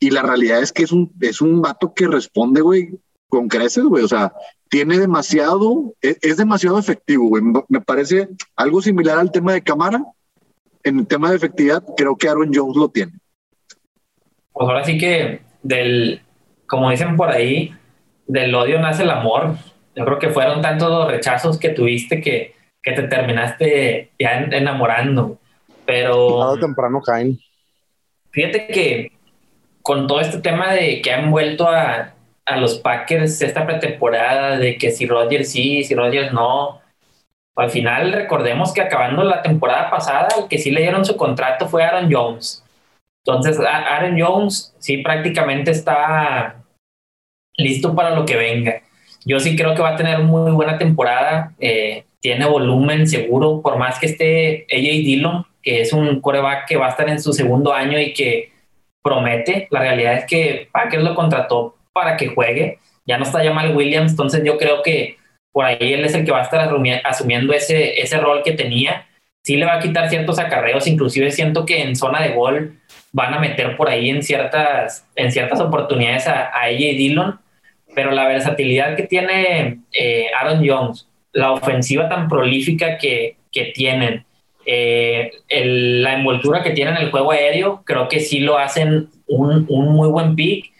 Y 0.00 0.10
la 0.10 0.22
realidad 0.22 0.62
es 0.62 0.72
que 0.72 0.82
es 0.82 0.90
un, 0.90 1.12
es 1.20 1.42
un 1.42 1.60
vato 1.60 1.92
que 1.94 2.08
responde, 2.08 2.62
güey, 2.62 2.98
con 3.28 3.46
creces, 3.46 3.84
güey. 3.84 4.02
O 4.02 4.08
sea, 4.08 4.32
tiene 4.70 4.98
demasiado, 4.98 5.92
es, 6.00 6.18
es 6.22 6.38
demasiado 6.38 6.78
efectivo, 6.78 7.28
güey. 7.28 7.42
Me 7.68 7.82
parece 7.82 8.30
algo 8.56 8.80
similar 8.80 9.18
al 9.18 9.30
tema 9.30 9.52
de 9.52 9.62
cámara. 9.62 10.02
En 10.82 10.98
el 10.98 11.06
tema 11.06 11.30
de 11.30 11.36
efectividad, 11.36 11.84
creo 11.94 12.16
que 12.16 12.28
Aaron 12.28 12.50
Jones 12.52 12.76
lo 12.76 12.88
tiene. 12.88 13.12
Pues 14.52 14.66
ahora 14.66 14.82
sí 14.82 14.96
que 14.96 15.42
del, 15.62 16.22
como 16.66 16.90
dicen 16.90 17.16
por 17.16 17.30
ahí, 17.30 17.74
del 18.26 18.54
odio 18.54 18.80
nace 18.80 19.02
el 19.02 19.10
amor. 19.10 19.56
Yo 19.94 20.06
creo 20.06 20.18
que 20.18 20.30
fueron 20.30 20.62
tantos 20.62 20.88
los 20.88 21.10
rechazos 21.10 21.58
que 21.58 21.68
tuviste 21.68 22.22
que, 22.22 22.54
que 22.82 22.92
te 22.92 23.02
terminaste 23.04 24.10
ya 24.18 24.38
enamorando. 24.50 25.38
Pero. 25.86 26.40
Tarde 26.40 26.60
temprano 26.60 27.00
caen. 27.00 27.38
Fíjate 28.30 28.66
que 28.66 29.12
con 29.82 30.06
todo 30.06 30.20
este 30.20 30.38
tema 30.38 30.72
de 30.72 31.02
que 31.02 31.12
han 31.12 31.30
vuelto 31.30 31.68
a, 31.68 32.14
a 32.46 32.56
los 32.56 32.78
Packers 32.78 33.42
esta 33.42 33.66
pretemporada, 33.66 34.58
de 34.58 34.76
que 34.76 34.90
si 34.90 35.06
Rodgers 35.06 35.50
sí, 35.50 35.84
si 35.84 35.94
Rodgers 35.94 36.32
no. 36.32 36.80
Al 37.54 37.70
final, 37.70 38.12
recordemos 38.12 38.72
que 38.72 38.80
acabando 38.80 39.22
la 39.24 39.42
temporada 39.42 39.90
pasada, 39.90 40.28
el 40.38 40.48
que 40.48 40.58
sí 40.58 40.70
le 40.70 40.80
dieron 40.80 41.04
su 41.04 41.16
contrato 41.16 41.68
fue 41.68 41.84
Aaron 41.84 42.10
Jones. 42.10 42.64
Entonces, 43.24 43.58
Aaron 43.60 44.18
Jones 44.18 44.74
sí 44.78 44.98
prácticamente 44.98 45.70
está 45.70 46.56
listo 47.56 47.94
para 47.94 48.14
lo 48.14 48.24
que 48.24 48.36
venga. 48.36 48.80
Yo 49.24 49.38
sí 49.38 49.54
creo 49.54 49.74
que 49.74 49.82
va 49.82 49.90
a 49.90 49.96
tener 49.96 50.20
muy 50.20 50.50
buena 50.50 50.78
temporada. 50.78 51.52
Eh, 51.60 52.04
tiene 52.22 52.46
volumen 52.46 53.08
seguro, 53.08 53.60
por 53.62 53.78
más 53.78 53.98
que 53.98 54.06
esté 54.06 54.66
AJ 54.70 55.04
Dillon, 55.04 55.44
que 55.60 55.80
es 55.80 55.92
un 55.92 56.20
coreback 56.20 56.68
que 56.68 56.76
va 56.76 56.86
a 56.86 56.90
estar 56.90 57.08
en 57.08 57.20
su 57.20 57.32
segundo 57.32 57.74
año 57.74 57.98
y 57.98 58.14
que 58.14 58.52
promete. 59.02 59.66
La 59.70 59.80
realidad 59.80 60.14
es 60.14 60.24
que 60.26 60.68
Packers 60.72 61.02
lo 61.02 61.16
contrató 61.16 61.76
para 61.92 62.16
que 62.16 62.28
juegue. 62.28 62.78
Ya 63.04 63.18
no 63.18 63.24
está 63.24 63.42
Jamal 63.42 63.76
Williams, 63.76 64.12
entonces 64.12 64.42
yo 64.44 64.56
creo 64.56 64.82
que 64.82 65.16
por 65.50 65.64
ahí 65.64 65.76
él 65.80 66.04
es 66.04 66.14
el 66.14 66.24
que 66.24 66.30
va 66.30 66.38
a 66.38 66.44
estar 66.44 66.72
asumiendo 67.04 67.52
ese, 67.52 68.00
ese 68.00 68.18
rol 68.18 68.42
que 68.44 68.52
tenía. 68.52 69.08
Sí 69.42 69.56
le 69.56 69.66
va 69.66 69.74
a 69.74 69.80
quitar 69.80 70.08
ciertos 70.08 70.38
acarreos, 70.38 70.86
inclusive 70.86 71.32
siento 71.32 71.66
que 71.66 71.82
en 71.82 71.96
zona 71.96 72.22
de 72.22 72.34
gol 72.34 72.78
van 73.10 73.34
a 73.34 73.40
meter 73.40 73.76
por 73.76 73.88
ahí 73.88 74.10
en 74.10 74.22
ciertas, 74.22 75.08
en 75.16 75.32
ciertas 75.32 75.60
oportunidades 75.60 76.28
a, 76.28 76.44
a 76.44 76.66
AJ 76.66 76.78
Dillon, 76.78 77.40
pero 77.96 78.12
la 78.12 78.28
versatilidad 78.28 78.94
que 78.94 79.02
tiene 79.02 79.80
eh, 79.92 80.26
Aaron 80.40 80.64
Jones, 80.64 81.08
la 81.32 81.52
ofensiva 81.52 82.08
tan 82.08 82.28
prolífica 82.28 82.98
que, 82.98 83.36
que 83.50 83.66
tienen, 83.74 84.24
eh, 84.64 85.32
la 85.48 86.14
envoltura 86.14 86.62
que 86.62 86.70
tienen 86.70 86.96
en 86.96 87.02
el 87.02 87.10
juego 87.10 87.32
aéreo, 87.32 87.82
creo 87.84 88.08
que 88.08 88.20
sí 88.20 88.40
lo 88.40 88.58
hacen 88.58 89.08
un, 89.26 89.66
un, 89.68 89.88
muy 89.94 90.08
buen 90.08 90.36
pick, 90.36 90.72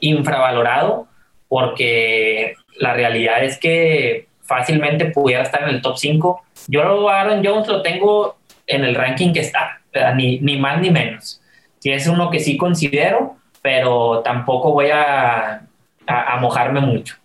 infravalorado, 0.00 1.08
porque 1.48 2.54
la 2.76 2.94
realidad 2.94 3.42
es 3.42 3.58
que 3.58 4.28
fácilmente 4.42 5.06
pudiera 5.06 5.42
estar 5.42 5.62
en 5.62 5.70
el 5.70 5.82
top 5.82 5.96
5. 5.96 6.42
Yo 6.68 7.08
a 7.08 7.20
Aaron 7.20 7.44
Jones 7.44 7.68
lo 7.68 7.82
tengo 7.82 8.36
en 8.66 8.84
el 8.84 8.94
ranking 8.94 9.32
que 9.32 9.40
está, 9.40 9.80
ni, 10.14 10.38
ni 10.40 10.58
más 10.58 10.80
ni 10.80 10.90
menos. 10.90 11.40
Si 11.78 11.90
es 11.90 12.06
uno 12.06 12.30
que 12.30 12.40
sí 12.40 12.56
considero, 12.56 13.36
pero 13.62 14.20
tampoco 14.22 14.72
voy 14.72 14.90
a, 14.90 15.66
a, 16.06 16.34
a 16.34 16.36
mojarme 16.40 16.80
mucho. 16.80 17.16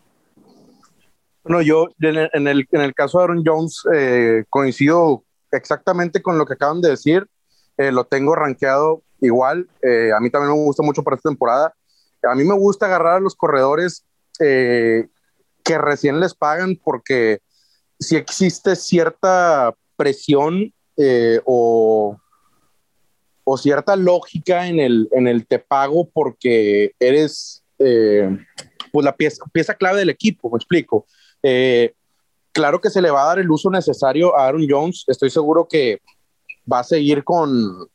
Bueno, 1.50 1.64
yo 1.64 1.88
en 2.02 2.47
el, 2.47 2.68
en 2.72 2.82
el, 2.82 2.93
caso 2.93 3.18
de 3.18 3.24
Aaron 3.24 3.43
Jones 3.43 3.82
eh, 3.91 4.43
coincido 4.52 5.24
exactamente 5.52 6.22
con 6.22 6.38
lo 6.38 6.45
que 6.45 6.54
acaban 6.54 6.80
de 6.80 6.91
decir. 6.91 7.26
Eh, 7.76 7.91
lo 7.91 8.06
tengo 8.06 8.36
rankeado 8.36 9.02
igual. 9.20 9.68
Eh, 9.82 10.12
a 10.16 10.20
mí 10.20 10.30
también 10.30 10.54
me 10.54 10.64
gusta 10.64 10.84
mucho 10.84 11.02
para 11.02 11.16
esta 11.16 11.28
temporada. 11.28 11.74
A 12.22 12.36
mí 12.36 12.43
me 12.43 12.54
gusta 12.54 12.86
agarrar 12.86 13.16
a 13.16 13.20
los 13.20 13.34
corredores 13.34 14.06
que 14.38 15.08
recién 15.66 16.20
les 16.20 16.36
pagan 16.36 16.76
porque 16.84 17.39
si 18.00 18.16
existe 18.16 18.76
cierta 18.76 19.74
presión 19.95 20.72
o, 21.45 22.16
o, 23.43 23.58
cierta 23.58 23.95
lógica 23.95 24.68
en 24.68 24.80
el, 24.80 25.10
en 25.14 25.28
el 25.28 25.47
te 25.47 25.58
pago 25.58 26.08
porque 26.14 26.91
eres 27.00 27.64
pues 27.80 29.04
la 29.04 29.16
pieza, 29.16 29.43
pieza 29.52 29.74
clave 29.74 29.97
del 29.97 30.12
equipo, 30.12 30.52
me 30.52 30.58
explico. 30.58 31.08
Claro 32.52 32.82
que 32.82 32.90
se 32.90 33.02
le 33.02 33.12
va 33.12 33.24
a 33.24 33.28
dar 33.28 33.40
el 33.40 33.50
uso 33.52 33.70
necesario 33.70 34.38
a 34.38 34.48
Aaron 34.48 34.66
Jones. 34.70 35.06
Estoy 35.08 35.30
seguro 35.30 35.68
que 35.68 36.02
va 36.72 36.80
a 36.80 36.84
seguir 36.84 37.24
con, 37.24 37.88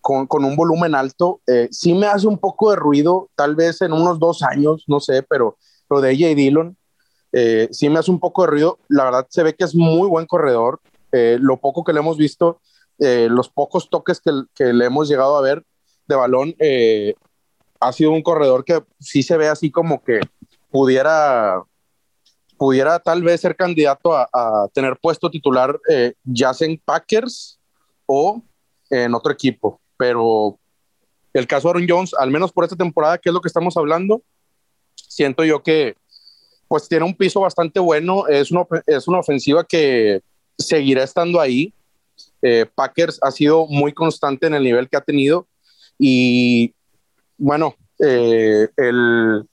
con, 0.00 0.26
con, 0.26 0.44
un 0.44 0.56
volumen 0.56 0.94
alto. 0.94 1.40
Eh, 1.46 1.68
sí 1.70 1.94
me 1.94 2.06
hace 2.06 2.26
un 2.26 2.38
poco 2.38 2.70
de 2.70 2.76
ruido, 2.76 3.28
tal 3.34 3.54
vez 3.54 3.80
en 3.82 3.92
unos 3.92 4.18
dos 4.18 4.42
años, 4.42 4.84
no 4.86 5.00
sé, 5.00 5.22
pero 5.22 5.56
lo 5.88 6.00
de 6.00 6.10
AJ 6.10 6.34
Dillon 6.34 6.76
eh, 7.32 7.68
sí 7.72 7.88
me 7.88 7.98
hace 7.98 8.10
un 8.10 8.20
poco 8.20 8.42
de 8.42 8.48
ruido. 8.48 8.78
La 8.88 9.04
verdad 9.04 9.26
se 9.28 9.42
ve 9.42 9.54
que 9.54 9.64
es 9.64 9.74
muy 9.74 10.08
buen 10.08 10.26
corredor. 10.26 10.80
Eh, 11.12 11.36
lo 11.40 11.58
poco 11.58 11.84
que 11.84 11.92
le 11.92 12.00
hemos 12.00 12.16
visto, 12.16 12.60
eh, 12.98 13.28
los 13.30 13.48
pocos 13.48 13.90
toques 13.90 14.20
que, 14.20 14.30
que, 14.54 14.72
le 14.72 14.84
hemos 14.84 15.08
llegado 15.08 15.36
a 15.36 15.40
ver 15.40 15.64
de 16.06 16.16
balón, 16.16 16.54
ha 17.80 17.92
sido 17.92 18.10
un 18.10 18.22
corredor 18.22 18.64
que 18.64 18.82
sí 19.00 19.22
se 19.22 19.36
ve 19.36 19.48
así 19.48 19.70
como 19.70 20.02
que 20.02 20.20
pudiera 20.70 21.62
pudiera 22.64 22.98
tal 22.98 23.22
vez 23.22 23.42
ser 23.42 23.54
candidato 23.56 24.16
a, 24.16 24.26
a 24.32 24.68
tener 24.72 24.96
puesto 24.96 25.30
titular 25.30 25.78
ya 26.24 26.54
sea 26.54 26.66
en 26.66 26.80
Packers 26.82 27.60
o 28.06 28.42
en 28.88 29.14
otro 29.14 29.30
equipo. 29.30 29.82
Pero 29.98 30.58
el 31.34 31.46
caso 31.46 31.68
de 31.68 31.72
Aaron 31.72 31.86
Jones, 31.86 32.14
al 32.18 32.30
menos 32.30 32.52
por 32.52 32.64
esta 32.64 32.74
temporada, 32.74 33.18
que 33.18 33.28
es 33.28 33.34
lo 33.34 33.42
que 33.42 33.48
estamos 33.48 33.76
hablando, 33.76 34.22
siento 34.94 35.44
yo 35.44 35.62
que 35.62 35.94
pues 36.66 36.88
tiene 36.88 37.04
un 37.04 37.14
piso 37.14 37.40
bastante 37.40 37.80
bueno, 37.80 38.28
es 38.28 38.50
una, 38.50 38.64
es 38.86 39.06
una 39.08 39.18
ofensiva 39.18 39.62
que 39.62 40.22
seguirá 40.56 41.02
estando 41.02 41.42
ahí. 41.42 41.74
Eh, 42.40 42.64
Packers 42.74 43.18
ha 43.20 43.30
sido 43.30 43.66
muy 43.66 43.92
constante 43.92 44.46
en 44.46 44.54
el 44.54 44.64
nivel 44.64 44.88
que 44.88 44.96
ha 44.96 45.02
tenido. 45.02 45.46
Y 45.98 46.74
bueno, 47.36 47.74
eh, 47.98 48.68
el, 48.78 49.46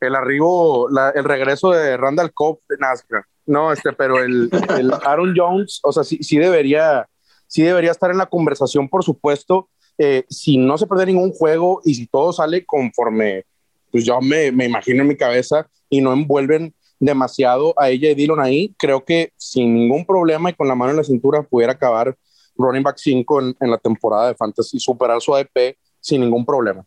el 0.00 0.14
arribo, 0.14 0.88
la, 0.90 1.10
el 1.10 1.24
regreso 1.24 1.70
de 1.70 1.96
Randall 1.96 2.32
Cobb 2.32 2.60
de 2.68 2.76
NASCAR, 2.78 3.24
no, 3.46 3.72
este, 3.72 3.92
pero 3.92 4.22
el, 4.22 4.50
el 4.76 4.92
Aaron 5.04 5.34
Jones, 5.36 5.80
o 5.82 5.92
sea, 5.92 6.04
sí, 6.04 6.18
sí 6.22 6.38
debería 6.38 7.08
sí 7.46 7.62
debería 7.62 7.90
estar 7.90 8.10
en 8.10 8.18
la 8.18 8.26
conversación, 8.26 8.88
por 8.88 9.04
supuesto. 9.04 9.68
Eh, 9.98 10.24
si 10.28 10.58
no 10.58 10.76
se 10.76 10.86
pierde 10.86 11.06
ningún 11.06 11.32
juego 11.32 11.80
y 11.84 11.94
si 11.94 12.06
todo 12.06 12.32
sale 12.32 12.66
conforme, 12.66 13.44
pues 13.90 14.04
yo 14.04 14.20
me, 14.20 14.52
me, 14.52 14.66
imagino 14.66 15.02
en 15.02 15.08
mi 15.08 15.16
cabeza 15.16 15.68
y 15.88 16.00
no 16.00 16.12
envuelven 16.12 16.74
demasiado 16.98 17.74
a 17.78 17.88
ella 17.90 18.10
y 18.10 18.14
Dillon 18.14 18.40
ahí, 18.40 18.74
creo 18.78 19.04
que 19.04 19.32
sin 19.36 19.74
ningún 19.74 20.04
problema 20.04 20.50
y 20.50 20.54
con 20.54 20.68
la 20.68 20.74
mano 20.74 20.90
en 20.90 20.96
la 20.98 21.04
cintura 21.04 21.42
pudiera 21.42 21.72
acabar 21.72 22.16
running 22.56 22.82
back 22.82 22.96
5 22.98 23.40
en, 23.40 23.56
en 23.60 23.70
la 23.70 23.78
temporada 23.78 24.28
de 24.28 24.34
fantasy, 24.34 24.78
superar 24.78 25.20
su 25.20 25.34
ADP 25.34 25.76
sin 26.00 26.20
ningún 26.20 26.44
problema. 26.44 26.84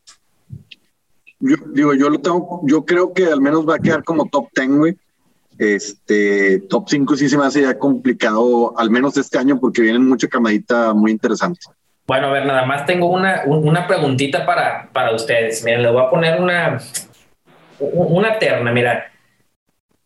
Yo 1.40 1.56
digo, 1.74 1.94
yo 1.94 2.10
lo 2.10 2.20
tengo, 2.20 2.62
yo 2.66 2.86
creo 2.86 3.14
que 3.14 3.26
al 3.26 3.42
menos 3.42 3.68
va 3.68 3.76
a 3.76 3.80
quedar 3.80 4.04
como 4.04 4.28
top 4.28 4.50
10, 4.56 4.70
güey. 4.70 4.98
Este 5.58 6.60
top 6.70 6.86
5 6.88 7.16
sí 7.18 7.28
se 7.28 7.38
me 7.38 7.46
hace 7.46 7.62
ya 7.62 7.78
complicado, 7.78 8.78
al 8.78 8.90
menos 8.90 9.18
este 9.18 9.38
año, 9.38 9.60
porque 9.60 9.82
vienen 9.82 10.08
mucha 10.08 10.28
camadita 10.28 10.94
muy 10.94 11.12
interesante. 11.12 11.60
Bueno, 12.08 12.28
a 12.28 12.32
ver, 12.32 12.46
nada 12.46 12.66
más 12.66 12.86
tengo 12.86 13.08
una, 13.08 13.44
una 13.46 13.86
preguntita 13.86 14.46
para, 14.46 14.90
para 14.92 15.14
ustedes. 15.14 15.64
Miren, 15.64 15.84
les 15.84 15.92
voy 15.92 16.02
a 16.02 16.10
poner 16.10 16.42
una, 16.42 16.80
una 17.80 18.40
terna. 18.40 18.72
Mira, 18.72 19.12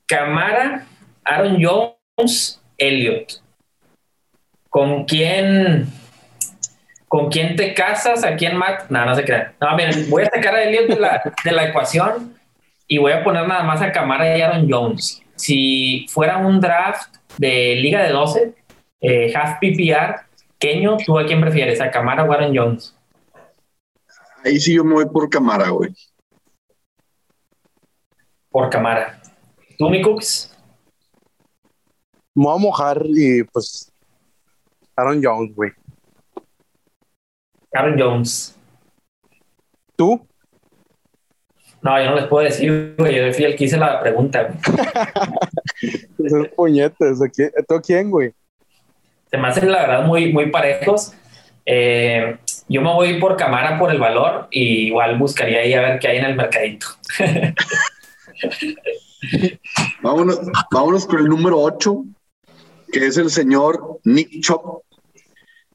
Camara, 0.06 0.86
Aaron 1.24 1.58
Jones, 1.64 2.62
Elliot. 2.78 3.42
¿Con 4.70 5.06
quién, 5.06 5.88
¿Con 7.14 7.30
quién 7.30 7.56
te 7.56 7.76
casas? 7.76 8.24
¿A 8.24 8.36
quién 8.36 8.58
matas? 8.58 8.90
No, 8.90 9.06
no 9.06 9.14
se 9.14 9.24
crean. 9.24 9.54
No, 9.62 9.78
miren, 9.78 10.10
voy 10.10 10.24
a 10.24 10.32
sacar 10.32 10.56
a 10.56 10.64
Elliot 10.64 10.88
de 10.88 11.00
la, 11.00 11.22
de 11.44 11.52
la 11.52 11.70
ecuación 11.70 12.36
y 12.88 12.98
voy 12.98 13.12
a 13.12 13.24
poner 13.24 13.48
nada 13.48 13.62
más 13.62 13.84
a 13.84 13.92
Camara 13.92 14.36
y 14.36 14.42
Aaron 14.42 14.68
Jones 14.68 15.22
si 15.36 16.08
fuera 16.10 16.38
un 16.38 16.60
draft 16.60 17.16
de 17.38 17.76
Liga 17.76 18.02
de 18.02 18.10
12, 18.10 18.56
eh, 19.02 19.32
half 19.36 19.60
PPR, 19.60 20.26
Keño, 20.58 20.98
¿tú 21.06 21.20
a 21.20 21.26
quién 21.28 21.40
prefieres? 21.40 21.80
¿A 21.82 21.92
Camara 21.92 22.24
o 22.24 22.32
Aaron 22.32 22.58
Jones? 22.58 22.96
Ahí 24.44 24.60
sí 24.60 24.74
yo 24.74 24.84
me 24.84 24.96
voy 24.96 25.06
por 25.06 25.30
Camara, 25.30 25.70
güey. 25.70 25.94
Por 28.50 28.72
Camara. 28.72 29.22
¿Tú, 29.78 29.88
mi 29.88 30.02
Cooks? 30.02 30.58
Me 32.34 32.46
voy 32.46 32.56
a 32.56 32.60
mojar 32.60 33.04
y 33.06 33.44
pues 33.44 33.92
Aaron 34.96 35.22
Jones, 35.24 35.54
güey. 35.54 35.72
Aaron 37.74 38.00
Jones. 38.00 38.58
¿Tú? 39.96 40.26
No, 41.82 42.02
yo 42.02 42.10
no 42.12 42.16
les 42.16 42.26
puedo 42.28 42.46
decir, 42.46 42.96
güey. 42.98 43.16
Yo 43.16 43.34
fui 43.34 43.44
el 43.44 43.56
que 43.56 43.66
hice 43.66 43.78
la 43.78 44.00
pregunta, 44.00 44.44
güey. 44.44 44.58
Esos 46.26 46.48
puñetes. 46.50 47.20
¿Tú 47.68 47.82
quién, 47.86 48.10
güey? 48.10 48.34
Se 49.30 49.38
me 49.38 49.48
hacen, 49.48 49.72
la 49.72 49.82
verdad, 49.82 50.06
muy, 50.06 50.32
muy 50.32 50.50
parejos. 50.50 51.14
Eh, 51.66 52.38
yo 52.68 52.82
me 52.82 52.94
voy 52.94 53.20
por 53.20 53.36
cámara 53.36 53.78
por 53.78 53.92
el 53.92 54.00
valor 54.00 54.48
y 54.52 54.88
igual 54.88 55.18
buscaría 55.18 55.60
ahí 55.60 55.74
a 55.74 55.82
ver 55.82 56.00
qué 56.00 56.08
hay 56.08 56.18
en 56.18 56.26
el 56.26 56.36
mercadito. 56.36 56.88
vámonos, 60.02 60.40
vámonos 60.72 61.06
con 61.06 61.20
el 61.20 61.26
número 61.26 61.60
8, 61.60 62.04
que 62.92 63.08
es 63.08 63.18
el 63.18 63.30
señor 63.30 64.00
Nick 64.04 64.42
Chop, 64.42 64.84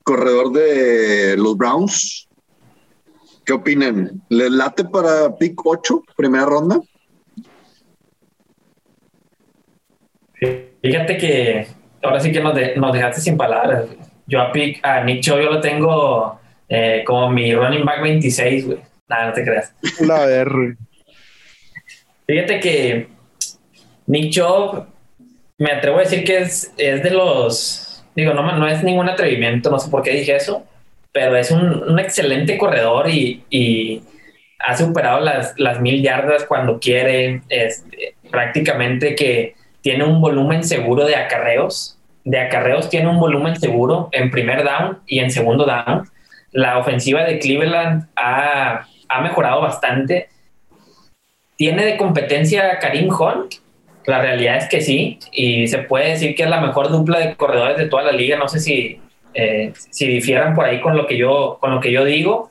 corredor 0.08 0.52
de 0.52 1.36
los 1.36 1.54
Browns. 1.54 2.26
¿Qué 3.44 3.52
opinan? 3.52 4.22
¿Le 4.30 4.48
late 4.48 4.84
para 4.84 5.36
pick 5.36 5.60
8, 5.62 6.02
primera 6.16 6.46
ronda? 6.46 6.80
Fíjate 10.82 11.18
que 11.18 11.66
ahora 12.02 12.20
sí 12.20 12.32
que 12.32 12.40
nos, 12.40 12.54
nos 12.76 12.92
dejaste 12.94 13.20
sin 13.20 13.36
palabras. 13.36 13.84
Yo 14.26 14.40
a, 14.40 14.50
pick, 14.50 14.82
a 14.82 15.04
Nick 15.04 15.20
Chop 15.20 15.40
yo 15.40 15.50
lo 15.50 15.60
tengo 15.60 16.40
eh, 16.70 17.02
como 17.06 17.28
mi 17.28 17.54
running 17.54 17.84
back 17.84 18.00
26, 18.00 18.66
güey. 18.66 18.78
Nada, 19.10 19.26
no 19.26 19.32
te 19.34 19.44
creas. 19.44 19.74
La 20.00 20.24
R. 20.24 20.74
Fíjate 22.26 22.60
que 22.60 23.08
Nick 24.06 24.32
Chubb, 24.32 24.86
me 25.58 25.70
atrevo 25.72 25.98
a 25.98 26.00
decir 26.00 26.24
que 26.24 26.38
es, 26.38 26.72
es 26.78 27.02
de 27.02 27.10
los, 27.10 27.87
digo, 28.18 28.34
no, 28.34 28.50
no 28.56 28.66
es 28.66 28.82
ningún 28.82 29.08
atrevimiento, 29.08 29.70
no 29.70 29.78
sé 29.78 29.90
por 29.90 30.02
qué 30.02 30.10
dije 30.10 30.34
eso, 30.34 30.64
pero 31.12 31.36
es 31.36 31.52
un, 31.52 31.98
excelente 31.98 32.58
corredor 32.58 33.08
y, 33.08 34.02
ha 34.60 34.76
superado 34.76 35.20
las, 35.20 35.80
mil 35.80 36.02
yardas 36.02 36.44
cuando 36.44 36.80
quiere, 36.80 37.42
este, 37.48 38.16
prácticamente 38.28 39.14
que 39.14 39.54
tiene 39.82 40.02
un 40.02 40.20
volumen 40.20 40.64
seguro 40.64 41.04
de 41.06 41.14
acarreos, 41.14 41.96
de 42.24 42.40
acarreos 42.40 42.90
tiene 42.90 43.08
un 43.08 43.20
volumen 43.20 43.54
seguro 43.54 44.08
en 44.10 44.32
primer 44.32 44.64
down 44.64 44.98
y 45.06 45.20
en 45.20 45.30
segundo 45.30 45.64
down. 45.64 46.10
La 46.50 46.78
ofensiva 46.78 47.22
de 47.22 47.38
Cleveland 47.38 48.08
ha, 48.16 48.84
ha 49.08 49.20
mejorado 49.20 49.60
bastante. 49.60 50.28
¿Tiene 51.56 51.84
de 51.84 51.96
competencia 51.96 52.72
a 52.72 52.78
Karim 52.80 53.08
Hunt? 53.10 53.54
La 54.08 54.22
realidad 54.22 54.56
es 54.56 54.70
que 54.70 54.80
sí, 54.80 55.18
y 55.32 55.68
se 55.68 55.80
puede 55.80 56.12
decir 56.12 56.34
que 56.34 56.44
es 56.44 56.48
la 56.48 56.62
mejor 56.62 56.88
dupla 56.88 57.18
de 57.18 57.36
corredores 57.36 57.76
de 57.76 57.88
toda 57.88 58.04
la 58.04 58.12
liga. 58.12 58.38
No 58.38 58.48
sé 58.48 58.58
si, 58.58 58.98
eh, 59.34 59.74
si 59.90 60.06
difieran 60.06 60.54
por 60.54 60.64
ahí 60.64 60.80
con 60.80 60.96
lo, 60.96 61.06
que 61.06 61.18
yo, 61.18 61.58
con 61.60 61.74
lo 61.74 61.80
que 61.80 61.92
yo 61.92 62.06
digo, 62.06 62.50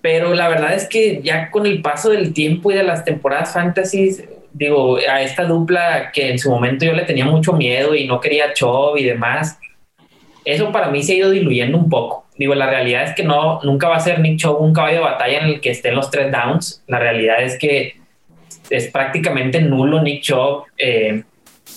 pero 0.00 0.32
la 0.32 0.48
verdad 0.48 0.72
es 0.72 0.88
que 0.88 1.20
ya 1.22 1.50
con 1.50 1.66
el 1.66 1.82
paso 1.82 2.08
del 2.08 2.32
tiempo 2.32 2.72
y 2.72 2.74
de 2.74 2.82
las 2.82 3.04
temporadas 3.04 3.52
fantasy, 3.52 4.24
digo, 4.54 4.96
a 4.96 5.20
esta 5.20 5.44
dupla 5.44 6.10
que 6.14 6.30
en 6.30 6.38
su 6.38 6.48
momento 6.48 6.86
yo 6.86 6.94
le 6.94 7.04
tenía 7.04 7.26
mucho 7.26 7.52
miedo 7.52 7.94
y 7.94 8.06
no 8.06 8.18
quería 8.18 8.54
Chov 8.54 8.96
y 8.96 9.04
demás, 9.04 9.58
eso 10.46 10.72
para 10.72 10.88
mí 10.88 11.02
se 11.02 11.12
ha 11.12 11.16
ido 11.16 11.30
diluyendo 11.30 11.76
un 11.76 11.90
poco. 11.90 12.24
Digo, 12.38 12.54
la 12.54 12.70
realidad 12.70 13.04
es 13.04 13.14
que 13.14 13.22
no, 13.22 13.60
nunca 13.64 13.90
va 13.90 13.96
a 13.96 14.00
ser 14.00 14.20
Nick 14.20 14.38
Chubb 14.38 14.62
un 14.62 14.72
caballo 14.72 14.96
de 14.96 15.04
batalla 15.04 15.40
en 15.40 15.44
el 15.44 15.60
que 15.60 15.72
estén 15.72 15.94
los 15.94 16.10
tres 16.10 16.32
downs. 16.32 16.82
La 16.86 16.98
realidad 16.98 17.42
es 17.42 17.58
que 17.58 18.00
es 18.70 18.88
prácticamente 18.88 19.60
nulo 19.60 20.02
Nick 20.02 20.22
Chubb 20.22 20.64
eh, 20.78 21.22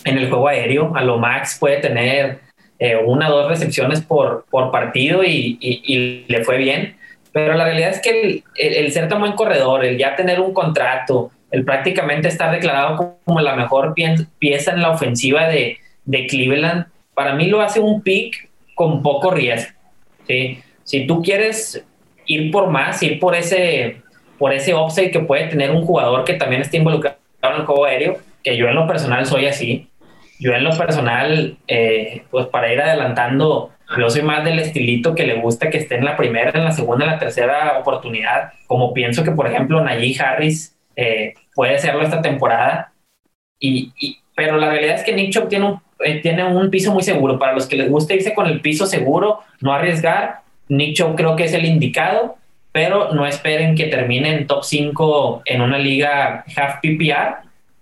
en 0.04 0.18
el 0.18 0.30
juego 0.30 0.48
aéreo. 0.48 0.96
A 0.96 1.04
lo 1.04 1.18
max 1.18 1.58
puede 1.60 1.78
tener 1.78 2.40
eh, 2.80 2.96
una 2.96 3.30
o 3.30 3.38
dos 3.38 3.50
recepciones 3.50 4.02
por, 4.02 4.46
por 4.50 4.72
partido 4.72 5.24
y, 5.24 5.58
y, 5.62 6.26
le 6.28 6.44
fue 6.44 6.58
bien. 6.58 6.98
Pero 7.32 7.54
la 7.54 7.66
realidad 7.66 7.90
es 7.90 8.02
que 8.02 8.10
el, 8.10 8.44
el, 8.56 8.92
ser 8.92 9.10
tan 9.10 9.20
buen 9.20 9.34
corredor, 9.34 9.84
el 9.84 9.98
ya 9.98 10.16
tener 10.16 10.40
un 10.40 10.54
contrato, 10.54 11.32
el 11.52 11.66
prácticamente 11.66 12.28
estar 12.28 12.52
declarado 12.52 13.18
como 13.24 13.42
la 13.42 13.56
mejor 13.56 13.94
pieza 14.40 14.72
en 14.74 14.82
la 14.82 14.92
ofensiva 14.92 15.48
de, 15.48 15.78
de 16.06 16.28
Cleveland, 16.28 16.86
para 17.14 17.34
mí 17.34 17.48
lo 17.48 17.62
hace 17.62 17.80
un 17.80 18.02
pick 18.02 18.50
con 18.76 19.02
poco 19.02 19.32
riesgo. 19.32 19.74
¿sí? 20.28 20.60
Si 20.84 21.08
tú 21.08 21.22
quieres 21.22 21.84
ir 22.26 22.52
por 22.52 22.70
más, 22.70 23.02
ir 23.04 23.20
por 23.20 23.36
ese, 23.36 24.02
por 24.38 24.54
ese 24.54 24.74
upside 24.74 25.12
que 25.12 25.20
puede 25.20 25.48
tener 25.48 25.72
un 25.72 25.86
jugador 25.86 26.24
que 26.24 26.34
también 26.34 26.62
esté 26.62 26.78
involucrado 26.78 27.18
en 27.42 27.54
el 27.54 27.66
juego 27.66 27.86
aéreo, 27.86 28.18
que 28.44 28.58
yo 28.58 28.68
en 28.68 28.76
lo 28.76 28.88
personal 28.88 29.26
soy 29.26 29.46
así. 29.48 29.90
Yo 30.40 30.54
en 30.54 30.64
lo 30.64 30.78
personal, 30.78 31.58
eh, 31.68 32.24
pues 32.30 32.48
para 32.48 32.72
ir 32.72 32.82
adelantando, 32.82 33.72
yo 33.98 34.10
soy 34.10 34.22
más 34.22 34.44
del 34.44 34.60
estilito 34.60 35.16
que 35.16 35.26
le 35.26 35.40
gusta 35.40 35.70
que 35.70 35.78
esté 35.78 35.96
en 35.96 36.06
la 36.06 36.18
primera, 36.18 36.52
en 36.54 36.66
la 36.66 36.72
segunda, 36.72 37.06
en 37.06 37.12
la 37.12 37.20
tercera 37.20 37.78
oportunidad, 37.80 38.52
como 38.68 38.94
pienso 38.94 39.24
que, 39.24 39.32
por 39.32 39.48
ejemplo, 39.48 39.82
Najee 39.82 40.20
Harris 40.20 40.76
eh, 40.96 41.36
puede 41.54 41.80
serlo 41.80 42.02
esta 42.02 42.22
temporada. 42.22 42.92
Y, 43.60 43.94
pero 44.36 44.58
la 44.58 44.70
realidad 44.70 44.96
es 44.96 45.04
que 45.04 45.14
Nick 45.14 45.32
Chubb 45.32 45.48
tiene 45.48 45.66
un, 45.66 45.82
eh, 46.04 46.20
tiene 46.22 46.44
un 46.44 46.70
piso 46.70 46.94
muy 46.94 47.04
seguro. 47.04 47.40
Para 47.40 47.54
los 47.54 47.68
que 47.68 47.78
les 47.78 47.90
gusta 47.90 48.14
irse 48.14 48.34
con 48.34 48.48
el 48.48 48.60
piso 48.60 48.86
seguro, 48.86 49.40
no 49.62 49.74
arriesgar, 49.74 50.42
Nick 50.68 50.98
Chubb 50.98 51.16
creo 51.16 51.36
que 51.36 51.46
es 51.46 51.54
el 51.54 51.66
indicado 51.66 52.38
pero 52.76 53.14
no 53.14 53.26
esperen 53.26 53.74
que 53.74 53.86
termine 53.86 54.36
en 54.36 54.48
top 54.48 54.66
5 54.66 55.44
en 55.46 55.62
una 55.62 55.78
liga 55.78 56.44
half 56.58 56.82
PPR, 56.82 57.38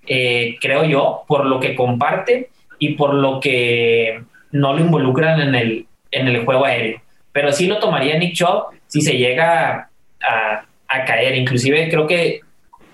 eh, 0.05 0.55
creo 0.61 0.83
yo, 0.83 1.23
por 1.27 1.47
lo 1.47 1.59
que 1.59 1.73
comparte 1.73 2.51
y 2.77 2.89
por 2.89 3.15
lo 3.15 3.39
que 3.39 4.21
no 4.51 4.73
lo 4.73 4.81
involucran 4.81 5.41
en 5.41 5.55
el, 5.55 5.87
en 6.11 6.27
el 6.27 6.45
juego 6.45 6.65
aéreo. 6.65 7.01
Pero 7.31 7.51
sí 7.51 7.65
lo 7.65 7.79
tomaría 7.79 8.19
Nick 8.19 8.35
Chubb 8.35 8.65
si 8.85 9.01
se 9.01 9.17
llega 9.17 9.89
a, 10.21 10.65
a 10.87 11.05
caer. 11.05 11.37
Inclusive 11.37 11.89
creo 11.89 12.05
que 12.05 12.41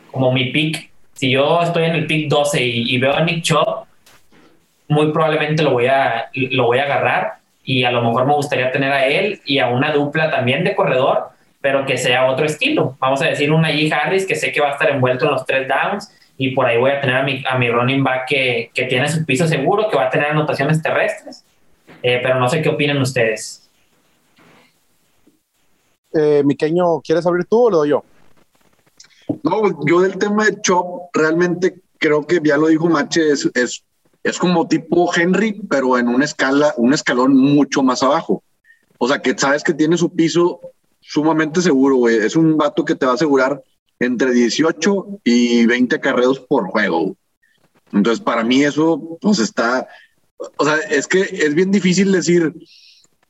como 0.10 0.32
mi 0.32 0.54
pick, 0.54 0.91
si 1.16 1.30
yo 1.32 1.62
estoy 1.62 1.84
en 1.84 1.95
el 1.95 2.08
pick 2.08 2.30
12 2.30 2.64
y, 2.64 2.95
y 2.95 2.97
veo 2.97 3.14
a 3.14 3.26
Nick 3.26 3.43
Chubb, 3.43 3.84
muy 4.88 5.12
probablemente 5.12 5.64
lo 5.64 5.72
voy, 5.72 5.88
a, 5.88 6.30
lo 6.34 6.68
voy 6.68 6.78
a 6.78 6.84
agarrar 6.84 7.39
y 7.62 7.84
a 7.84 7.91
lo 7.91 8.02
mejor 8.02 8.26
me 8.26 8.36
gustaría 8.36 8.72
tener 8.72 8.93
a 8.93 9.06
él 9.06 9.41
y 9.45 9.60
a 9.60 9.68
una 9.68 9.91
dupla 9.91 10.32
también 10.32 10.64
de 10.64 10.76
corredor 10.76 11.38
pero 11.62 11.86
que 11.86 11.97
sea 11.97 12.30
otro 12.30 12.45
estilo. 12.45 12.95
Vamos 12.99 13.22
a 13.22 13.26
decir 13.26 13.51
una 13.51 13.70
G. 13.72 13.91
Harris 13.91 14.26
que 14.26 14.36
sé 14.36 14.51
que 14.51 14.62
va 14.62 14.70
a 14.70 14.72
estar 14.74 14.89
envuelto 14.89 15.26
en 15.26 15.32
los 15.32 15.45
tres 15.45 15.68
downs 15.68 16.12
y 16.38 16.51
por 16.51 16.66
ahí 16.66 16.78
voy 16.78 16.91
a 16.91 17.01
tener 17.01 17.18
a 17.18 17.24
mi, 17.24 17.43
a 17.47 17.57
mi 17.57 17.70
running 17.70 18.03
back 18.03 18.28
que, 18.28 18.72
que 18.74 18.86
tiene 18.86 19.10
su 19.10 19.26
piso 19.26 19.45
seguro, 19.45 19.89
que 19.89 19.97
va 19.97 20.07
a 20.07 20.10
tener 20.10 20.28
anotaciones 20.28 20.82
terrestres, 20.82 21.43
eh, 22.01 22.20
pero 22.24 22.39
no 22.39 22.47
sé 22.47 22.62
qué 22.62 22.70
opinan 22.70 23.01
ustedes. 23.01 23.70
Eh, 26.14 26.41
Miqueño, 26.45 27.01
¿quieres 27.01 27.26
abrir 27.28 27.45
tú 27.45 27.66
o 27.66 27.70
lo 27.70 27.78
doy 27.78 27.89
yo? 27.89 28.03
No, 29.43 29.86
yo 29.86 30.01
del 30.01 30.18
tema 30.18 30.45
de 30.45 30.60
Chop, 30.62 31.10
realmente 31.14 31.82
creo 31.99 32.26
que 32.26 32.39
ya 32.43 32.57
lo 32.57 32.68
dijo 32.68 32.88
Mache, 32.88 33.32
es, 33.32 33.49
es, 33.53 33.84
es 34.24 34.39
como 34.39 34.68
tipo 34.68 35.12
Henry, 35.14 35.62
pero 35.70 35.97
en 35.97 36.07
una 36.07 36.26
escala, 36.26 36.74
un 36.78 36.93
escalón 36.93 37.36
mucho 37.36 37.84
más 37.84 38.01
abajo. 38.01 38.43
O 38.97 39.07
sea, 39.07 39.22
que 39.22 39.38
sabes 39.38 39.64
que 39.64 39.74
tiene 39.74 39.97
su 39.97 40.16
piso 40.16 40.62
sumamente 41.00 41.62
seguro, 41.62 41.95
güey. 41.95 42.18
Es 42.18 42.36
un 42.36 42.58
vato 42.58 42.86
que 42.86 42.95
te 42.95 43.06
va 43.06 43.14
a 43.14 43.16
asegurar 43.16 43.64
entre 44.00 44.32
18 44.32 45.20
y 45.24 45.66
20 45.66 46.00
carreos 46.00 46.39
por 46.39 46.70
juego. 46.70 47.16
Entonces, 47.91 48.24
para 48.24 48.43
mí 48.43 48.64
eso, 48.64 49.18
pues 49.22 49.39
está, 49.39 49.88
o 50.58 50.66
sea, 50.66 50.78
es 50.78 51.08
que 51.08 51.22
es 51.22 51.54
bien 51.54 51.72
difícil 51.72 52.12
decir, 52.12 52.54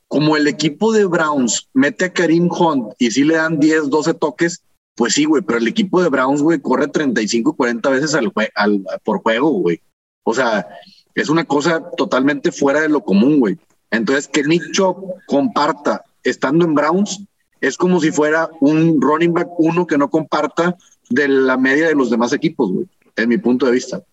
como 0.07 0.36
el 0.36 0.47
equipo 0.47 0.91
de 0.91 1.05
Browns 1.05 1.70
mete 1.74 2.05
a 2.05 2.13
Karim 2.13 2.49
Hunt 2.51 2.93
y 2.97 3.11
si 3.11 3.24
le 3.24 3.36
dan 3.36 3.59
10, 3.59 3.89
12 3.89 4.13
toques, 4.15 4.63
pues 4.95 5.13
sí, 5.13 5.24
güey, 5.26 5.41
pero 5.41 5.59
el 5.59 5.67
equipo 5.67 6.01
de 6.01 6.09
Browns, 6.09 6.41
güey, 6.41 6.59
corre 6.59 6.88
35, 6.88 7.53
40 7.53 7.89
veces 7.89 8.15
al, 8.15 8.32
al, 8.55 8.84
por 9.03 9.22
juego, 9.22 9.49
güey. 9.51 9.82
O 10.24 10.34
sea, 10.34 10.67
es 11.15 11.30
una 11.30 11.45
cosa 11.45 11.89
totalmente 11.95 12.51
fuera 12.51 12.82
de 12.82 12.89
lo 12.89 13.01
común, 13.03 13.39
güey. 13.39 13.57
Entonces, 13.91 14.28
que 14.28 14.43
Nick 14.43 14.72
Chop 14.72 14.97
comparta 15.26 16.03
estando 16.24 16.65
en 16.65 16.76
Browns, 16.76 17.24
es 17.62 17.78
como 17.78 17.99
si 17.99 18.12
fuera 18.12 18.49
un 18.60 19.01
running 19.01 19.34
back 19.34 19.49
uno 19.57 19.86
que 19.86 19.97
no 19.97 20.10
comparta 20.10 20.78
de 21.10 21.28
la 21.28 21.57
media 21.57 21.88
de 21.88 21.95
los 21.95 22.10
demás 22.10 22.34
equipos, 22.34 22.72
güey, 22.72 22.88
en 23.16 23.30
mi 23.30 23.38
punto 23.38 23.66
de 23.66 23.72
vista. 23.74 24.03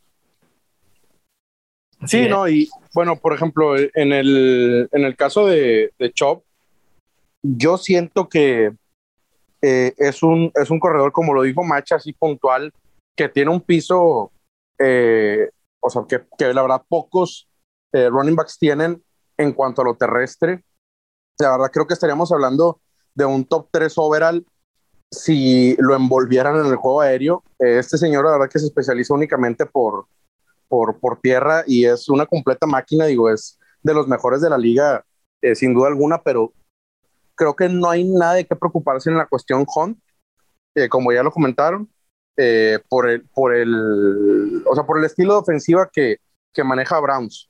Sí, 2.07 2.29
no, 2.29 2.49
y 2.49 2.69
bueno, 2.95 3.17
por 3.17 3.33
ejemplo, 3.35 3.77
en 3.77 4.13
el, 4.13 4.89
en 4.93 5.05
el 5.05 5.17
caso 5.17 5.47
de, 5.47 5.93
de 5.99 6.13
Chop, 6.13 6.45
yo 7.43 7.79
siento 7.79 8.29
que 8.29 8.73
eh, 9.63 9.95
es, 9.97 10.23
un, 10.23 10.53
es 10.55 10.71
un 10.71 10.79
corredor, 10.79 11.13
como 11.13 11.33
lo 11.33 11.43
dijo 11.43 11.65
Macha, 11.65 11.97
así 11.97 12.13
puntual, 12.13 12.73
que 13.17 13.29
tiene 13.29 13.51
un 13.51 13.61
piso, 13.61 14.31
eh, 14.79 15.49
o 15.81 15.89
sea, 15.89 16.03
que, 16.09 16.23
que, 16.37 16.53
la 16.53 16.63
verdad 16.63 16.83
pocos 16.87 17.49
eh, 17.93 18.09
running 18.11 18.37
backs 18.37 18.59
tienen 18.59 19.03
en 19.39 19.53
cuanto 19.53 19.83
a 19.83 19.87
lo 19.87 19.97
terrestre. 19.97 20.63
La 21.39 21.53
verdad 21.53 21.71
creo 21.73 21.87
que 21.87 21.95
estaríamos 21.95 22.31
hablando 22.31 22.81
de 23.17 23.25
un 23.25 23.45
top 23.45 23.69
3 23.73 23.93
overall 23.97 24.47
si 25.11 25.77
lo 25.79 25.97
envolvieran 25.97 26.57
en 26.57 26.67
el 26.67 26.77
juego 26.77 27.01
aéreo. 27.01 27.43
Este 27.59 27.99
señor, 27.99 28.25
la 28.25 28.33
verdad, 28.33 28.51
que 28.51 28.59
se 28.59 28.67
especializa 28.67 29.15
únicamente 29.15 29.67
por, 29.67 30.07
por, 30.69 30.99
por 30.99 31.21
tierra 31.21 31.65
y 31.67 31.87
es 31.87 32.09
una 32.09 32.27
completa 32.27 32.67
máquina, 32.67 33.07
digo, 33.07 33.31
es 33.31 33.59
de 33.83 33.95
los 33.95 34.07
mejores 34.09 34.41
de 34.41 34.51
la 34.51 34.59
liga, 34.59 35.05
eh, 35.41 35.55
sin 35.55 35.75
duda 35.75 35.89
alguna, 35.89 36.23
pero 36.23 36.53
creo 37.35 37.55
que 37.55 37.69
no 37.69 37.89
hay 37.89 38.05
nada 38.05 38.35
de 38.35 38.47
qué 38.47 38.57
preocuparse 38.57 39.11
en 39.11 39.17
la 39.17 39.27
cuestión 39.27 39.65
Hunt. 39.75 39.99
eh, 40.75 40.89
como 40.89 41.13
ya 41.13 41.23
lo 41.23 41.31
comentaron, 41.31 41.89
eh, 42.37 42.79
por, 42.89 43.09
el, 43.09 43.27
por, 43.29 43.55
el, 43.55 44.63
o 44.67 44.75
sea, 44.75 44.85
por 44.85 44.99
el 44.99 45.05
estilo 45.05 45.35
de 45.35 45.41
ofensiva 45.41 45.89
que, 45.91 46.19
que 46.53 46.65
maneja 46.65 47.01
Browns. 47.01 47.49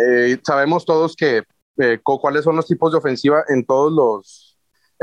Eh, 0.00 0.38
sabemos 0.42 0.86
todos 0.86 1.14
que 1.14 1.42
cuáles 2.02 2.44
son 2.44 2.56
los 2.56 2.66
tipos 2.66 2.92
de 2.92 2.98
ofensiva 2.98 3.44
en 3.48 3.66
todos 3.66 3.92
los, 3.92 4.43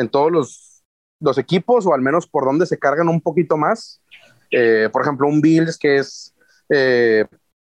en 0.02 0.10
todos 0.10 0.32
los, 0.32 0.84
los 1.20 1.38
equipos, 1.38 1.86
o 1.86 1.94
al 1.94 2.02
menos 2.02 2.28
por 2.28 2.46
donde 2.46 2.66
se 2.66 2.78
cargan 2.78 3.08
un 3.08 3.22
poquito 3.22 3.58
más. 3.58 4.02
por 4.92 5.02
ejemplo, 5.02 5.28
un 5.28 5.42
Bills 5.42 5.78
que 5.78 5.98
es 5.98 6.34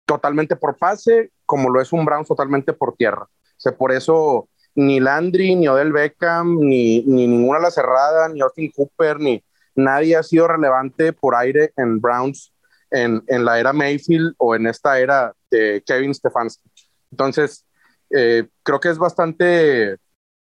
totalmente 0.06 0.56
por 0.56 0.76
pase, 0.76 1.30
como 1.46 1.70
lo 1.70 1.80
es 1.80 1.92
un 1.92 2.04
Browns 2.04 2.28
totalmente 2.28 2.72
por 2.72 2.96
tierra. 2.96 3.22
O 3.22 3.60
sea, 3.60 3.72
por 3.72 3.92
eso 3.92 4.48
ni 4.74 5.00
Landry, 5.00 5.54
ni 5.54 5.68
Odell 5.68 5.92
Beckham, 5.92 6.58
ni, 6.60 7.02
ni 7.02 7.26
ninguna 7.26 7.60
la 7.60 7.70
cerrada, 7.70 8.28
ni 8.28 8.40
Austin 8.40 8.70
Cooper, 8.74 9.20
ni 9.20 9.44
nadie 9.74 10.16
ha 10.16 10.22
sido 10.22 10.48
relevante 10.48 11.12
por 11.12 11.34
aire 11.34 11.72
en 11.76 12.00
Browns 12.00 12.52
en, 12.90 13.22
en 13.26 13.44
la 13.44 13.60
era 13.60 13.72
Mayfield 13.72 14.34
o 14.38 14.54
en 14.54 14.66
esta 14.66 14.98
era 14.98 15.34
de 15.50 15.82
Kevin 15.86 16.14
Stefanski. 16.14 16.70
Entonces, 17.10 17.66
eh, 18.10 18.48
creo 18.62 18.80
que 18.80 18.88
es 18.88 18.98
bastante 18.98 19.96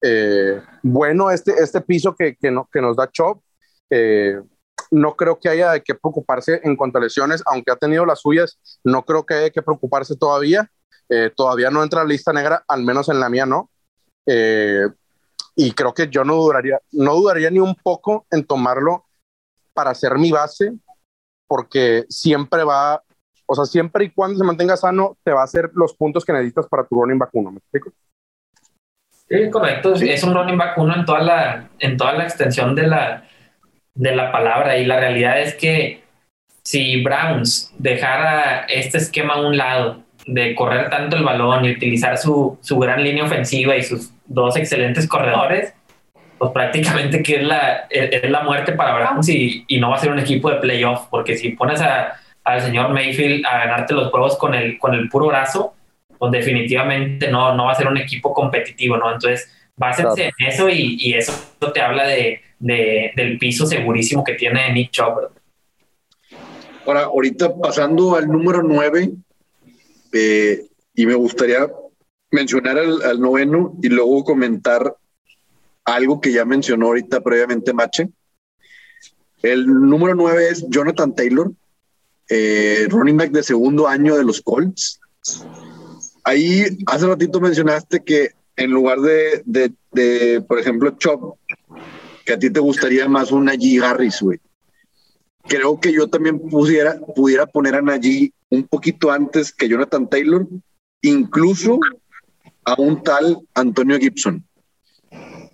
eh, 0.01 0.61
bueno 0.81 1.31
este, 1.31 1.53
este 1.53 1.81
piso 1.81 2.15
que, 2.15 2.35
que, 2.35 2.51
no, 2.51 2.67
que 2.71 2.81
nos 2.81 2.95
da 2.95 3.09
Chop. 3.09 3.41
Eh, 3.89 4.41
no 4.89 5.15
creo 5.15 5.39
que 5.39 5.49
haya 5.49 5.79
que 5.79 5.95
preocuparse 5.95 6.59
en 6.63 6.75
cuanto 6.75 6.97
a 6.97 7.01
lesiones, 7.01 7.43
aunque 7.45 7.71
ha 7.71 7.75
tenido 7.75 8.05
las 8.05 8.21
suyas, 8.21 8.59
no 8.83 9.03
creo 9.03 9.25
que 9.25 9.35
haya 9.35 9.49
que 9.49 9.61
preocuparse 9.61 10.15
todavía. 10.15 10.69
todavía 11.35 11.69
no 11.69 11.83
entra 11.83 12.01
a 12.01 12.03
la 12.03 12.09
lista 12.09 12.33
negra, 12.33 12.63
al 12.67 12.83
menos 12.83 13.09
en 13.09 13.19
la 13.19 13.29
mía 13.29 13.45
no. 13.45 13.69
Eh, 14.25 14.87
y 15.55 15.71
creo 15.73 15.93
que 15.93 16.07
yo 16.07 16.23
no 16.23 16.35
dudaría, 16.35 16.79
no 16.91 17.15
dudaría 17.15 17.49
ni 17.49 17.59
un 17.59 17.75
poco 17.75 18.25
en 18.31 18.45
tomarlo 18.45 19.05
para 19.73 19.93
ser 19.93 20.17
mi 20.17 20.31
base, 20.31 20.73
porque 21.47 22.05
siempre 22.09 22.63
va, 22.63 23.03
o 23.45 23.55
sea, 23.55 23.65
siempre 23.65 24.05
y 24.05 24.11
cuando 24.11 24.37
se 24.37 24.45
mantenga 24.45 24.77
sano, 24.77 25.17
te 25.23 25.31
va 25.31 25.41
a 25.41 25.45
hacer 25.45 25.71
los 25.73 25.93
puntos 25.93 26.23
que 26.23 26.33
necesitas 26.33 26.67
para 26.67 26.85
tu 26.85 26.95
running 26.95 27.19
back 27.19 27.29
uno, 27.33 27.51
¿me 27.51 27.57
explico? 27.57 27.91
Sí, 29.31 29.49
correcto. 29.49 29.93
Es 29.93 30.23
un 30.23 30.33
running 30.33 30.57
back 30.57 30.77
uno 30.77 30.93
en 30.93 31.05
toda 31.05 31.21
la, 31.21 31.69
en 31.79 31.95
toda 31.95 32.11
la 32.13 32.23
extensión 32.23 32.75
de 32.75 32.87
la, 32.87 33.23
de 33.93 34.13
la 34.13 34.29
palabra. 34.29 34.77
Y 34.77 34.85
la 34.85 34.99
realidad 34.99 35.39
es 35.39 35.55
que 35.55 36.03
si 36.63 37.01
Browns 37.01 37.73
dejara 37.77 38.65
este 38.67 38.97
esquema 38.97 39.35
a 39.35 39.41
un 39.41 39.55
lado 39.55 40.03
de 40.25 40.53
correr 40.53 40.89
tanto 40.89 41.15
el 41.15 41.23
balón 41.23 41.63
y 41.63 41.71
utilizar 41.71 42.17
su, 42.17 42.59
su 42.61 42.77
gran 42.77 43.03
línea 43.03 43.23
ofensiva 43.23 43.77
y 43.77 43.83
sus 43.83 44.11
dos 44.25 44.57
excelentes 44.57 45.07
corredores, 45.07 45.73
pues 46.37 46.51
prácticamente 46.51 47.23
que 47.23 47.37
es 47.37 47.43
la, 47.43 47.87
es 47.89 48.29
la 48.29 48.43
muerte 48.43 48.73
para 48.73 48.95
Browns 48.95 49.29
y, 49.29 49.63
y, 49.67 49.79
no 49.79 49.91
va 49.91 49.95
a 49.95 49.99
ser 49.99 50.11
un 50.11 50.19
equipo 50.19 50.49
de 50.49 50.57
playoff, 50.57 51.07
porque 51.09 51.37
si 51.37 51.51
pones 51.51 51.79
a, 51.81 52.19
al 52.43 52.61
señor 52.61 52.89
Mayfield 52.89 53.45
a 53.45 53.59
ganarte 53.59 53.93
los 53.93 54.11
juegos 54.11 54.37
con 54.37 54.53
el, 54.53 54.77
con 54.77 54.93
el 54.93 55.07
puro 55.07 55.27
brazo, 55.27 55.73
pues 56.21 56.33
definitivamente 56.33 57.31
no, 57.31 57.55
no 57.55 57.65
va 57.65 57.71
a 57.71 57.75
ser 57.75 57.87
un 57.87 57.97
equipo 57.97 58.31
competitivo, 58.31 58.95
¿no? 58.95 59.11
Entonces, 59.11 59.51
básense 59.75 60.25
en 60.25 60.47
eso 60.47 60.69
y, 60.69 60.95
y, 60.99 61.15
eso 61.15 61.33
te 61.73 61.81
habla 61.81 62.05
de, 62.05 62.41
de, 62.59 63.11
del 63.15 63.39
piso 63.39 63.65
segurísimo 63.65 64.23
que 64.23 64.35
tiene 64.35 64.71
Nick 64.71 64.91
Chubb. 64.91 65.31
Ahora, 66.85 67.05
ahorita 67.05 67.55
pasando 67.55 68.15
al 68.15 68.27
número 68.27 68.61
9, 68.61 69.13
eh, 70.13 70.67
y 70.93 71.05
me 71.07 71.15
gustaría 71.15 71.67
mencionar 72.29 72.77
al, 72.77 73.19
noveno 73.19 73.73
y 73.81 73.89
luego 73.89 74.23
comentar 74.23 74.95
algo 75.85 76.21
que 76.21 76.33
ya 76.33 76.45
mencionó 76.45 76.85
ahorita 76.85 77.21
previamente 77.21 77.73
Mache. 77.73 78.09
El 79.41 79.65
número 79.65 80.13
nueve 80.13 80.49
es 80.51 80.63
Jonathan 80.69 81.15
Taylor, 81.15 81.51
eh, 82.29 82.85
running 82.89 83.17
back 83.17 83.31
de 83.31 83.41
segundo 83.41 83.87
año 83.87 84.15
de 84.15 84.23
los 84.23 84.39
Colts. 84.39 84.99
Ahí 86.23 86.65
hace 86.87 87.07
ratito 87.07 87.39
mencionaste 87.39 88.03
que 88.03 88.31
en 88.55 88.71
lugar 88.71 88.99
de, 88.99 89.41
de, 89.45 89.73
de 89.91 90.41
por 90.41 90.59
ejemplo, 90.59 90.91
Chop, 90.97 91.37
que 92.25 92.33
a 92.33 92.39
ti 92.39 92.49
te 92.49 92.59
gustaría 92.59 93.07
más 93.07 93.31
un 93.31 93.45
Najee 93.45 93.83
Harris, 93.83 94.21
güey. 94.21 94.39
Creo 95.47 95.79
que 95.79 95.91
yo 95.91 96.07
también 96.07 96.39
pudiera, 96.39 96.99
pudiera 97.15 97.45
poner 97.47 97.75
a 97.75 97.81
Najee 97.81 98.33
un 98.49 98.63
poquito 98.67 99.11
antes 99.11 99.51
que 99.51 99.67
Jonathan 99.67 100.07
Taylor, 100.07 100.47
incluso 101.01 101.79
a 102.63 102.79
un 102.79 103.01
tal 103.01 103.39
Antonio 103.55 103.97
Gibson. 103.97 104.45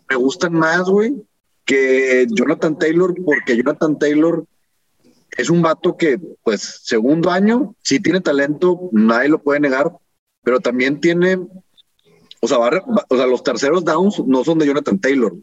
Me 0.10 0.16
gustan 0.16 0.54
más, 0.54 0.90
güey, 0.90 1.16
que 1.64 2.28
Jonathan 2.30 2.78
Taylor, 2.78 3.14
porque 3.24 3.56
Jonathan 3.56 3.98
Taylor 3.98 4.46
es 5.38 5.50
un 5.50 5.62
vato 5.62 5.96
que, 5.96 6.20
pues, 6.44 6.82
segundo 6.84 7.30
año, 7.30 7.76
sí 7.84 8.00
tiene 8.00 8.22
talento, 8.22 8.90
nadie 8.92 9.30
lo 9.30 9.42
puede 9.42 9.60
negar, 9.60 9.92
pero 10.44 10.60
también 10.60 11.00
tiene, 11.00 11.38
o 12.40 12.48
sea, 12.48 12.58
o 12.58 13.18
sea, 13.18 13.28
los 13.28 13.44
terceros 13.44 13.84
downs 13.84 14.20
no 14.26 14.44
son 14.44 14.60
de 14.60 14.68
Jonathan 14.68 15.00
Taylor. 15.00 15.34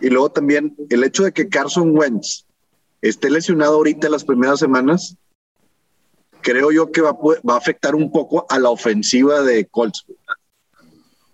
Y 0.00 0.10
luego 0.10 0.30
también 0.30 0.76
el 0.90 1.02
hecho 1.04 1.24
de 1.24 1.32
que 1.32 1.48
Carson 1.48 1.96
Wentz 1.96 2.44
esté 3.02 3.30
lesionado 3.30 3.76
ahorita 3.76 4.06
en 4.06 4.12
las 4.12 4.24
primeras 4.24 4.60
semanas, 4.60 5.16
creo 6.40 6.70
yo 6.70 6.90
que 6.92 7.00
va, 7.00 7.12
va, 7.12 7.54
a 7.54 7.58
afectar 7.58 7.94
un 7.94 8.10
poco 8.10 8.46
a 8.48 8.58
la 8.58 8.70
ofensiva 8.70 9.42
de 9.42 9.66
Colts. 9.66 10.06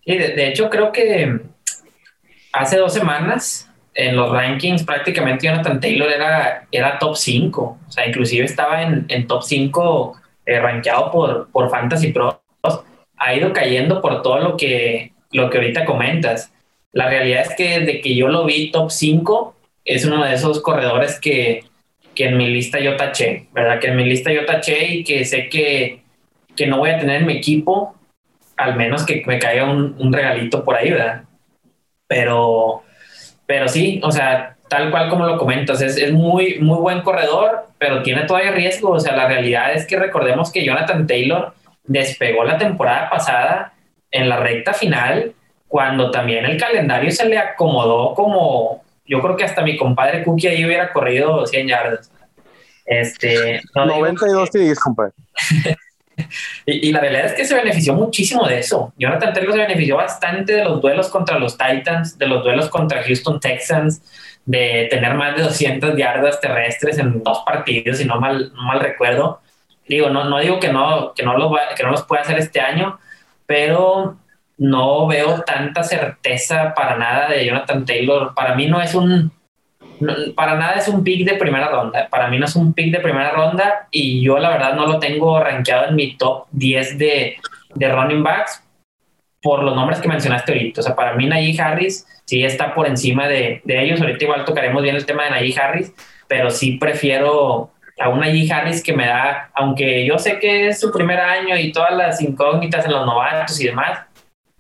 Sí, 0.05 0.19
de, 0.19 0.49
hecho 0.49 0.69
creo 0.69 0.93
que 0.93 1.41
hace 2.53 2.77
dos 2.77 2.93
semanas 2.93 3.71
en 3.95 4.17
los 4.17 4.31
rankings 4.31 4.83
prácticamente 4.85 5.47
Jonathan 5.47 5.81
Taylor 5.81 6.11
era, 6.11 6.67
era 6.71 6.99
top 6.99 7.17
5, 7.17 7.63
o 7.87 7.91
sea, 7.91 8.07
inclusive 8.07 8.45
estaba 8.45 8.83
en, 8.83 9.07
en 9.09 9.27
top 9.27 9.43
5 9.43 10.21
eh, 10.47 10.61
rankeado 10.61 11.11
por, 11.11 11.49
por 11.51 11.71
Fantasy 11.71 12.13
Pro. 12.13 12.43
Ha 13.17 13.35
ido 13.35 13.53
cayendo 13.53 14.01
por 14.01 14.23
todo 14.23 14.39
lo 14.39 14.57
que, 14.57 15.13
lo 15.33 15.51
que 15.51 15.59
ahorita 15.59 15.85
comentas. 15.85 16.53
La 16.93 17.09
realidad 17.09 17.43
es 17.43 17.55
que 17.57 17.81
desde 17.81 18.01
que 18.01 18.15
yo 18.15 18.29
lo 18.29 18.45
vi 18.45 18.71
top 18.71 18.91
5, 18.91 19.55
es 19.85 20.05
uno 20.05 20.25
de 20.25 20.35
esos 20.35 20.61
corredores 20.61 21.21
que, 21.21 21.65
que 22.15 22.27
en 22.27 22.37
mi 22.37 22.49
lista 22.49 22.81
yo 22.81 22.97
taché, 22.97 23.49
¿verdad? 23.53 23.81
Que 23.81 23.89
en 23.89 23.97
mi 23.97 24.05
lista 24.05 24.33
yo 24.33 24.45
taché 24.47 24.87
y 24.87 25.05
que 25.05 25.25
sé 25.25 25.49
que, 25.49 26.03
que 26.57 26.67
no 26.67 26.79
voy 26.79 26.91
a 26.91 26.99
tener 26.99 27.21
en 27.21 27.27
mi 27.27 27.35
equipo, 27.35 27.95
al 28.57 28.77
menos 28.77 29.05
que 29.05 29.23
me 29.27 29.39
caiga 29.39 29.65
un, 29.65 29.97
un, 29.99 30.13
regalito 30.13 30.65
por 30.65 30.77
ahí, 30.77 30.91
¿verdad? 30.91 31.25
Pero, 32.07 32.83
pero 33.47 33.69
sí, 33.69 34.01
o 34.03 34.11
sea, 34.11 34.57
tal 34.69 34.91
cual 34.91 35.09
como 35.09 35.27
lo 35.27 35.37
comentas, 35.37 35.81
es, 35.83 35.97
es, 35.97 36.13
muy, 36.13 36.59
muy 36.61 36.79
buen 36.79 37.03
corredor, 37.03 37.67
pero 37.79 38.03
tiene 38.03 38.23
todavía 38.23 38.53
riesgo. 38.53 38.91
O 38.91 39.01
sea, 39.01 39.17
la 39.17 39.27
realidad 39.27 39.73
es 39.75 39.87
que 39.87 39.99
recordemos 39.99 40.53
que 40.53 40.65
Jonathan 40.65 41.07
Taylor 41.07 41.53
despegó 41.85 42.45
la 42.45 42.59
temporada 42.59 43.11
pasada 43.11 43.75
en 44.11 44.29
la 44.29 44.39
recta 44.39 44.73
final, 44.73 45.35
cuando 45.69 46.11
también 46.11 46.45
el 46.45 46.57
calendario 46.57 47.11
se 47.11 47.29
le 47.29 47.37
acomodó 47.37 48.15
como, 48.15 48.85
yo 49.05 49.21
creo 49.21 49.37
que 49.37 49.45
hasta 49.45 49.63
mi 49.63 49.77
compadre 49.77 50.23
Cookie 50.23 50.49
ahí 50.49 50.65
hubiera 50.65 50.93
corrido 50.93 51.47
100 51.47 51.69
yardas. 51.69 52.11
Este, 52.87 53.61
no 53.75 53.87
92 53.87 54.51
TDs, 54.51 54.79
compadre. 54.79 55.13
y, 56.67 56.89
y, 56.89 56.93
la 56.93 57.01
realidad 57.01 57.27
es 57.27 57.33
que 57.33 57.45
se 57.45 57.55
benefició 57.55 57.95
muchísimo 57.95 58.47
de 58.47 58.59
eso. 58.59 58.93
Jonathan 58.99 59.33
Taylor 59.33 59.53
se 59.53 59.59
benefició 59.59 59.97
bastante 59.97 60.53
de 60.53 60.65
los 60.65 60.81
duelos 60.81 61.09
contra 61.09 61.39
los 61.39 61.57
Titans, 61.57 62.19
de 62.19 62.27
los 62.27 62.45
duelos 62.45 62.69
contra 62.69 63.03
Houston 63.03 63.41
Texans, 63.41 64.03
de 64.45 64.87
tener 64.91 65.15
más 65.15 65.37
de 65.37 65.43
200 65.43 65.97
yardas 65.97 66.41
terrestres 66.41 66.99
en 66.99 67.23
dos 67.23 67.43
partidos, 67.45 67.99
si 67.99 68.05
no 68.05 68.21
mal, 68.21 68.53
no 68.55 68.63
mal 68.63 68.81
recuerdo. 68.81 69.41
Digo, 69.87 70.11
no, 70.11 70.25
no 70.25 70.39
digo 70.39 70.59
que 70.59 70.73
no, 70.73 71.13
que, 71.15 71.23
no 71.23 71.37
lo 71.37 71.53
que 71.77 71.83
no 71.83 71.91
los 71.91 72.03
pueda 72.05 72.23
hacer 72.23 72.39
este 72.39 72.61
año, 72.61 72.99
pero 73.47 74.17
no 74.57 75.07
veo 75.07 75.43
tanta 75.43 75.83
certeza 75.83 76.75
para 76.75 76.97
nada 76.97 77.29
de 77.29 77.45
Jonathan 77.45 77.85
Taylor. 77.85 78.35
Para 78.35 78.55
mí 78.55 78.67
no 78.67 78.81
es 78.81 78.95
un, 78.95 79.33
para 80.35 80.55
nada 80.57 80.75
es 80.75 80.89
un 80.89 81.03
pick 81.05 81.27
de 81.29 81.37
primera 81.37 81.69
ronda. 81.69 82.09
Para 82.09 82.29
mí 82.29 82.39
no 82.39 82.47
es 82.47 82.57
un 82.57 82.73
pick 82.73 82.93
de 82.93 83.01
primera 83.01 83.33
ronda 83.33 83.89
y 83.91 84.23
yo 84.23 84.39
la 84.39 84.51
verdad 84.51 84.75
no 84.75 84.87
lo 84.87 84.99
tengo 84.99 85.39
rankeado 85.41 85.89
en 85.89 85.97
mi 85.97 86.17
top 86.17 86.47
10 86.53 86.99
de, 86.99 87.37
de 87.75 87.93
running 87.93 88.23
backs 88.23 88.63
por 89.43 89.63
los 89.63 89.75
nombres 89.75 90.01
que 90.01 90.09
mencionaste 90.09 90.53
ahorita. 90.53 90.81
O 90.81 90.85
sea, 90.85 90.97
para 90.97 91.15
mí 91.15 91.27
Najee 91.27 91.61
Harris 91.61 92.07
sí 92.25 92.43
está 92.45 92.75
por 92.75 92.87
encima 92.87 93.29
de, 93.29 93.61
de 93.65 93.83
ellos. 93.83 94.01
Ahorita 94.01 94.25
igual 94.25 94.45
tocaremos 94.45 94.83
bien 94.83 94.97
el 94.97 95.05
tema 95.05 95.25
de 95.25 95.31
Najee 95.31 95.61
Harris, 95.61 95.93
pero 96.29 96.51
sí 96.51 96.79
prefiero 96.79 97.71
a 97.99 98.09
un 98.09 98.21
Najee 98.21 98.51
Harris 98.51 98.83
que 98.83 98.93
me 98.93 99.07
da, 99.07 99.51
aunque 99.55 100.05
yo 100.05 100.19
sé 100.19 100.39
que 100.39 100.69
es 100.69 100.81
su 100.81 100.91
primer 100.91 101.21
año 101.21 101.57
y 101.57 101.73
todas 101.73 101.93
las 101.95 102.21
incógnitas 102.21 102.85
en 102.85 102.93
los 102.93 103.07
novatos 103.07 103.61
y 103.61 103.67
demás, 103.67 104.01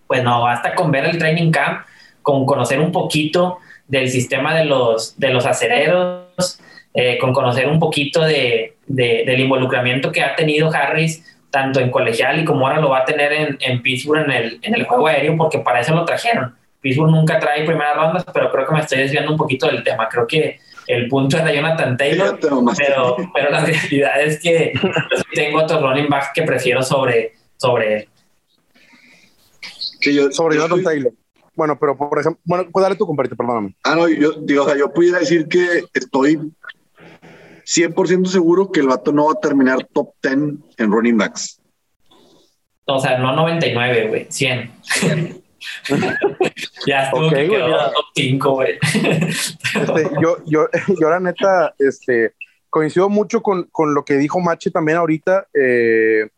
pues 0.06 0.22
no, 0.22 0.42
basta 0.42 0.74
con 0.74 0.90
ver 0.90 1.04
el 1.06 1.18
training 1.18 1.50
camp, 1.50 1.84
con 2.22 2.46
conocer 2.46 2.80
un 2.80 2.92
poquito 2.92 3.58
del 3.88 4.08
sistema 4.08 4.54
de 4.54 4.64
los, 4.64 5.18
de 5.18 5.30
los 5.30 5.46
acereros, 5.46 6.60
eh, 6.94 7.18
con 7.18 7.32
conocer 7.32 7.68
un 7.68 7.80
poquito 7.80 8.22
de, 8.22 8.76
del 8.86 9.40
involucramiento 9.40 10.12
que 10.12 10.22
ha 10.22 10.36
tenido 10.36 10.72
Harris, 10.72 11.24
tanto 11.50 11.80
en 11.80 11.90
colegial 11.90 12.40
y 12.40 12.44
como 12.44 12.66
ahora 12.66 12.80
lo 12.80 12.90
va 12.90 13.00
a 13.00 13.04
tener 13.04 13.32
en, 13.32 13.58
en 13.60 13.82
Pittsburgh 13.82 14.24
en 14.24 14.30
el, 14.30 14.58
en 14.62 14.74
el 14.74 14.84
juego 14.84 15.06
aéreo, 15.06 15.36
porque 15.36 15.58
para 15.58 15.80
eso 15.80 15.94
lo 15.94 16.04
trajeron. 16.04 16.54
Pittsburgh 16.80 17.10
nunca 17.10 17.38
trae 17.38 17.64
primeras 17.64 17.96
rondas, 17.96 18.24
pero 18.32 18.50
creo 18.50 18.66
que 18.66 18.74
me 18.74 18.80
estoy 18.80 18.98
desviando 18.98 19.32
un 19.32 19.38
poquito 19.38 19.66
del 19.66 19.82
tema. 19.82 20.08
Creo 20.08 20.26
que 20.26 20.58
el 20.86 21.08
punto 21.08 21.38
era 21.38 21.52
Jonathan 21.52 21.96
Taylor, 21.96 22.38
pero, 22.40 23.16
pero 23.32 23.50
la 23.50 23.64
realidad 23.64 24.22
es 24.22 24.40
que 24.40 24.72
tengo 25.34 25.62
otro 25.62 25.80
running 25.80 26.08
back 26.08 26.32
que 26.34 26.42
prefiero 26.42 26.82
sobre, 26.82 27.32
sobre 27.56 27.96
él. 27.96 28.08
sobre 30.32 30.56
Jonathan 30.56 30.82
Taylor. 30.82 31.12
Bueno, 31.56 31.78
pero 31.78 31.96
por 31.96 32.18
ejemplo, 32.18 32.40
bueno, 32.44 32.68
pues 32.72 32.82
dale 32.82 32.96
tu 32.96 33.06
compartir, 33.06 33.36
perdóname. 33.36 33.74
Ah, 33.84 33.94
no, 33.94 34.08
yo 34.08 34.32
digo, 34.40 34.64
o 34.64 34.66
sea, 34.66 34.76
yo 34.76 34.92
pudiera 34.92 35.20
decir 35.20 35.46
que 35.46 35.84
estoy 35.94 36.38
100% 37.64 38.26
seguro 38.26 38.70
que 38.70 38.80
el 38.80 38.88
vato 38.88 39.12
no 39.12 39.26
va 39.26 39.32
a 39.32 39.40
terminar 39.40 39.86
top 39.92 40.10
10 40.22 40.34
en 40.78 40.90
running 40.90 41.16
backs. 41.16 41.60
O 42.86 42.98
sea, 42.98 43.18
no 43.18 43.34
99, 43.34 44.08
güey, 44.08 44.26
100. 44.28 44.70
ya 46.86 47.04
estuvo 47.04 47.30
que 47.30 47.48
quedó 47.48 47.92
top 47.92 48.04
5, 48.14 48.50
güey. 48.50 48.78
Este, 49.74 50.10
yo, 50.22 50.36
yo, 50.46 50.68
yo, 51.00 51.10
la 51.10 51.18
neta, 51.20 51.74
este, 51.78 52.34
coincido 52.70 53.08
mucho 53.08 53.42
con, 53.42 53.64
con 53.64 53.92
lo 53.92 54.04
que 54.04 54.14
dijo 54.14 54.40
Machi 54.40 54.70
también 54.70 54.98
ahorita. 54.98 55.48
Eh, 55.52 56.28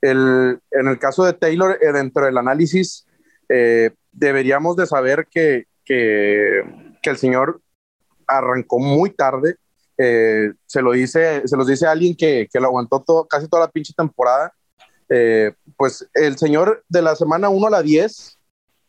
el, 0.00 0.58
en 0.70 0.88
el 0.88 0.98
caso 0.98 1.24
de 1.24 1.34
Taylor, 1.34 1.78
eh, 1.80 1.92
dentro 1.92 2.24
del 2.24 2.38
análisis, 2.38 3.06
eh, 3.48 3.90
deberíamos 4.10 4.76
de 4.76 4.86
saber 4.86 5.26
que, 5.30 5.66
que, 5.84 6.62
que, 7.02 7.10
el 7.10 7.16
señor 7.18 7.60
arrancó 8.26 8.78
muy 8.78 9.10
tarde. 9.10 9.56
se 9.96 10.82
lo 10.82 10.92
dice, 10.92 11.46
se 11.46 11.56
los 11.56 11.66
dice 11.66 11.86
alguien 11.86 12.16
que, 12.16 12.48
que 12.50 12.58
lo 12.58 12.66
aguantó 12.66 13.02
todo, 13.06 13.26
casi 13.26 13.48
toda 13.48 13.66
la 13.66 13.70
pinche 13.70 13.92
temporada 13.94 14.52
eh, 15.14 15.52
pues 15.76 16.08
el 16.14 16.38
señor 16.38 16.84
de 16.88 17.02
la 17.02 17.14
semana 17.16 17.50
1 17.50 17.66
a 17.66 17.70
la 17.70 17.82
10 17.82 18.38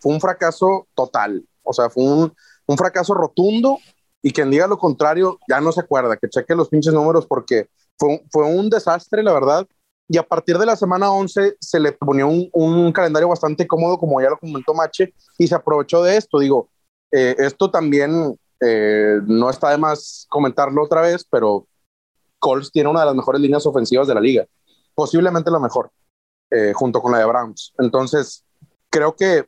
fue 0.04 0.12
un 0.12 0.20
fracaso 0.20 0.86
total, 0.96 1.48
o 1.64 1.72
sea, 1.72 1.90
fue 1.90 2.04
un, 2.04 2.34
un, 2.66 2.78
fracaso 2.78 3.14
rotundo 3.14 3.78
y 4.22 4.32
quien 4.34 4.52
diga 4.52 4.68
lo 4.68 4.78
contrario 4.78 5.40
ya 5.48 5.62
no 5.62 5.72
se 5.72 5.80
acuerda, 5.80 6.18
que 6.18 6.28
cheque 6.28 6.56
los 6.56 6.68
pinches 6.68 6.94
números 6.94 7.26
porque 7.26 7.70
fue, 7.98 8.22
fue 8.30 8.44
un 8.46 8.70
desastre, 8.70 9.24
la 9.24 9.32
verdad. 9.32 9.66
Y 10.10 10.18
a 10.18 10.24
partir 10.24 10.58
de 10.58 10.66
la 10.66 10.76
semana 10.76 11.10
11 11.10 11.56
se 11.58 11.80
le 11.80 11.94
ponía 11.94 12.26
un, 12.26 12.50
un 12.52 12.92
calendario 12.92 13.30
bastante 13.30 13.66
cómodo, 13.66 13.98
como 13.98 14.20
ya 14.22 14.30
lo 14.30 14.38
comentó 14.38 14.74
Mache, 14.74 15.14
y 15.38 15.48
se 15.48 15.56
aprovechó 15.56 16.04
de 16.04 16.18
esto. 16.18 16.40
Digo, 16.40 16.70
eh, 17.10 17.36
esto 17.38 17.72
también 17.72 18.38
eh, 18.60 19.22
no 19.26 19.50
está 19.50 19.70
de 19.70 19.78
más 19.78 20.28
comentarlo 20.30 20.84
otra 20.84 21.00
vez, 21.00 21.26
pero 21.30 21.66
Colts 22.40 22.74
tiene 22.74 22.90
una 22.90 23.00
de 23.00 23.06
las 23.06 23.16
mejores 23.16 23.40
líneas 23.40 23.66
ofensivas 23.66 24.06
de 24.06 24.16
la 24.16 24.20
liga, 24.20 24.46
posiblemente 24.94 25.50
la 25.50 25.60
mejor. 25.60 25.90
Eh, 26.56 26.72
junto 26.76 27.02
con 27.02 27.12
la 27.12 27.18
de 27.18 27.26
Browns. 27.26 27.74
Entonces, 27.80 28.46
creo 28.92 29.16
que 29.16 29.48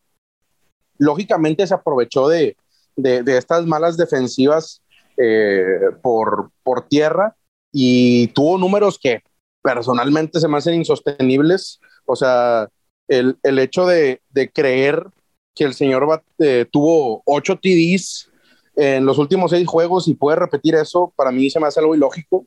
lógicamente 0.97 1.65
se 1.67 1.73
aprovechó 1.73 2.27
de, 2.27 2.57
de, 2.95 3.37
estas 3.37 3.65
malas 3.65 3.97
defensivas 3.97 4.81
eh, 5.17 5.79
por, 6.01 6.51
por 6.63 6.87
tierra 6.87 7.35
y 7.71 8.27
tuvo 8.27 8.57
números 8.57 8.97
que 8.99 9.21
personalmente 9.61 10.39
se 10.39 10.47
me 10.47 10.57
hacen 10.57 10.75
insostenibles. 10.75 11.79
O 12.05 12.15
sea, 12.15 12.69
el, 13.07 13.37
el 13.43 13.59
hecho 13.59 13.85
de, 13.85 14.21
de, 14.29 14.51
creer 14.51 15.07
que 15.53 15.63
el 15.63 15.73
señor 15.73 16.23
eh, 16.39 16.65
tuvo 16.71 17.21
ocho 17.25 17.57
TDs 17.57 18.29
en 18.75 19.05
los 19.05 19.17
últimos 19.17 19.51
seis 19.51 19.67
juegos 19.67 20.07
y 20.07 20.13
puede 20.13 20.37
repetir 20.37 20.75
eso, 20.75 21.13
para 21.15 21.31
mí 21.31 21.49
se 21.49 21.59
me 21.59 21.67
hace 21.67 21.79
algo 21.79 21.95
ilógico. 21.95 22.45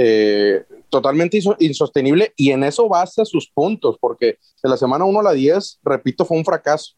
Eh, 0.00 0.64
totalmente 0.90 1.40
insostenible 1.58 2.32
y 2.36 2.52
en 2.52 2.62
eso 2.62 2.88
basa 2.88 3.24
sus 3.24 3.50
puntos, 3.50 3.96
porque 4.00 4.38
de 4.62 4.68
la 4.68 4.76
semana 4.76 5.04
1 5.04 5.18
a 5.18 5.22
la 5.24 5.32
10, 5.32 5.80
repito, 5.82 6.24
fue 6.24 6.36
un 6.36 6.44
fracaso. 6.44 6.94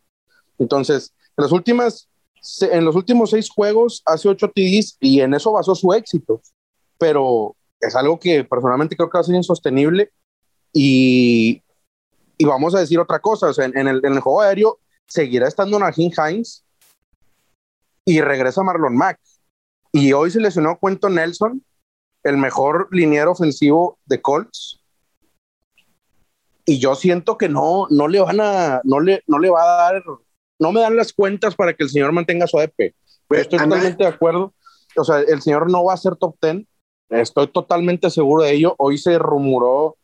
Entonces, 0.60 1.12
en 1.36 1.42
las 1.42 1.52
últimas, 1.52 2.08
en 2.60 2.84
los 2.84 2.94
últimos 2.94 3.30
seis 3.30 3.50
juegos 3.50 4.02
hace 4.06 4.28
8 4.28 4.52
TDs 4.54 4.98
y 5.00 5.20
en 5.20 5.34
eso 5.34 5.50
basó 5.50 5.74
su 5.74 5.92
éxito, 5.92 6.40
pero 6.98 7.56
es 7.80 7.96
algo 7.96 8.20
que 8.20 8.44
personalmente 8.44 8.94
creo 8.94 9.10
que 9.10 9.18
va 9.18 9.22
a 9.22 9.24
ser 9.24 9.34
insostenible 9.34 10.12
y, 10.72 11.62
y 12.38 12.44
vamos 12.44 12.74
a 12.74 12.80
decir 12.80 13.00
otra 13.00 13.18
cosa, 13.18 13.48
o 13.48 13.52
sea, 13.52 13.64
en, 13.64 13.88
el, 13.88 14.04
en 14.04 14.12
el 14.12 14.20
juego 14.20 14.42
aéreo 14.42 14.78
seguirá 15.06 15.48
estando 15.48 15.78
Najin 15.78 16.12
Hines 16.12 16.64
y 18.04 18.20
regresa 18.20 18.62
Marlon 18.62 18.96
Mack. 18.96 19.18
Y 19.92 20.12
hoy 20.12 20.30
se 20.30 20.40
lesionó 20.40 20.78
Cuento 20.78 21.08
Nelson 21.08 21.64
el 22.22 22.36
mejor 22.36 22.88
liniero 22.92 23.32
ofensivo 23.32 23.98
de 24.04 24.20
Colts. 24.20 24.80
Y 26.64 26.78
yo 26.78 26.94
siento 26.94 27.38
que 27.38 27.48
no, 27.48 27.86
no 27.90 28.06
le 28.06 28.20
van 28.20 28.40
a, 28.40 28.80
no 28.84 29.00
le, 29.00 29.24
no 29.26 29.38
le 29.38 29.50
va 29.50 29.62
a 29.62 29.92
dar, 29.92 30.02
no 30.60 30.72
me 30.72 30.80
dan 30.80 30.94
las 30.94 31.12
cuentas 31.12 31.56
para 31.56 31.74
que 31.74 31.82
el 31.82 31.90
señor 31.90 32.12
mantenga 32.12 32.46
su 32.46 32.60
EP. 32.60 32.94
Estoy 33.30 33.58
totalmente 33.58 34.04
de 34.04 34.08
acuerdo. 34.08 34.54
O 34.96 35.04
sea, 35.04 35.20
el 35.20 35.40
señor 35.40 35.70
no 35.70 35.84
va 35.84 35.94
a 35.94 35.96
ser 35.96 36.16
top 36.16 36.36
10. 36.40 36.66
Estoy 37.10 37.48
totalmente 37.48 38.10
seguro 38.10 38.44
de 38.44 38.52
ello. 38.52 38.74
Hoy 38.78 38.98
se 38.98 39.18
rumoró 39.18 39.96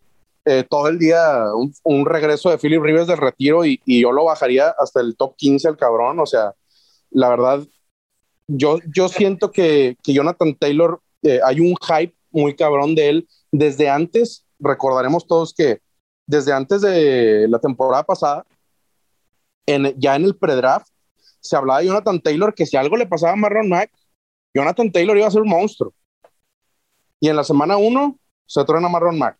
eh, 0.44 0.64
todo 0.68 0.88
el 0.88 0.98
día 0.98 1.44
un, 1.84 2.06
regreso 2.06 2.50
de 2.50 2.58
Philip 2.58 2.82
Rivers 2.82 3.06
del 3.06 3.18
retiro 3.18 3.64
y, 3.64 3.80
y, 3.84 4.02
yo 4.02 4.12
lo 4.12 4.24
bajaría 4.24 4.74
hasta 4.78 5.00
el 5.00 5.16
top 5.16 5.36
15 5.36 5.68
al 5.68 5.76
cabrón. 5.76 6.18
O 6.20 6.26
sea, 6.26 6.54
la 7.10 7.28
verdad, 7.28 7.60
yo, 8.46 8.78
yo 8.94 9.08
siento 9.08 9.50
que, 9.50 9.96
que 10.02 10.14
Jonathan 10.14 10.54
Taylor 10.54 11.00
eh, 11.22 11.40
hay 11.44 11.60
un 11.60 11.74
hype 11.76 12.14
muy 12.30 12.54
cabrón 12.54 12.94
de 12.94 13.08
él 13.08 13.28
desde 13.50 13.88
antes, 13.88 14.44
recordaremos 14.58 15.26
todos 15.26 15.54
que 15.54 15.80
desde 16.26 16.52
antes 16.52 16.80
de 16.80 17.46
la 17.48 17.58
temporada 17.58 18.04
pasada, 18.04 18.44
en, 19.66 19.98
ya 19.98 20.16
en 20.16 20.24
el 20.24 20.36
pre-draft, 20.36 20.88
se 21.40 21.56
hablaba 21.56 21.80
de 21.80 21.86
Jonathan 21.86 22.20
Taylor 22.20 22.54
que 22.54 22.66
si 22.66 22.76
algo 22.76 22.96
le 22.96 23.06
pasaba 23.06 23.32
a 23.32 23.36
Marlon 23.36 23.68
Mack, 23.68 23.90
Jonathan 24.54 24.90
Taylor 24.90 25.16
iba 25.16 25.26
a 25.26 25.30
ser 25.30 25.42
un 25.42 25.48
monstruo. 25.48 25.92
Y 27.20 27.28
en 27.28 27.36
la 27.36 27.44
semana 27.44 27.76
uno 27.76 28.18
se 28.46 28.64
truena 28.64 28.88
Marlon 28.88 29.18
Mack. 29.18 29.38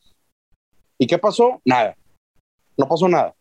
¿Y 0.99 1.07
qué 1.07 1.19
pasó? 1.19 1.61
Nada. 1.65 1.97
No 2.77 2.89
pasó 2.89 3.09
nada. 3.09 3.35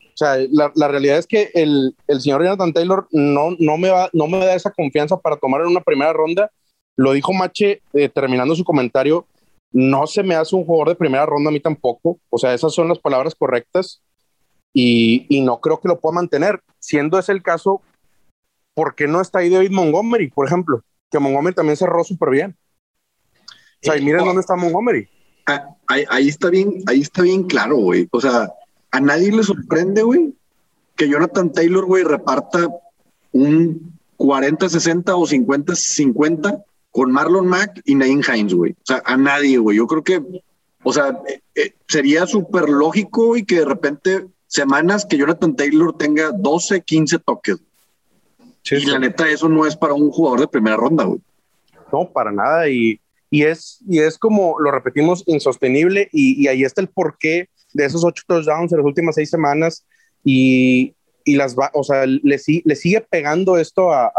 O 0.00 0.16
sea, 0.20 0.36
la, 0.50 0.70
la 0.74 0.88
realidad 0.88 1.18
es 1.18 1.26
que 1.26 1.50
el, 1.54 1.96
el, 2.06 2.20
señor 2.20 2.42
Jonathan 2.42 2.72
Taylor 2.72 3.08
no, 3.10 3.56
no, 3.58 3.78
me 3.78 3.88
va, 3.90 4.10
no 4.12 4.26
me 4.26 4.38
da 4.38 4.54
esa 4.54 4.70
confianza 4.70 5.16
para 5.16 5.36
tomar 5.36 5.62
en 5.62 5.68
una 5.68 5.80
primera 5.80 6.12
ronda 6.12 6.50
lo 7.00 7.12
dijo 7.12 7.32
Mache 7.32 7.80
eh, 7.94 8.10
terminando 8.10 8.54
su 8.54 8.62
comentario, 8.62 9.26
no 9.72 10.06
se 10.06 10.22
me 10.22 10.34
hace 10.34 10.54
un 10.54 10.66
jugador 10.66 10.90
de 10.90 10.96
primera 10.96 11.24
ronda 11.24 11.48
a 11.48 11.52
mí 11.52 11.58
tampoco, 11.58 12.18
o 12.28 12.36
sea, 12.36 12.52
esas 12.52 12.74
son 12.74 12.88
las 12.88 12.98
palabras 12.98 13.34
correctas 13.34 14.02
y, 14.72 15.26
y 15.28 15.40
no 15.40 15.60
creo 15.60 15.80
que 15.80 15.88
lo 15.88 16.00
pueda 16.00 16.14
mantener. 16.14 16.60
Siendo 16.78 17.18
ese 17.18 17.32
el 17.32 17.42
caso, 17.42 17.82
¿por 18.74 18.94
qué 18.94 19.06
no 19.06 19.20
está 19.20 19.40
ahí 19.40 19.50
David 19.50 19.70
Montgomery, 19.70 20.28
por 20.30 20.46
ejemplo? 20.46 20.82
Que 21.10 21.18
Montgomery 21.18 21.54
también 21.54 21.76
cerró 21.76 22.02
súper 22.04 22.30
bien. 22.30 22.56
O 23.82 23.86
sea, 23.86 23.96
y 23.96 24.04
miren 24.04 24.24
dónde 24.24 24.40
está 24.40 24.56
Montgomery. 24.56 25.08
Ah, 25.46 25.76
ahí, 25.88 26.04
ahí, 26.08 26.28
está 26.28 26.50
bien, 26.50 26.82
ahí 26.86 27.00
está 27.00 27.22
bien 27.22 27.44
claro, 27.44 27.76
güey. 27.76 28.08
O 28.12 28.20
sea, 28.20 28.50
a 28.90 29.00
nadie 29.00 29.32
le 29.32 29.42
sorprende, 29.42 30.02
güey, 30.02 30.34
que 30.96 31.08
Jonathan 31.08 31.52
Taylor, 31.52 31.86
güey, 31.86 32.04
reparta 32.04 32.68
un 33.32 33.98
40-60 34.18 35.12
o 35.14 35.26
50-50 35.26 36.64
con 36.90 37.12
Marlon 37.12 37.46
Mack 37.46 37.80
y 37.84 37.94
Nain 37.94 38.22
Hines, 38.22 38.54
güey. 38.54 38.72
O 38.72 38.84
sea, 38.84 39.02
a 39.04 39.16
nadie, 39.16 39.58
güey. 39.58 39.78
Yo 39.78 39.86
creo 39.86 40.04
que, 40.04 40.22
o 40.82 40.92
sea, 40.92 41.18
eh, 41.26 41.40
eh, 41.54 41.74
sería 41.88 42.26
súper 42.26 42.68
lógico 42.68 43.36
y 43.36 43.44
que 43.44 43.60
de 43.60 43.64
repente 43.64 44.26
semanas 44.50 45.06
que 45.06 45.16
Jonathan 45.16 45.54
Taylor 45.54 45.96
tenga 45.96 46.32
12, 46.32 46.82
15 46.82 47.18
toques. 47.20 47.58
y 48.70 48.86
la 48.86 48.98
neta, 48.98 49.28
eso 49.28 49.48
no 49.48 49.64
es 49.64 49.76
para 49.76 49.94
un 49.94 50.10
jugador 50.10 50.40
de 50.40 50.48
primera 50.48 50.76
ronda, 50.76 51.04
güey. 51.04 51.20
No, 51.92 52.10
para 52.10 52.32
nada. 52.32 52.68
Y, 52.68 53.00
y, 53.30 53.44
es, 53.44 53.78
y 53.88 54.00
es 54.00 54.18
como 54.18 54.58
lo 54.58 54.70
repetimos, 54.72 55.22
insostenible. 55.26 56.08
Y, 56.12 56.42
y 56.42 56.48
ahí 56.48 56.64
está 56.64 56.80
el 56.80 56.88
porqué 56.88 57.48
de 57.72 57.84
esos 57.84 58.04
ocho 58.04 58.24
touchdowns 58.26 58.72
en 58.72 58.78
las 58.78 58.86
últimas 58.86 59.14
seis 59.14 59.30
semanas. 59.30 59.86
Y, 60.24 60.94
y 61.24 61.36
las 61.36 61.56
va, 61.56 61.70
o 61.72 61.84
sea, 61.84 62.04
le, 62.06 62.20
le 62.22 62.76
sigue 62.76 63.00
pegando 63.00 63.56
esto 63.56 63.92
a, 63.92 64.06
a, 64.06 64.12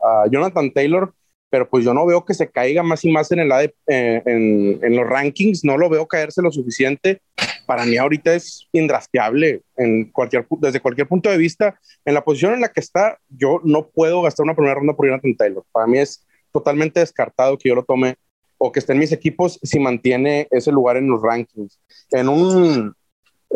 a 0.00 0.26
Jonathan 0.30 0.70
Taylor 0.72 1.14
pero 1.52 1.68
pues 1.68 1.84
yo 1.84 1.92
no 1.92 2.06
veo 2.06 2.24
que 2.24 2.32
se 2.32 2.50
caiga 2.50 2.82
más 2.82 3.04
y 3.04 3.12
más 3.12 3.30
en, 3.30 3.40
el 3.40 3.52
eh, 3.52 3.74
en, 3.86 4.80
en, 4.82 4.96
los 4.96 5.06
rankings, 5.06 5.64
no 5.64 5.76
lo 5.76 5.90
veo 5.90 6.08
caerse 6.08 6.40
lo 6.40 6.50
suficiente. 6.50 7.20
Para 7.66 7.84
mí 7.84 7.96
ahorita 7.96 8.34
es 8.34 8.68
indrafteable 8.72 9.62
en 9.76 10.10
cualquier, 10.10 10.46
desde 10.58 10.80
cualquier 10.80 11.08
punto 11.08 11.30
de 11.30 11.36
vista. 11.36 11.78
En 12.04 12.14
la 12.14 12.24
posición 12.24 12.54
en 12.54 12.60
la 12.60 12.68
que 12.68 12.80
está, 12.80 13.18
yo 13.28 13.60
no 13.64 13.88
puedo 13.88 14.22
gastar 14.22 14.44
una 14.44 14.54
primera 14.54 14.74
ronda 14.74 14.94
por 14.94 15.06
Jonathan 15.06 15.36
Taylor. 15.36 15.64
Para 15.72 15.86
mí 15.86 15.98
es 15.98 16.26
totalmente 16.52 17.00
descartado 17.00 17.56
que 17.58 17.68
yo 17.68 17.74
lo 17.74 17.84
tome 17.84 18.16
o 18.58 18.70
que 18.70 18.78
esté 18.78 18.92
en 18.92 19.00
mis 19.00 19.12
equipos 19.12 19.58
si 19.62 19.80
mantiene 19.80 20.46
ese 20.50 20.70
lugar 20.70 20.96
en 20.96 21.08
los 21.08 21.20
rankings. 21.20 21.80
En 22.10 22.28
un, 22.28 22.94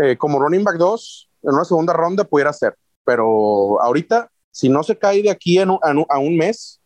eh, 0.03 0.17
como 0.17 0.41
running 0.41 0.65
back 0.65 0.77
2, 0.77 1.31
en 1.45 1.55
una 1.55 1.65
segunda 1.65 1.93
ronda 1.93 2.25
pudiera 2.25 2.53
ser, 2.53 2.75
pero 3.05 3.81
ahorita, 3.81 4.29
si 4.51 4.69
no 4.69 4.83
se 4.83 4.99
cae 4.99 5.23
de 5.23 5.31
aquí 5.31 5.59
en 5.59 5.71
a 5.71 6.19
un 6.19 6.37
mes, 6.37 6.81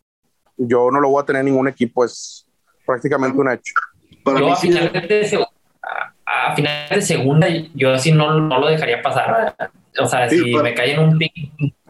yo 0.59 0.91
no 0.91 1.01
lo 1.01 1.09
voy 1.09 1.23
a 1.23 1.27
tener 1.27 1.41
en 1.41 1.47
ningún 1.47 1.69
equipo, 1.69 2.05
es 2.05 2.47
prácticamente 2.85 3.39
un 3.39 3.51
hecho. 3.51 3.73
yo 4.27 4.53
a, 4.53 4.57
final 4.57 4.93
de, 4.93 5.47
segunda, 7.01 7.49
yo 7.75 7.95
así 7.95 8.13
no, 8.13 8.39
no, 8.41 8.59
lo 8.59 8.69
dejaría 8.69 9.03
pasar. 9.03 9.55
O 9.99 10.07
sea, 10.07 10.29
si 10.29 10.55
me 10.57 10.75
cae 10.75 10.93
en 10.93 11.01
un 11.01 11.19
pick, 11.19 11.35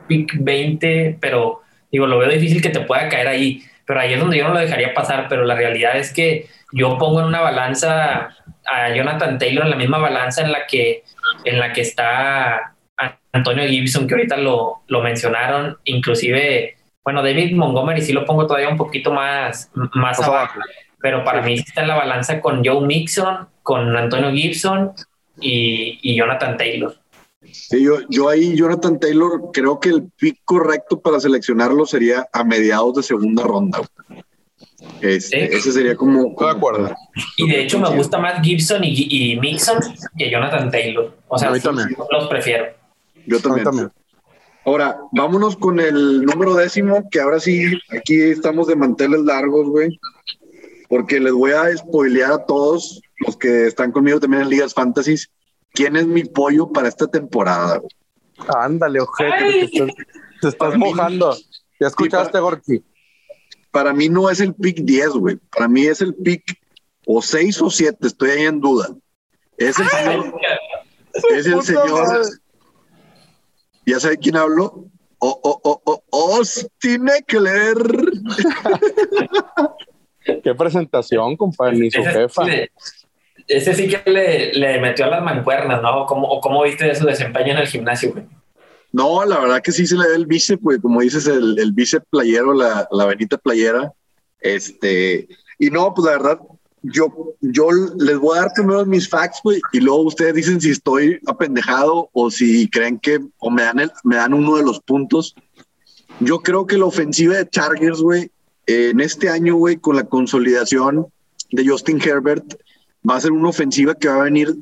pick 0.07 0.37
20, 0.41 1.19
pero 1.21 1.63
digo, 1.91 2.07
lo 2.07 2.19
veo 2.19 2.29
difícil 2.29 2.63
que 2.63 2.71
te 2.71 2.81
pueda 2.81 3.09
caer 3.09 3.29
ahí. 3.29 3.63
pero 3.87 4.01
ahí 4.01 4.15
es 4.15 4.21
donde 4.21 4.39
yo 4.39 4.47
no 4.47 4.55
lo 4.55 4.61
dejaría 4.61 4.95
pasar, 4.95 5.27
pero 5.29 5.45
la 5.45 5.55
realidad 5.55 5.97
es 5.97 6.13
que 6.13 6.47
yo 6.73 6.97
pongo 6.99 7.21
en 7.21 7.27
una 7.27 7.41
balanza 7.41 8.37
a 8.67 8.95
Jonathan 8.95 9.39
Taylor 9.39 9.65
en 9.65 9.71
la 9.71 9.77
misma 9.77 9.99
balanza 9.99 10.43
en 10.43 10.53
la 10.53 10.67
que, 10.67 11.03
en 11.45 11.59
la 11.59 11.73
que 11.73 11.81
está 11.81 12.75
Antonio 13.33 13.67
Gibson, 13.67 14.07
que 14.07 14.15
ahorita 14.15 14.37
lo, 14.37 14.83
lo 14.87 15.03
mencionaron, 15.03 15.79
inclusive, 15.85 16.77
bueno, 17.05 17.23
David 17.23 17.57
Montgomery 17.57 18.03
sí 18.03 18.13
lo 18.13 18.25
pongo 18.25 18.47
todavía 18.47 18.69
un 18.69 18.77
poquito 18.77 19.13
más, 19.13 19.71
más 19.95 20.21
abajo, 20.21 20.61
pero 21.01 21.25
para 21.25 21.43
mí 21.43 21.55
está 21.55 21.83
en 21.83 21.89
la 21.89 21.97
balanza 21.97 22.41
con 22.41 22.65
Joe 22.65 22.87
Mixon, 22.87 23.49
con 23.63 23.97
Antonio 23.97 24.33
Gibson 24.33 24.93
y, 25.41 25.99
y 26.03 26.17
Jonathan 26.17 26.57
Taylor. 26.57 26.95
Sí, 27.51 27.83
yo, 27.83 27.99
yo 28.09 28.29
ahí, 28.29 28.57
Jonathan 28.57 29.01
Taylor, 29.01 29.51
creo 29.53 29.81
que 29.81 29.89
el 29.89 30.11
pick 30.17 30.41
correcto 30.45 31.01
para 31.01 31.19
seleccionarlo 31.21 31.87
sería 31.87 32.27
a 32.33 32.45
mediados 32.45 32.97
de 32.97 33.03
segunda 33.03 33.43
ronda. 33.45 33.81
Este, 35.01 35.55
ese 35.55 35.73
sería 35.73 35.97
como, 35.97 36.35
De 36.39 36.51
acuerdo. 36.51 36.95
Y 37.37 37.51
de 37.51 37.63
hecho 37.63 37.79
me 37.79 37.95
gusta 37.97 38.19
más 38.19 38.43
Gibson 38.43 38.85
y, 38.85 39.33
y 39.33 39.41
Mixon 39.41 39.79
que 40.17 40.31
Jonathan 40.31 40.71
Taylor. 40.71 41.17
O 41.29 41.39
sea, 41.39 41.55
sí, 41.55 41.69
los 42.11 42.29
prefiero. 42.29 42.67
Yo 43.27 43.41
también. 43.41 43.65
Yo 43.65 43.71
también. 43.71 43.91
Ahora, 44.65 44.99
vámonos 45.13 45.57
con 45.57 45.81
el 45.81 46.23
número 46.23 46.55
décimo, 46.55 47.09
que 47.11 47.21
ahora 47.21 47.41
sí, 47.41 47.79
aquí 47.89 48.21
estamos 48.21 48.67
de 48.67 48.77
manteles 48.77 49.21
largos, 49.21 49.69
güey. 49.69 49.99
Porque 50.91 51.21
les 51.21 51.33
voy 51.33 51.53
a 51.53 51.75
spoilear 51.75 52.33
a 52.33 52.45
todos 52.45 53.01
los 53.21 53.39
que 53.39 53.67
están 53.67 53.93
conmigo 53.93 54.21
también 54.21 54.43
en 54.43 54.51
Ligas 54.51 54.75
Fantasies 54.75 55.31
quién 55.73 55.97
es 55.97 56.07
mi 56.07 56.25
pollo 56.25 56.71
para 56.71 56.89
esta 56.89 57.07
temporada. 57.07 57.81
Ándale, 58.57 59.01
ojete, 59.01 59.71
te 60.41 60.49
estás, 60.49 60.77
mojando. 60.77 61.37
¿Ya 61.79 61.87
escuchaste, 61.87 62.33
para, 62.33 62.43
Gorky? 62.43 62.83
Para 63.71 63.93
mí 63.93 64.09
no 64.09 64.31
es 64.31 64.41
el 64.41 64.55
pick 64.55 64.79
10, 64.79 65.09
güey. 65.11 65.37
Para 65.37 65.69
mí 65.69 65.87
es 65.87 66.01
el 66.01 66.15
pick 66.15 66.59
o 67.07 67.23
6 67.23 67.63
o 67.63 67.71
7, 67.71 68.07
estoy 68.07 68.31
ahí 68.31 68.47
en 68.47 68.61
duda. 68.61 68.89
Es 69.57 69.79
el 69.79 69.89
señor. 69.89 70.35
Es 71.31 71.47
el 71.47 71.63
señor. 71.63 72.27
¿Ya 73.87 74.01
sabe 74.01 74.19
quién 74.19 74.37
habló? 74.37 74.87
Oh, 75.19 75.41
oh, 75.43 75.61
oh, 75.65 76.03
oh, 76.11 76.37
Austin 76.37 77.09
Eckler. 77.09 77.77
Qué 80.45 80.55
presentación, 80.55 81.37
compadre, 81.37 81.79
ni 81.79 81.91
su 81.91 82.03
jefa 82.03 82.45
ese 83.51 83.75
sí 83.75 83.89
que 83.89 84.09
le, 84.09 84.53
le, 84.53 84.81
metió 84.81 85.07
a 85.07 85.09
las 85.09 85.23
mancuernas, 85.23 85.83
¿no? 85.83 86.07
¿Cómo, 86.07 86.29
¿O 86.29 86.41
cómo 86.41 86.63
viste 86.63 86.95
su 86.95 87.05
desempeño 87.05 87.53
en 87.53 87.59
el 87.59 87.67
gimnasio, 87.67 88.13
güey? 88.13 88.25
No, 88.93 89.25
la 89.25 89.41
verdad 89.41 89.61
que 89.61 89.73
sí 89.73 89.87
se 89.87 89.97
le 89.97 90.09
da 90.09 90.17
el 90.17 90.27
bíceps, 90.27 90.63
güey, 90.63 90.81
como 90.81 91.01
dices, 91.01 91.27
el, 91.27 91.59
el 91.59 91.73
bíceps 91.73 92.07
playero, 92.11 92.55
la, 92.55 92.89
la 92.91 93.07
venita 93.07 93.39
playera. 93.39 93.93
Este, 94.41 95.29
y 95.59 95.71
no, 95.71 95.93
pues 95.95 96.07
la 96.07 96.13
verdad, 96.13 96.39
yo, 96.83 97.09
yo 97.41 97.69
les 97.99 98.19
voy 98.19 98.39
a 98.39 98.43
dar 98.43 98.53
primero 98.55 98.87
mis 98.87 99.09
facts, 99.09 99.41
güey, 99.43 99.61
y 99.73 99.81
luego 99.81 100.03
ustedes 100.03 100.35
dicen 100.35 100.61
si 100.61 100.71
estoy 100.71 101.21
apendejado 101.27 102.09
o 102.13 102.31
si 102.31 102.69
creen 102.69 102.99
que, 102.99 103.21
o 103.39 103.51
me 103.51 103.63
dan, 103.63 103.81
el, 103.81 103.93
me 104.05 104.17
dan 104.17 104.33
uno 104.33 104.57
de 104.57 104.65
los 104.65 104.81
puntos. 104.81 105.35
Yo 106.21 106.41
creo 106.41 106.67
que 106.67 106.79
la 106.79 106.87
ofensiva 106.87 107.37
de 107.37 107.49
Chargers, 107.49 108.01
güey, 108.01 108.31
en 108.71 109.01
este 109.01 109.29
año, 109.29 109.57
güey, 109.57 109.77
con 109.77 109.97
la 109.97 110.05
consolidación 110.05 111.07
de 111.51 111.67
Justin 111.67 112.01
Herbert, 112.01 112.55
va 113.09 113.17
a 113.17 113.21
ser 113.21 113.33
una 113.33 113.49
ofensiva 113.49 113.95
que 113.95 114.09
va 114.09 114.21
a 114.21 114.25
venir 114.25 114.57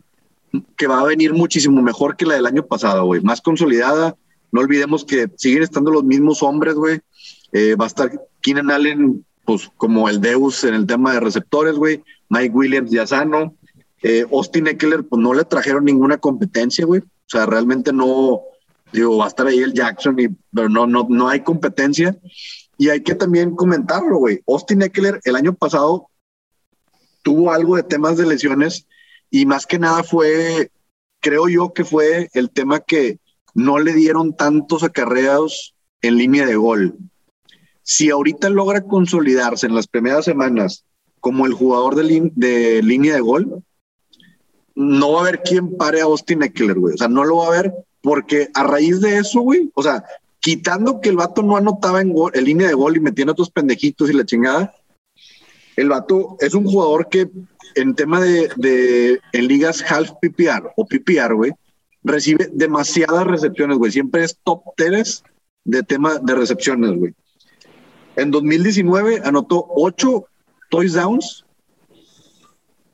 que 0.76 0.86
va 0.86 1.00
a 1.00 1.04
venir 1.04 1.34
muchísimo 1.34 1.82
mejor 1.82 2.16
que 2.16 2.24
la 2.24 2.34
del 2.34 2.46
año 2.46 2.64
pasado, 2.64 3.04
güey, 3.04 3.20
más 3.20 3.40
consolidada. 3.40 4.16
No 4.50 4.60
olvidemos 4.60 5.04
que 5.04 5.28
siguen 5.36 5.62
estando 5.62 5.90
los 5.90 6.04
mismos 6.04 6.42
hombres, 6.42 6.74
güey. 6.74 7.00
Eh, 7.52 7.74
va 7.74 7.84
a 7.84 7.88
estar 7.88 8.10
Keenan 8.40 8.70
Allen, 8.70 9.24
pues 9.44 9.70
como 9.76 10.08
el 10.08 10.20
Deus 10.20 10.64
en 10.64 10.74
el 10.74 10.86
tema 10.86 11.12
de 11.12 11.20
receptores, 11.20 11.74
güey. 11.74 12.02
Mike 12.30 12.54
Williams 12.54 12.90
ya 12.90 13.06
sano. 13.06 13.54
Eh, 14.02 14.24
Austin 14.32 14.68
Eckler, 14.68 15.04
pues 15.04 15.20
no 15.20 15.34
le 15.34 15.44
trajeron 15.44 15.84
ninguna 15.84 16.18
competencia, 16.18 16.86
güey. 16.86 17.00
O 17.00 17.30
sea, 17.30 17.44
realmente 17.44 17.92
no, 17.92 18.40
digo, 18.92 19.18
va 19.18 19.26
a 19.26 19.28
estar 19.28 19.46
ahí 19.46 19.58
el 19.58 19.74
Jackson, 19.74 20.18
y, 20.18 20.28
pero 20.54 20.68
no, 20.68 20.86
no, 20.86 21.06
no 21.10 21.28
hay 21.28 21.40
competencia. 21.40 22.16
Y 22.78 22.90
hay 22.90 23.02
que 23.02 23.16
también 23.16 23.56
comentarlo, 23.56 24.18
güey. 24.18 24.40
Austin 24.46 24.82
Eckler 24.82 25.20
el 25.24 25.36
año 25.36 25.54
pasado 25.54 26.08
tuvo 27.22 27.52
algo 27.52 27.76
de 27.76 27.82
temas 27.82 28.16
de 28.16 28.26
lesiones 28.26 28.86
y 29.30 29.44
más 29.44 29.66
que 29.66 29.78
nada 29.78 30.02
fue, 30.04 30.70
creo 31.20 31.48
yo 31.48 31.72
que 31.74 31.84
fue 31.84 32.30
el 32.32 32.50
tema 32.50 32.80
que 32.80 33.18
no 33.52 33.80
le 33.80 33.92
dieron 33.92 34.34
tantos 34.34 34.84
acarreos 34.84 35.74
en 36.00 36.16
línea 36.16 36.46
de 36.46 36.56
gol. 36.56 36.96
Si 37.82 38.10
ahorita 38.10 38.48
logra 38.48 38.82
consolidarse 38.82 39.66
en 39.66 39.74
las 39.74 39.88
primeras 39.88 40.24
semanas 40.24 40.84
como 41.20 41.46
el 41.46 41.54
jugador 41.54 41.96
de, 41.96 42.80
línea 42.82 43.14
de 43.14 43.20
gol, 43.20 43.64
no 44.76 45.12
va 45.12 45.18
a 45.18 45.22
haber 45.22 45.42
quien 45.42 45.76
pare 45.76 46.00
a 46.00 46.04
Austin 46.04 46.44
Eckler, 46.44 46.78
güey. 46.78 46.94
O 46.94 46.98
sea, 46.98 47.08
no 47.08 47.24
lo 47.24 47.38
va 47.38 47.46
a 47.46 47.48
haber 47.48 47.74
porque 48.02 48.48
a 48.54 48.62
raíz 48.62 49.00
de 49.00 49.18
eso, 49.18 49.40
güey, 49.40 49.70
o 49.74 49.82
sea, 49.82 50.04
quitando 50.40 51.00
que 51.00 51.08
el 51.08 51.16
vato 51.16 51.42
no 51.42 51.56
anotaba 51.56 52.00
en, 52.00 52.14
en 52.34 52.44
línea 52.44 52.68
de 52.68 52.74
gol 52.74 52.96
y 52.96 53.00
metiendo 53.00 53.32
otros 53.32 53.50
pendejitos 53.50 54.10
y 54.10 54.12
la 54.12 54.24
chingada, 54.24 54.74
el 55.76 55.88
vato 55.88 56.36
es 56.40 56.54
un 56.54 56.64
jugador 56.64 57.08
que 57.08 57.30
en 57.74 57.94
tema 57.94 58.20
de, 58.20 58.50
de 58.56 59.20
en 59.32 59.46
ligas 59.46 59.84
half 59.90 60.10
PPR 60.20 60.72
o 60.76 60.86
PPR, 60.86 61.34
güey, 61.34 61.52
recibe 62.02 62.50
demasiadas 62.52 63.26
recepciones, 63.26 63.78
güey. 63.78 63.92
Siempre 63.92 64.24
es 64.24 64.38
top 64.42 64.62
3 64.76 65.22
de 65.64 65.82
tema 65.82 66.18
de 66.18 66.34
recepciones, 66.34 66.92
güey. 66.96 67.14
En 68.16 68.30
2019 68.30 69.20
anotó 69.24 69.64
8 69.68 70.24
touchdowns 70.70 71.44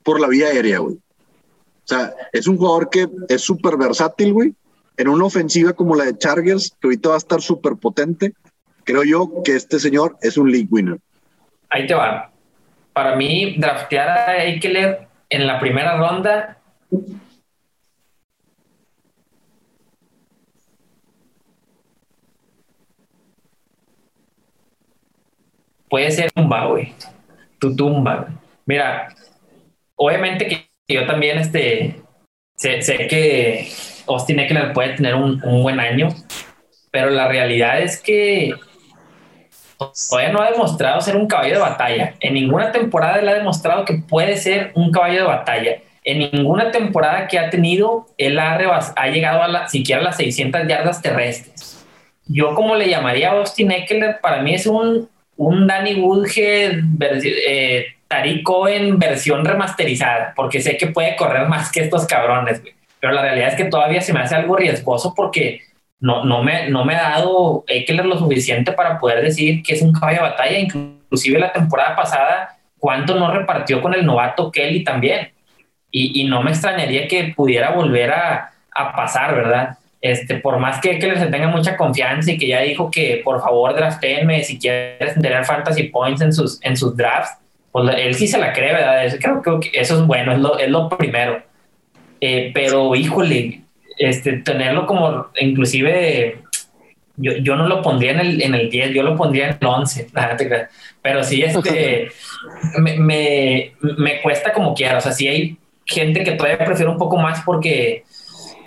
por 0.02 0.20
la 0.20 0.28
vía 0.28 0.48
aérea, 0.48 0.80
güey. 0.80 0.96
O 0.96 1.86
sea, 1.86 2.14
es 2.32 2.46
un 2.46 2.56
jugador 2.56 2.90
que 2.90 3.08
es 3.28 3.40
súper 3.40 3.76
versátil, 3.76 4.32
güey. 4.32 4.54
En 4.96 5.08
una 5.08 5.24
ofensiva 5.24 5.72
como 5.72 5.96
la 5.96 6.04
de 6.04 6.18
Chargers, 6.18 6.76
que 6.80 6.86
ahorita 6.86 7.08
va 7.08 7.14
a 7.16 7.18
estar 7.18 7.40
súper 7.40 7.74
potente, 7.76 8.32
creo 8.84 9.02
yo 9.02 9.42
que 9.44 9.56
este 9.56 9.78
señor 9.78 10.16
es 10.22 10.36
un 10.36 10.50
league 10.50 10.68
winner. 10.70 10.98
Ahí 11.70 11.86
te 11.86 11.94
va 11.94 12.30
para 12.94 13.16
mí, 13.16 13.56
draftear 13.58 14.08
a 14.08 14.44
Eckler 14.44 15.08
en 15.28 15.46
la 15.46 15.58
primera 15.58 15.96
ronda 15.98 16.58
puede 25.88 26.10
ser 26.12 26.30
tumba, 26.32 26.66
güey. 26.66 26.94
Tu 27.58 27.74
tumba. 27.74 28.28
Mira, 28.64 29.14
obviamente 29.96 30.46
que 30.46 30.70
yo 30.88 31.06
también 31.06 31.38
este, 31.38 32.00
sé, 32.56 32.78
que 33.08 33.68
Austin 34.06 34.40
Eckler 34.40 34.72
puede 34.72 34.94
tener 34.94 35.14
un, 35.14 35.40
un 35.44 35.62
buen 35.62 35.80
año, 35.80 36.08
pero 36.90 37.10
la 37.10 37.28
realidad 37.28 37.80
es 37.80 38.00
que 38.00 38.54
todavía 40.08 40.32
no 40.32 40.40
ha 40.40 40.50
demostrado 40.50 41.00
ser 41.00 41.16
un 41.16 41.26
caballo 41.26 41.54
de 41.54 41.60
batalla. 41.60 42.14
En 42.20 42.34
ninguna 42.34 42.72
temporada 42.72 43.18
él 43.18 43.28
ha 43.28 43.34
demostrado 43.34 43.84
que 43.84 43.94
puede 43.94 44.36
ser 44.36 44.72
un 44.74 44.90
caballo 44.90 45.20
de 45.20 45.26
batalla. 45.26 45.78
En 46.04 46.18
ninguna 46.18 46.70
temporada 46.70 47.26
que 47.28 47.38
ha 47.38 47.50
tenido, 47.50 48.06
él 48.18 48.38
ha, 48.38 48.58
ha 48.96 49.08
llegado 49.08 49.42
a 49.42 49.48
la, 49.48 49.68
siquiera 49.68 50.02
a 50.02 50.04
las 50.04 50.16
600 50.18 50.68
yardas 50.68 51.00
terrestres. 51.00 51.84
Yo 52.26 52.54
como 52.54 52.74
le 52.74 52.88
llamaría 52.88 53.30
a 53.30 53.38
Austin 53.38 53.70
Eckler, 53.72 54.20
para 54.20 54.42
mí 54.42 54.54
es 54.54 54.66
un, 54.66 55.08
un 55.36 55.66
Danny 55.66 55.94
Woodhead, 55.94 56.80
eh, 57.00 57.86
Tariq 58.08 58.42
Cohen 58.42 58.98
versión 58.98 59.44
remasterizada, 59.44 60.32
porque 60.36 60.60
sé 60.60 60.76
que 60.76 60.88
puede 60.88 61.16
correr 61.16 61.48
más 61.48 61.72
que 61.72 61.80
estos 61.80 62.06
cabrones, 62.06 62.62
Pero 63.04 63.16
la 63.16 63.20
realidad 63.20 63.48
es 63.48 63.54
que 63.54 63.66
todavía 63.66 64.00
se 64.00 64.14
me 64.14 64.20
hace 64.20 64.34
algo 64.34 64.56
riesgoso 64.56 65.12
porque 65.14 65.60
no, 66.00 66.24
no, 66.24 66.42
me, 66.42 66.70
no 66.70 66.86
me 66.86 66.94
ha 66.94 67.10
dado 67.10 67.62
Eckler 67.66 68.06
lo 68.06 68.16
suficiente 68.16 68.72
para 68.72 68.98
poder 68.98 69.22
decir 69.22 69.62
que 69.62 69.74
es 69.74 69.82
un 69.82 69.92
caballo 69.92 70.22
de 70.22 70.30
batalla. 70.30 70.58
Inclusive 70.58 71.38
la 71.38 71.52
temporada 71.52 71.94
pasada, 71.96 72.56
¿cuánto 72.78 73.14
no 73.16 73.30
repartió 73.30 73.82
con 73.82 73.92
el 73.92 74.06
novato 74.06 74.50
Kelly 74.50 74.84
también? 74.84 75.32
Y, 75.90 76.22
y 76.22 76.24
no 76.24 76.42
me 76.42 76.52
extrañaría 76.52 77.06
que 77.06 77.34
pudiera 77.36 77.72
volver 77.72 78.12
a, 78.12 78.52
a, 78.74 78.96
pasar, 78.96 79.34
¿verdad? 79.34 79.76
Este, 80.00 80.36
por 80.36 80.58
más 80.58 80.80
que 80.80 80.92
Eckler 80.92 81.18
se 81.18 81.26
tenga 81.26 81.48
mucha 81.48 81.76
confianza 81.76 82.32
y 82.32 82.38
que 82.38 82.46
ya 82.46 82.60
dijo 82.60 82.90
que 82.90 83.20
por 83.22 83.42
favor 83.42 83.74
draftenme 83.74 84.42
si 84.44 84.58
quieres 84.58 85.12
tener 85.12 85.44
fantasy 85.44 85.90
points 85.90 86.22
en 86.22 86.32
sus, 86.32 86.58
en 86.62 86.74
sus 86.74 86.96
drafts, 86.96 87.36
pues 87.70 87.98
él 87.98 88.14
sí 88.14 88.26
se 88.26 88.38
la 88.38 88.54
cree, 88.54 88.72
¿verdad? 88.72 89.14
Creo, 89.20 89.42
creo 89.42 89.60
que 89.60 89.72
eso 89.74 89.96
es 89.96 90.06
bueno, 90.06 90.32
es 90.32 90.38
lo, 90.38 90.58
es 90.58 90.70
lo 90.70 90.88
primero. 90.88 91.42
Eh, 92.26 92.52
pero 92.54 92.94
híjole, 92.94 93.60
este, 93.98 94.38
tenerlo 94.38 94.86
como, 94.86 95.26
inclusive, 95.38 96.38
yo, 97.18 97.32
yo 97.32 97.54
no 97.54 97.68
lo 97.68 97.82
pondría 97.82 98.12
en 98.12 98.20
el, 98.20 98.42
en 98.42 98.54
el 98.54 98.70
10, 98.70 98.94
yo 98.94 99.02
lo 99.02 99.14
pondría 99.14 99.50
en 99.50 99.58
el 99.60 99.66
11, 99.66 100.06
pero 101.02 101.22
sí, 101.22 101.42
este, 101.42 102.08
me, 102.78 102.96
me, 102.96 103.72
me, 103.78 104.22
cuesta 104.22 104.54
como 104.54 104.72
quiera, 104.72 104.96
o 104.96 105.00
sea, 105.02 105.12
sí 105.12 105.28
hay 105.28 105.58
gente 105.84 106.24
que 106.24 106.32
todavía 106.32 106.64
prefiere 106.64 106.90
un 106.90 106.96
poco 106.96 107.18
más 107.18 107.42
porque 107.44 108.04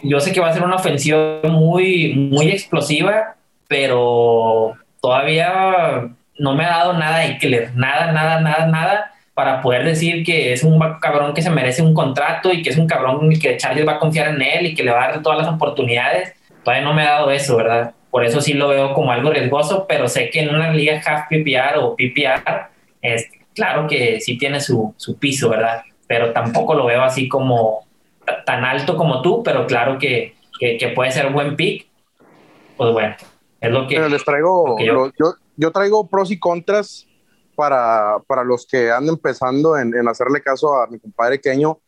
yo 0.03 0.19
sé 0.19 0.33
que 0.33 0.39
va 0.39 0.49
a 0.49 0.53
ser 0.53 0.61
una 0.61 0.75
ofensiva 0.75 1.39
muy, 1.41 2.13
muy 2.13 2.51
explosiva, 2.51 3.37
pero 3.67 4.75
todavía 5.01 6.11
no 6.37 6.53
me 6.53 6.63
ha 6.63 6.69
dado 6.69 6.93
nada 6.93 7.25
Eckler, 7.25 7.75
nada, 7.75 8.11
nada, 8.11 8.39
nada, 8.39 8.67
nada 8.67 9.16
para 9.38 9.61
poder 9.61 9.85
decir 9.85 10.25
que 10.25 10.51
es 10.51 10.63
un 10.63 10.79
cabrón 10.99 11.35
que 11.35 11.43
se 11.43 11.51
merece 11.51 11.83
un 11.83 11.93
contrato 11.93 12.51
y 12.51 12.63
que 12.63 12.71
es 12.71 12.77
un 12.77 12.88
cabrón 12.88 13.29
que 13.39 13.55
Chargers 13.55 13.88
va 13.88 13.91
a 13.93 13.99
confiar 13.99 14.29
en 14.29 14.41
él 14.41 14.65
y 14.65 14.73
que 14.73 14.81
le 14.81 14.89
va 14.89 15.03
a 15.03 15.11
dar 15.11 15.21
todas 15.21 15.38
las 15.38 15.47
oportunidades. 15.47 16.33
Todavía 16.63 16.83
no 16.83 16.95
me 16.95 17.03
ha 17.03 17.11
dado 17.11 17.29
eso, 17.29 17.55
¿verdad? 17.55 17.93
Por 18.09 18.25
eso 18.25 18.41
sí 18.41 18.53
lo 18.53 18.69
veo 18.69 18.95
como 18.95 19.11
algo 19.11 19.29
riesgoso, 19.29 19.85
pero 19.88 20.07
sé 20.07 20.31
que 20.31 20.39
en 20.39 20.49
una 20.49 20.73
liga 20.73 20.99
half 21.05 21.27
PPR 21.29 21.77
o 21.77 21.95
PPR, 21.95 22.71
es, 23.03 23.29
claro 23.53 23.85
que 23.85 24.19
sí 24.21 24.39
tiene 24.39 24.59
su, 24.59 24.95
su 24.97 25.19
piso, 25.19 25.49
¿verdad? 25.49 25.83
Pero 26.07 26.33
tampoco 26.33 26.73
lo 26.73 26.88
veo 26.88 27.03
así 27.03 27.27
como 27.27 27.85
tan 28.43 28.65
alto 28.65 28.97
como 28.97 29.21
tú, 29.21 29.43
pero 29.43 29.67
claro 29.67 29.99
que, 29.99 30.33
que, 30.59 30.91
puede 30.95 31.11
ser 31.11 31.27
un 31.27 31.33
buen 31.33 31.55
pick. 31.55 31.85
Pues 32.75 32.91
bueno, 32.91 33.15
es 33.61 33.71
lo 33.71 33.88
que... 33.88 33.99
les 34.09 34.25
traigo, 34.25 34.79
yo... 34.79 35.11
yo, 35.55 35.71
traigo 35.71 36.07
pros 36.07 36.31
y 36.31 36.39
contras 36.39 37.06
para, 37.57 38.19
para 38.27 38.43
los 38.43 38.67
que 38.67 38.91
andan 38.91 39.15
empezando 39.15 39.75
en, 39.77 39.95
en, 39.95 40.07
hacerle 40.07 40.43
caso 40.43 40.75
a 40.75 40.85
mi 40.85 40.99
compadre 40.99 41.41
Queño. 41.41 41.81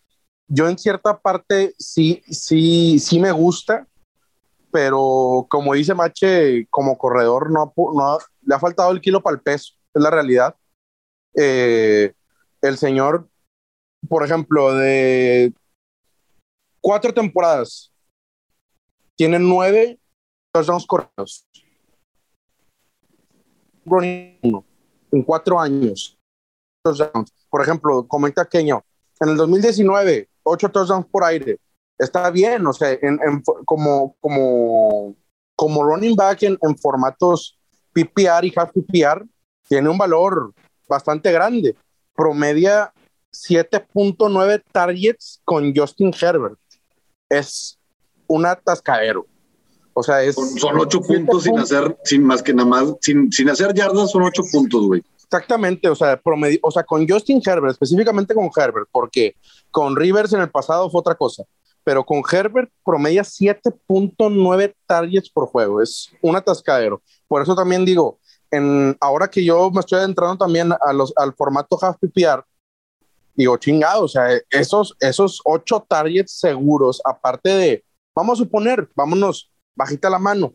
Yo 0.47 0.67
en 0.67 0.79
cierta 0.79 1.19
parte 1.19 1.75
sí, 1.77 2.23
sí, 2.27 2.97
sí 2.97 3.19
me 3.19 3.31
gusta, 3.31 3.87
pero 4.71 5.45
como 5.47 5.75
dice 5.75 5.93
Mache, 5.93 6.65
como 6.71 6.97
corredor 6.97 7.51
no, 7.51 7.71
no 7.93 8.17
le 8.41 8.55
ha 8.55 8.59
faltado 8.59 8.91
el 8.91 8.99
kilo 8.99 9.21
para 9.21 9.35
el 9.35 9.43
peso, 9.43 9.75
es 9.93 10.01
la 10.01 10.09
realidad. 10.09 10.55
Eh, 11.35 12.13
el 12.63 12.77
señor, 12.79 13.29
por 14.07 14.25
ejemplo, 14.25 14.73
de 14.73 15.53
cuatro 16.81 17.13
temporadas, 17.13 17.93
tiene 19.15 19.37
nueve 19.37 19.99
touchdowns 20.51 20.87
cortos 20.87 21.45
en 25.11 25.23
cuatro 25.23 25.59
años. 25.59 26.17
Por 27.49 27.61
ejemplo, 27.61 28.07
comenta 28.07 28.45
Keño, 28.45 28.83
en 29.19 29.29
el 29.29 29.37
2019, 29.37 30.29
ocho 30.43 30.69
touchdowns 30.69 31.05
por 31.07 31.23
aire. 31.23 31.59
Está 31.97 32.29
bien, 32.31 32.65
o 32.65 32.73
sea, 32.73 32.91
en, 32.91 33.19
como, 33.65 34.15
como, 34.21 35.15
como 35.55 35.83
running 35.83 36.15
back 36.15 36.43
en, 36.43 36.57
formatos 36.77 37.57
PPR 37.91 38.45
y 38.45 38.53
half 38.55 38.71
PPR, 38.71 39.25
tiene 39.67 39.89
un 39.89 39.97
valor 39.97 40.53
bastante 40.87 41.31
grande. 41.31 41.75
Promedia 42.15 42.93
7.9 43.33 44.63
targets 44.71 45.41
con 45.43 45.75
Justin 45.75 46.13
Herbert. 46.19 46.57
Es 47.27 47.77
un 48.27 48.45
atascadero. 48.45 49.25
O 49.99 50.03
sea, 50.03 50.23
es. 50.23 50.35
Son, 50.35 50.79
ocho 50.79 51.01
puntos, 51.01 51.43
sin 51.43 51.59
hacer, 51.59 51.97
sin 52.05 52.23
más 52.23 52.41
que 52.41 52.53
nada 52.53 52.69
más, 52.69 52.95
sin, 53.01 53.29
sin 53.31 53.49
hacer 53.49 53.73
yardas, 53.73 54.11
son 54.11 54.23
ocho 54.23 54.43
puntos, 54.49 54.87
güey. 54.87 55.03
Exactamente, 55.21 55.89
o 55.89 55.95
sea, 55.95 56.15
promedio, 56.15 56.57
o 56.63 56.71
sea, 56.71 56.83
con 56.83 57.07
Justin 57.07 57.41
Herbert, 57.45 57.73
específicamente 57.73 58.33
con 58.33 58.49
Herbert, 58.55 58.87
porque 58.91 59.35
con 59.71 59.95
Rivers 59.95 60.31
en 60.33 60.39
el 60.39 60.49
pasado 60.49 60.89
fue 60.89 61.01
otra 61.01 61.15
cosa, 61.15 61.43
pero 61.83 62.05
con 62.05 62.23
Herbert 62.31 62.71
promedia 62.83 63.23
7.9 63.23 64.73
targets 64.87 65.29
por 65.29 65.47
juego, 65.47 65.81
es 65.81 66.09
un 66.21 66.35
atascadero. 66.35 67.01
Por 67.27 67.43
eso 67.43 67.53
también 67.55 67.83
digo, 67.85 68.17
en, 68.51 68.97
ahora 69.01 69.29
que 69.29 69.43
yo 69.43 69.69
me 69.69 69.81
estoy 69.81 69.99
adentrando 69.99 70.37
también 70.37 70.71
a 70.71 70.93
los, 70.93 71.13
al 71.17 71.33
formato 71.33 71.77
half 71.79 71.97
PPR, 71.97 72.43
digo, 73.35 73.57
chingado, 73.57 74.05
o 74.05 74.07
sea, 74.07 74.29
esos, 74.49 74.95
esos 74.99 75.41
ocho 75.43 75.85
targets 75.87 76.39
seguros, 76.39 77.01
aparte 77.05 77.49
de, 77.49 77.83
vamos 78.15 78.39
a 78.39 78.43
suponer, 78.43 78.89
vámonos, 78.95 79.51
bajita 79.75 80.09
la 80.09 80.19
mano, 80.19 80.53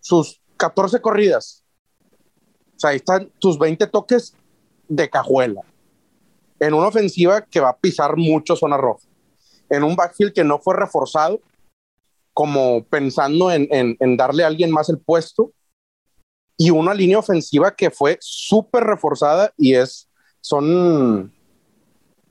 sus 0.00 0.40
14 0.56 1.00
corridas. 1.00 1.64
O 2.76 2.80
sea, 2.80 2.90
ahí 2.90 2.96
están 2.96 3.30
tus 3.38 3.58
20 3.58 3.86
toques 3.88 4.34
de 4.88 5.08
cajuela. 5.08 5.62
En 6.58 6.74
una 6.74 6.88
ofensiva 6.88 7.42
que 7.42 7.60
va 7.60 7.70
a 7.70 7.76
pisar 7.76 8.16
mucho 8.16 8.56
zona 8.56 8.76
roja. 8.76 9.06
En 9.68 9.84
un 9.84 9.96
backfield 9.96 10.32
que 10.32 10.44
no 10.44 10.58
fue 10.58 10.76
reforzado, 10.76 11.40
como 12.32 12.84
pensando 12.84 13.50
en, 13.50 13.68
en 13.70 14.16
darle 14.16 14.44
a 14.44 14.46
alguien 14.46 14.70
más 14.70 14.88
el 14.88 14.98
puesto. 14.98 15.52
Y 16.56 16.70
una 16.70 16.92
línea 16.92 17.18
ofensiva 17.18 17.74
que 17.74 17.90
fue 17.90 18.18
súper 18.20 18.84
reforzada 18.84 19.52
y 19.56 19.74
es, 19.74 20.10
son, 20.40 21.32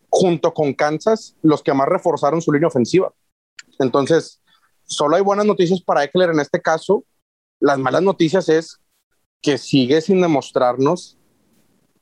junto 0.09 0.53
con 0.53 0.73
Kansas, 0.73 1.35
los 1.41 1.63
que 1.63 1.73
más 1.73 1.87
reforzaron 1.87 2.41
su 2.41 2.51
línea 2.51 2.67
ofensiva. 2.67 3.11
Entonces, 3.79 4.38
solo 4.89 5.15
hay 5.15 5.21
buenas 5.21 5.45
noticias 5.45 5.81
para 5.81 6.03
Eckler 6.03 6.31
en 6.31 6.39
este 6.39 6.61
caso. 6.61 7.05
Las 7.59 7.77
malas 7.77 8.01
noticias 8.01 8.49
es 8.49 8.79
que 9.41 9.57
sigue 9.57 10.01
sin 10.01 10.21
demostrarnos, 10.21 11.17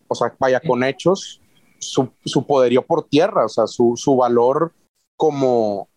o 0.08 0.16
sea, 0.16 0.34
vaya 0.40 0.60
con 0.60 0.84
hechos, 0.84 1.42
su, 1.80 2.10
su 2.26 2.48
poderío 2.48 2.82
por 2.84 3.08
tierra, 3.08 3.46
o 3.46 3.50
sea, 3.50 3.68
su, 3.68 3.94
su 3.96 4.16
valor 4.16 4.74
como, 5.16 5.90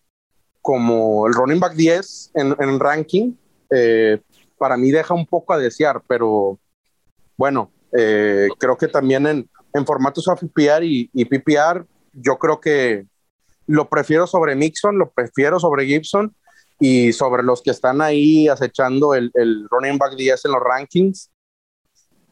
como 0.61 1.27
el 1.27 1.33
running 1.33 1.59
back 1.59 1.73
10 1.73 2.31
en, 2.35 2.55
en 2.59 2.79
ranking, 2.79 3.33
eh, 3.71 4.19
para 4.57 4.77
mí 4.77 4.91
deja 4.91 5.13
un 5.13 5.25
poco 5.25 5.53
a 5.53 5.57
desear, 5.57 6.03
pero 6.07 6.59
bueno, 7.37 7.71
eh, 7.97 8.49
creo 8.59 8.77
que 8.77 8.87
también 8.87 9.25
en, 9.25 9.49
en 9.73 9.85
formatos 9.85 10.25
PPR 10.25 10.83
y, 10.83 11.09
y, 11.13 11.25
PPR, 11.25 11.85
yo 12.13 12.37
creo 12.37 12.59
que 12.59 13.05
lo 13.65 13.89
prefiero 13.89 14.27
sobre 14.27 14.55
Mixon, 14.55 14.97
lo 14.97 15.09
prefiero 15.09 15.59
sobre 15.59 15.85
Gibson 15.85 16.35
y 16.81 17.13
sobre 17.13 17.43
los 17.43 17.61
que 17.61 17.69
están 17.69 18.01
ahí 18.01 18.47
acechando 18.47 19.13
el, 19.13 19.29
el 19.35 19.67
running 19.69 19.99
back 19.99 20.15
10 20.15 20.45
en 20.45 20.51
los 20.51 20.61
rankings, 20.61 21.29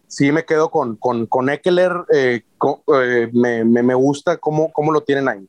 sí 0.08 0.32
me 0.32 0.44
quedo 0.44 0.72
con, 0.72 0.96
con, 0.96 1.28
con 1.28 1.52
Eckler, 1.52 1.92
eh, 2.12 2.42
eh, 2.96 3.30
me, 3.32 3.64
me, 3.64 3.94
gusta 3.94 4.38
cómo, 4.38 4.72
cómo 4.74 4.92
lo 4.92 5.02
tienen 5.02 5.30
ahí. 5.30 5.48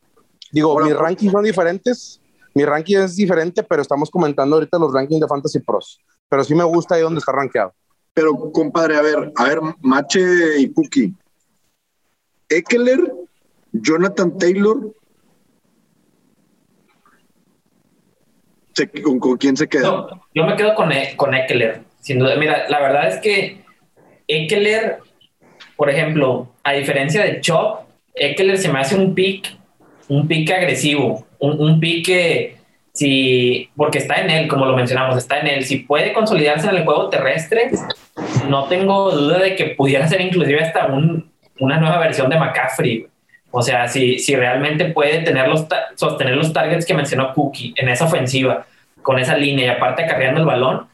Digo, 0.52 0.78
mis 0.80 0.94
rankings 0.94 1.32
son 1.32 1.44
diferentes, 1.44 2.20
mi 2.54 2.66
ranking 2.66 2.98
es 2.98 3.16
diferente, 3.16 3.62
pero 3.62 3.80
estamos 3.80 4.10
comentando 4.10 4.56
ahorita 4.56 4.78
los 4.78 4.92
rankings 4.92 5.22
de 5.22 5.28
Fantasy 5.28 5.60
Pros, 5.60 5.98
pero 6.28 6.44
sí 6.44 6.54
me 6.54 6.64
gusta 6.64 6.96
ahí 6.96 7.00
donde 7.00 7.20
está 7.20 7.32
rankeado. 7.32 7.72
Pero, 8.12 8.34
compadre, 8.52 8.96
a 8.96 9.02
ver, 9.02 9.32
a 9.34 9.44
ver, 9.44 9.60
Mache 9.80 10.58
y 10.58 10.70
Cookie. 10.74 11.14
Eckler, 12.50 13.14
Jonathan 13.72 14.36
Taylor 14.36 14.92
¿con, 19.02 19.36
quién 19.36 19.56
se 19.56 19.68
queda? 19.68 20.06
yo 20.34 20.44
me 20.44 20.56
quedo 20.56 20.74
con, 20.74 20.92
e, 20.92 21.16
con 21.16 21.34
Eckler, 21.34 21.80
sin 22.00 22.18
duda. 22.18 22.36
Mira, 22.36 22.66
la 22.68 22.80
verdad 22.80 23.08
es 23.08 23.18
que 23.18 23.62
Eckler, 24.28 24.98
por 25.76 25.90
ejemplo, 25.90 26.48
a 26.62 26.72
diferencia 26.72 27.24
de 27.24 27.40
Chop, 27.40 27.88
Eckler 28.14 28.58
se 28.58 28.70
me 28.70 28.80
hace 28.80 28.96
un 28.96 29.14
pick, 29.14 29.56
un 30.08 30.26
pick 30.26 30.50
agresivo, 30.50 31.26
un, 31.38 31.60
un 31.60 31.80
pick 31.80 32.06
que 32.06 32.60
si, 32.92 33.70
porque 33.76 33.98
está 33.98 34.16
en 34.16 34.30
él, 34.30 34.48
como 34.48 34.66
lo 34.66 34.76
mencionamos, 34.76 35.16
está 35.16 35.40
en 35.40 35.46
él, 35.46 35.64
si 35.64 35.78
puede 35.78 36.12
consolidarse 36.12 36.68
en 36.68 36.76
el 36.76 36.84
juego 36.84 37.08
terrestre, 37.08 37.70
no 38.48 38.64
tengo 38.68 39.10
duda 39.10 39.38
de 39.38 39.56
que 39.56 39.66
pudiera 39.76 40.08
ser 40.08 40.20
inclusive 40.20 40.62
hasta 40.62 40.86
un, 40.86 41.30
una 41.60 41.78
nueva 41.78 41.98
versión 41.98 42.28
de 42.28 42.38
McCaffrey. 42.38 43.06
O 43.50 43.62
sea, 43.62 43.88
si, 43.88 44.18
si 44.18 44.36
realmente 44.36 44.86
puede 44.86 45.22
tener 45.22 45.48
los, 45.48 45.66
sostener 45.96 46.36
los 46.36 46.52
targets 46.52 46.86
que 46.86 46.94
mencionó 46.94 47.34
Cookie 47.34 47.74
en 47.76 47.88
esa 47.88 48.04
ofensiva, 48.04 48.66
con 49.02 49.18
esa 49.18 49.36
línea 49.36 49.66
y 49.66 49.68
aparte 49.68 50.06
cargando 50.06 50.40
el 50.40 50.46
balón. 50.46 50.86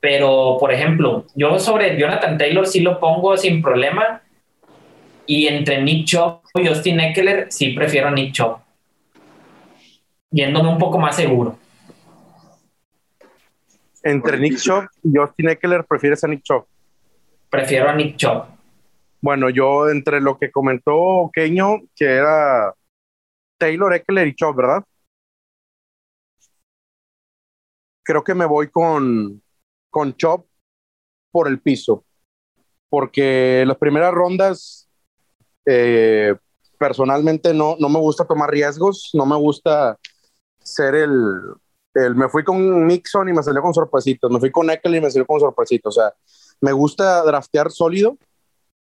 Pero, 0.00 0.56
por 0.60 0.72
ejemplo, 0.72 1.24
yo 1.34 1.58
sobre 1.58 1.98
Jonathan 1.98 2.36
Taylor 2.36 2.66
sí 2.66 2.80
lo 2.80 3.00
pongo 3.00 3.36
sin 3.36 3.62
problema. 3.62 4.22
Y 5.28 5.48
entre 5.48 5.82
Nick 5.82 6.06
Chubb 6.06 6.40
y 6.54 6.66
Justin 6.66 7.00
Eckler, 7.00 7.46
sí 7.50 7.70
prefiero 7.70 8.08
a 8.08 8.10
Nick 8.12 8.32
Chubb. 8.32 8.58
Yéndome 10.30 10.68
un 10.68 10.78
poco 10.78 10.98
más 10.98 11.16
seguro. 11.16 11.58
Entre 14.04 14.38
Nick 14.38 14.58
Chubb 14.58 14.88
y 15.02 15.16
Justin 15.16 15.48
Eckler, 15.48 15.84
¿prefieres 15.84 16.22
a 16.22 16.28
Nick 16.28 16.42
Chubb? 16.44 16.64
Prefiero 17.50 17.88
a 17.88 17.94
Nick 17.94 18.16
Chubb. 18.16 18.55
Bueno, 19.26 19.50
yo 19.50 19.90
entre 19.90 20.20
lo 20.20 20.38
que 20.38 20.52
comentó 20.52 21.32
Keño, 21.32 21.80
que 21.96 22.04
era 22.04 22.72
Taylor 23.58 23.92
Eckler 23.92 24.28
y 24.28 24.36
Chubb, 24.36 24.54
¿verdad? 24.54 24.84
creo 28.04 28.22
que 28.22 28.36
me 28.36 28.46
voy 28.46 28.70
con, 28.70 29.42
con 29.90 30.14
Chop 30.14 30.46
por 31.32 31.48
el 31.48 31.60
piso, 31.60 32.04
porque 32.88 33.64
las 33.66 33.78
primeras 33.78 34.14
rondas 34.14 34.88
eh, 35.66 36.36
personalmente 36.78 37.52
no, 37.52 37.74
no 37.80 37.88
me 37.88 37.98
gusta 37.98 38.26
tomar 38.26 38.48
riesgos, 38.48 39.10
no 39.12 39.26
me 39.26 39.34
gusta 39.34 39.98
ser 40.60 40.94
el, 40.94 41.40
el, 41.94 42.14
me 42.14 42.28
fui 42.28 42.44
con 42.44 42.86
Nixon 42.86 43.28
y 43.28 43.32
me 43.32 43.42
salió 43.42 43.60
con 43.60 43.74
sorpresitos, 43.74 44.30
me 44.30 44.38
fui 44.38 44.52
con 44.52 44.70
Eckel 44.70 44.94
y 44.94 45.00
me 45.00 45.10
salió 45.10 45.26
con 45.26 45.40
sorpresitos, 45.40 45.98
o 45.98 46.00
sea, 46.00 46.14
me 46.60 46.70
gusta 46.70 47.24
draftear 47.24 47.72
sólido 47.72 48.16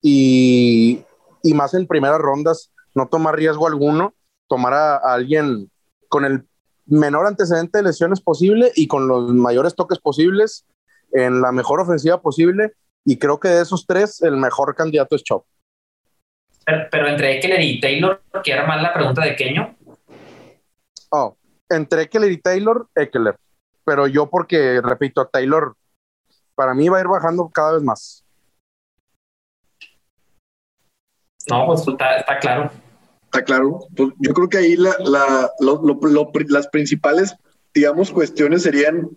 y, 0.02 1.04
y 1.43 1.54
más 1.54 1.74
en 1.74 1.88
primeras 1.88 2.20
rondas, 2.20 2.72
no 2.95 3.08
tomar 3.08 3.36
riesgo 3.36 3.68
alguno, 3.68 4.14
tomar 4.47 4.74
a 4.74 4.97
alguien 4.97 5.70
con 6.10 6.26
el 6.26 6.45
menor 6.86 7.26
antecedente 7.26 7.78
de 7.78 7.86
lesiones 7.86 8.22
posible 8.22 8.72
y 8.76 8.88
con 8.88 9.08
los 9.08 9.32
mayores 9.34 9.76
toques 9.76 9.99
posibles 9.99 10.66
en 11.12 11.41
la 11.41 11.52
mejor 11.52 11.80
ofensiva 11.80 12.22
posible 12.22 12.74
Y 13.06 13.18
creo 13.18 13.39
que 13.39 13.47
de 13.47 13.62
esos 13.62 13.88
tres, 13.88 14.22
el 14.22 14.38
mejor 14.38 14.76
candidato 14.76 15.16
es 15.16 15.24
Chop. 15.24 15.45
Pero, 16.66 17.08
entre 17.08 17.38
Eckler 17.38 17.62
y 17.62 17.80
Taylor, 17.80 18.22
que 18.43 18.52
era 18.52 18.68
más 18.68 18.82
la 18.82 18.93
pregunta 18.93 19.24
de 19.24 19.36
Keño. 19.36 19.76
Oh, 21.10 21.36
entre 21.70 22.04
Eckler 22.04 22.32
y 22.32 22.38
Taylor, 22.38 22.88
Eckler. 22.93 23.36
Pero 23.84 24.06
yo 24.06 24.30
porque, 24.30 24.80
repito, 24.82 25.26
Taylor 25.28 25.76
para 26.54 26.76
mí 26.76 26.88
va 26.89 26.99
a 26.99 27.02
ir 27.02 27.08
bajando 27.08 27.49
cada 27.49 27.74
vez 27.74 27.82
más. 27.82 28.24
No, 31.50 31.66
pues 31.68 31.88
está, 31.88 32.39
claro. 32.39 32.72
Está 33.26 33.44
claro. 33.44 33.80
Pues 33.96 34.10
yo 34.20 34.34
creo 34.34 34.50
que 34.50 34.58
ahí 34.58 34.76
la, 34.76 34.96
las 35.60 36.68
principales, 36.68 37.36
digamos, 37.74 38.12
cuestiones 38.12 38.64
serían 38.64 39.10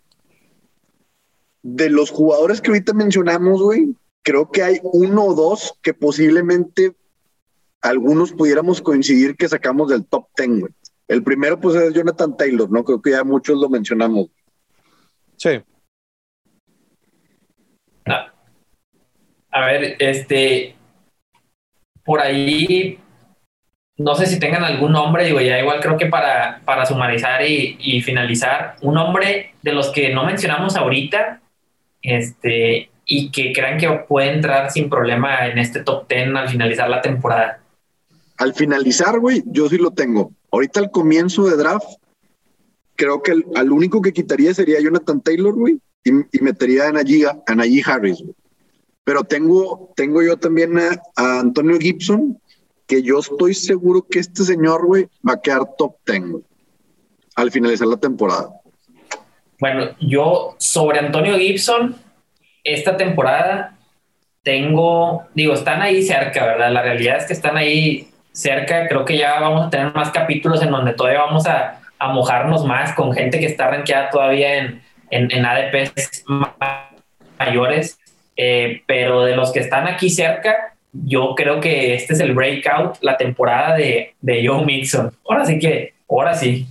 de 1.63 1.91
los 1.91 2.11
jugadores 2.11 2.61
que 2.61 2.71
ahorita 2.71 2.93
mencionamos, 2.93 3.63
güey. 3.63 3.95
Creo 4.23 4.51
que 4.51 4.63
hay 4.63 4.81
uno 4.83 5.25
o 5.25 5.35
dos 5.35 5.79
que 5.83 5.93
posiblemente 5.93 6.95
algunos 7.83 8.33
pudiéramos 8.33 8.81
coincidir 8.81 9.37
que 9.37 9.49
sacamos 9.49 9.91
del 9.91 10.07
top 10.07 10.29
ten, 10.35 10.61
güey. 10.61 10.73
El 11.07 11.23
primero, 11.23 11.61
pues, 11.61 11.77
es 11.77 11.93
Jonathan 11.93 12.37
Taylor, 12.37 12.71
¿no? 12.71 12.83
Creo 12.85 13.03
que 13.03 13.11
ya 13.11 13.25
muchos 13.25 13.59
lo 13.59 13.69
mencionamos. 13.69 14.29
Sí. 15.37 15.63
A 19.51 19.67
ver, 19.67 19.97
este, 19.99 20.75
por 22.05 22.21
ahí, 22.21 22.99
no 23.97 24.15
sé 24.15 24.27
si 24.27 24.39
tengan 24.39 24.65
algún 24.65 24.93
nombre, 24.93 25.25
digo, 25.25 25.41
ya 25.41 25.59
igual 25.59 25.81
creo 25.81 25.97
que 25.97 26.07
para, 26.07 26.61
para 26.65 26.87
sumarizar 26.87 27.43
y, 27.47 28.01
finalizar, 28.03 28.77
un 28.83 28.95
nombre 28.95 29.55
de 29.63 29.73
los 29.73 29.91
que 29.91 30.13
no 30.13 30.25
mencionamos 30.25 30.77
ahorita, 30.77 31.41
este, 32.03 32.91
y 33.07 33.31
que 33.31 33.53
crean 33.53 33.79
que 33.79 33.89
puede 34.09 34.33
entrar 34.33 34.71
sin 34.71 34.91
problema 34.91 35.47
en 35.47 35.59
este 35.59 35.81
top 35.81 36.09
10 36.09 36.35
al 36.35 36.49
finalizar 36.49 36.89
la 36.89 37.01
temporada. 37.01 37.61
Al 38.39 38.53
finalizar, 38.53 39.19
güey, 39.21 39.43
yo 39.47 39.69
sí 39.69 39.79
lo 39.79 39.91
tengo. 39.91 40.33
Ahorita 40.51 40.81
al 40.81 40.91
comienzo 40.91 41.47
de 41.47 41.57
draft, 41.57 41.87
creo 42.97 43.23
que 43.23 43.33
al 43.55 43.73
único 43.73 44.03
que 44.03 44.13
quitaría 44.13 44.53
sería 44.53 44.81
Jonathan 44.81 45.21
Taylor, 45.21 45.55
güey, 45.55 45.79
y, 46.05 46.41
metería 46.41 46.89
a 46.89 46.93
Najee, 46.93 47.27
a 47.27 47.43
Harris, 47.87 48.21
güey. 48.21 48.35
Pero 49.05 49.23
tengo, 49.23 49.93
tengo 49.97 50.23
yo 50.23 50.39
también 50.39 50.79
a, 50.79 51.41
Antonio 51.41 51.79
Gibson, 51.79 52.41
que 52.87 53.03
yo 53.03 53.19
estoy 53.19 53.55
seguro 53.55 54.07
que 54.11 54.19
este 54.19 54.45
señor, 54.45 54.87
güey, 54.87 55.09
va 55.27 55.35
a 55.35 55.41
quedar 55.41 55.63
top 55.77 55.97
10 56.07 56.43
al 57.37 57.51
finalizar 57.51 57.87
la 57.87 57.97
temporada. 57.99 58.49
Bueno, 59.61 59.91
yo 60.01 60.57
sobre 60.59 60.99
Antonio 60.99 61.37
Gibson, 61.37 61.97
esta 62.65 62.97
temporada 62.97 63.77
tengo, 64.43 65.25
digo, 65.35 65.55
están 65.55 65.83
ahí 65.83 66.03
cerca, 66.03 66.45
¿verdad? 66.45 66.71
La 66.71 66.83
realidad 66.83 67.19
es 67.19 67.25
que 67.25 67.33
están 67.33 67.57
ahí 67.57 68.09
cerca. 68.33 68.89
Creo 68.89 69.05
que 69.05 69.17
ya 69.17 69.41
vamos 69.41 69.67
a 69.67 69.71
tener 69.71 69.95
más 69.95 70.11
capítulos 70.11 70.63
en 70.63 70.71
donde 70.71 70.93
todavía 70.93 71.21
vamos 71.21 71.47
a, 71.47 71.81
mojarnos 72.07 72.67
más 72.67 72.95
con 72.95 73.15
gente 73.15 73.41
que 73.41 73.47
está 73.47 73.71
rankeada 73.71 74.11
todavía 74.11 74.59
en, 74.59 74.83
en, 75.09 75.33
en 75.33 75.47
ADPs 75.47 76.23
mayores. 77.39 77.99
Eh, 78.37 78.83
pero 78.87 79.23
de 79.23 79.37
los 79.37 79.53
que 79.53 79.61
están 79.61 79.87
aquí 79.87 80.11
cerca, 80.11 80.75
yo 80.93 81.35
creo 81.35 81.61
que 81.61 81.95
este 81.95 82.15
es 82.15 82.21
el 82.21 82.35
breakout, 82.35 82.99
la 83.01 83.17
temporada 83.17 83.77
de, 83.77 84.15
de 84.21 84.47
Joe 84.47 84.65
Mixon. 84.65 85.13
Ahora 85.29 85.45
sí 85.45 85.59
que, 85.59 85.95
ahora 86.09 86.35
sí. 86.35 86.67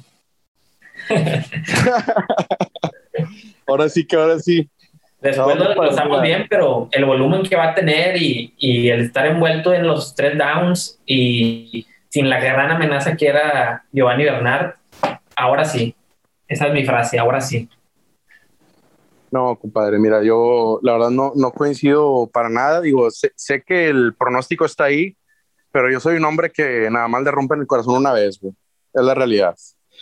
ahora 3.67 3.89
sí 3.89 4.05
que, 4.05 4.15
ahora 4.15 4.39
sí. 4.39 4.69
Después 5.19 5.57
lo 5.57 5.75
pasamos 5.75 6.21
bien, 6.21 6.47
pero 6.49 6.89
el 6.91 7.05
volumen 7.05 7.43
que 7.43 7.55
va 7.55 7.69
a 7.69 7.75
tener 7.75 8.21
y, 8.21 8.53
y, 8.57 8.89
el 8.89 9.05
estar 9.05 9.25
envuelto 9.25 9.73
en 9.73 9.87
los 9.87 10.15
tres 10.15 10.37
downs 10.37 10.99
y 11.05 11.87
sin 12.09 12.29
la 12.29 12.41
gran 12.41 12.71
amenaza 12.71 13.15
que 13.15 13.27
era 13.27 13.85
Giovanni 13.93 14.25
Bernard, 14.25 14.73
ahora 15.35 15.63
sí. 15.63 15.95
Esa 16.47 16.67
es 16.67 16.73
mi 16.73 16.83
frase, 16.83 17.17
ahora 17.19 17.39
sí. 17.39 17.69
No, 19.33 19.57
compadre, 19.57 19.97
mira, 19.97 20.21
yo 20.21 20.77
la 20.83 20.93
verdad 20.93 21.09
no, 21.09 21.33
no 21.35 21.51
coincido 21.53 22.29
para 22.31 22.49
nada. 22.49 22.81
Digo, 22.81 23.09
sé, 23.09 23.63
que 23.65 23.89
el 23.89 24.13
pronóstico 24.13 24.63
está 24.63 24.83
ahí, 24.83 25.17
pero 25.71 25.91
yo 25.91 25.99
soy 25.99 26.17
un 26.17 26.25
hombre 26.25 26.51
que 26.51 26.87
nada 26.91 27.07
más 27.07 27.23
le 27.23 27.31
rompen 27.31 27.59
el 27.59 27.65
corazón 27.65 27.95
una 27.95 28.13
vez, 28.13 28.39
güey. 28.39 28.53
Es 28.93 29.03
la 29.03 29.15
realidad. 29.15 29.55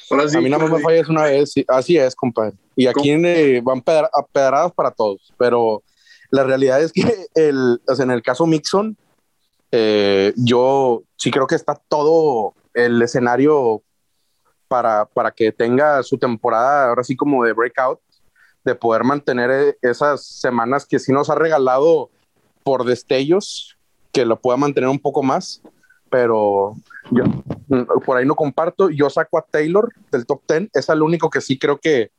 a 0.10 0.42
mí 0.42 0.50
nada 0.50 0.64
más 0.64 0.74
me 0.74 0.84
fallas 0.84 1.08
una 1.08 1.24
vez, 1.24 1.54
así 1.70 1.98
es, 1.98 2.14
compadre. 2.14 2.58
Y 2.76 2.88
aquí 2.88 3.16
van 3.62 3.82
a 3.88 4.26
pedradas 4.34 4.74
para 4.74 4.92
todos, 4.92 5.34
pero 5.38 5.82
la 6.30 6.44
realidad 6.44 6.84
es 6.84 6.92
que 6.92 7.02
el, 7.36 7.82
en 7.88 8.12
el 8.12 8.22
caso 8.22 8.46
Mixon, 8.46 8.98
eh, 9.72 10.34
yo 10.36 11.04
sí 11.16 11.32
creo 11.32 11.48
que 11.48 11.56
está 11.56 11.76
todo 11.88 12.54
el 12.74 13.02
escenario 13.02 13.82
para, 14.68 15.06
para 15.06 15.32
que 15.32 15.54
tenga 15.54 16.04
su 16.04 16.18
temporada 16.18 16.90
ahora 16.90 17.06
sí 17.06 17.16
como 17.16 17.46
de 17.46 17.54
breakout 17.54 18.02
de 18.64 18.76
poder 18.76 19.03
mantener 19.03 19.51
eh, 19.51 19.78
esas 19.82 20.26
semanas 20.26 20.86
que 20.86 20.99
sí 20.99 21.12
nos 21.12 21.30
ha 21.30 21.36
regalado 21.36 22.09
por 22.64 22.86
destellos, 22.86 23.78
que 24.12 24.26
lo 24.26 24.39
pueda 24.39 24.57
mantener 24.57 24.89
un 24.89 24.99
poco 24.99 25.24
más, 25.24 25.62
pero 26.09 26.76
yo 27.12 27.24
mm, 27.68 28.03
por 28.05 28.18
ahí 28.18 28.26
no 28.26 28.36
comparto. 28.36 28.89
Yo 28.89 29.09
saco 29.09 29.38
a 29.38 29.45
Taylor 29.49 29.91
del 30.12 30.26
top 30.26 30.41
10, 30.47 30.70
es 30.74 30.89
el 30.89 31.01
único 31.01 31.30
que 31.30 31.41
sí 31.41 31.57
creo 31.57 31.80
que, 31.80 32.12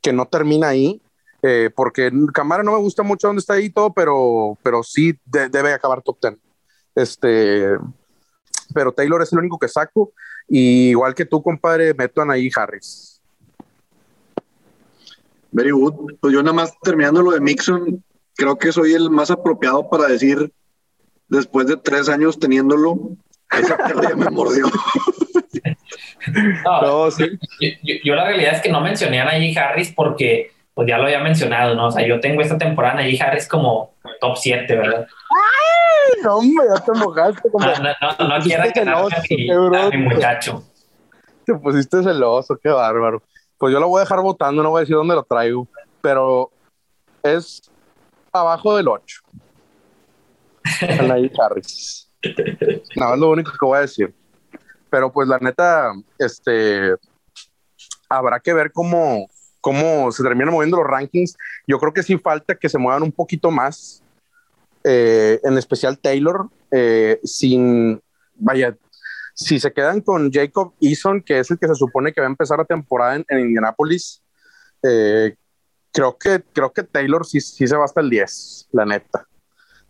que 0.00 0.12
no 0.12 0.26
termina 0.26 0.68
ahí, 0.68 1.00
eh, 1.42 1.70
porque 1.74 2.10
Camara 2.32 2.62
no 2.62 2.72
me 2.72 2.78
gusta 2.78 3.02
mucho 3.02 3.28
donde 3.28 3.40
está 3.40 3.54
ahí 3.54 3.70
todo, 3.70 3.92
pero, 3.92 4.58
pero 4.62 4.82
sí 4.82 5.18
debe 5.24 5.72
acabar 5.72 6.02
top 6.02 6.18
10. 6.20 6.34
Este, 6.96 7.68
pero 8.72 8.92
Taylor 8.92 9.22
es 9.22 9.32
el 9.32 9.40
único 9.40 9.58
que 9.58 9.68
saco, 9.68 10.12
y 10.48 10.90
igual 10.90 11.14
que 11.14 11.24
tú, 11.24 11.42
compadre, 11.42 11.94
meto 11.94 12.22
a 12.22 12.24
Nayi 12.24 12.50
Harris. 12.54 13.13
Very 15.54 15.70
good. 15.70 15.94
Pues 16.20 16.34
yo 16.34 16.42
nada 16.42 16.52
más 16.52 16.74
terminando 16.82 17.22
lo 17.22 17.30
de 17.30 17.40
Mixon, 17.40 18.02
creo 18.36 18.58
que 18.58 18.72
soy 18.72 18.92
el 18.92 19.08
más 19.08 19.30
apropiado 19.30 19.88
para 19.88 20.06
decir, 20.08 20.52
después 21.28 21.68
de 21.68 21.76
tres 21.76 22.08
años 22.08 22.40
teniéndolo, 22.40 22.98
esa 23.52 23.78
ya 24.02 24.16
me 24.16 24.30
mordió. 24.30 24.66
No, 26.64 27.08
yo, 27.10 28.14
la 28.14 28.24
realidad 28.24 28.54
es 28.54 28.62
que 28.62 28.72
no 28.72 28.80
mencioné 28.80 29.20
a 29.20 29.26
Najee 29.26 29.56
Harris 29.56 29.92
porque 29.94 30.50
pues 30.74 30.88
ya 30.88 30.98
lo 30.98 31.04
había 31.04 31.20
mencionado, 31.20 31.76
¿no? 31.76 31.86
O 31.86 31.90
sea, 31.92 32.04
yo 32.04 32.18
tengo 32.18 32.42
esta 32.42 32.58
temporada 32.58 32.96
Najee 32.96 33.22
Harris 33.22 33.46
como 33.46 33.94
top 34.20 34.36
7, 34.36 34.74
¿verdad? 34.74 35.06
¡Ay! 35.06 36.22
No, 36.24 36.38
hombre, 36.38 36.66
ya 36.74 36.84
te 36.84 36.92
mojaste. 36.98 37.48
Como... 37.48 37.64
No, 37.64 37.74
no, 37.74 38.28
no, 38.28 38.42
quiero 38.42 38.64
que 38.72 38.80
a 38.80 39.90
mi 39.90 39.98
muchacho. 39.98 40.64
Te 41.44 41.54
pusiste 41.54 42.02
celoso, 42.02 42.58
qué 42.60 42.70
bárbaro 42.70 43.22
pues 43.58 43.72
yo 43.72 43.80
lo 43.80 43.88
voy 43.88 43.98
a 43.98 44.04
dejar 44.04 44.20
votando, 44.20 44.62
no 44.62 44.70
voy 44.70 44.78
a 44.78 44.80
decir 44.80 44.96
dónde 44.96 45.14
lo 45.14 45.22
traigo, 45.22 45.68
pero 46.00 46.50
es 47.22 47.62
abajo 48.32 48.76
del 48.76 48.88
8. 48.88 49.20
Anaí 51.00 51.30
Harris. 51.38 52.10
No, 52.96 53.14
es 53.14 53.20
lo 53.20 53.30
único 53.30 53.52
que 53.52 53.66
voy 53.66 53.78
a 53.78 53.82
decir. 53.82 54.14
Pero 54.90 55.12
pues 55.12 55.28
la 55.28 55.38
neta, 55.38 55.92
este, 56.18 56.94
habrá 58.08 58.40
que 58.40 58.52
ver 58.52 58.72
cómo, 58.72 59.28
cómo 59.60 60.10
se 60.12 60.22
terminan 60.22 60.52
moviendo 60.52 60.78
los 60.78 60.86
rankings. 60.86 61.36
Yo 61.66 61.78
creo 61.78 61.92
que 61.92 62.02
sí 62.02 62.16
falta 62.18 62.54
que 62.54 62.68
se 62.68 62.78
muevan 62.78 63.02
un 63.02 63.12
poquito 63.12 63.50
más, 63.50 64.02
eh, 64.84 65.40
en 65.42 65.58
especial 65.58 65.98
Taylor, 65.98 66.48
eh, 66.70 67.20
sin, 67.24 68.00
vaya, 68.36 68.76
si 69.34 69.58
se 69.58 69.72
quedan 69.72 70.00
con 70.00 70.30
Jacob 70.32 70.74
Eason, 70.80 71.20
que 71.20 71.40
es 71.40 71.50
el 71.50 71.58
que 71.58 71.66
se 71.66 71.74
supone 71.74 72.12
que 72.12 72.20
va 72.20 72.28
a 72.28 72.30
empezar 72.30 72.58
la 72.58 72.64
temporada 72.64 73.16
en, 73.16 73.38
Indianapolis, 73.38 74.22
eh, 74.82 75.34
creo, 75.92 76.16
que, 76.16 76.42
creo 76.52 76.72
que 76.72 76.84
Taylor 76.84 77.26
sí, 77.26 77.40
sí 77.40 77.66
se 77.66 77.76
va 77.76 77.84
hasta 77.84 78.00
el 78.00 78.10
10, 78.10 78.68
la 78.72 78.86
neta. 78.86 79.26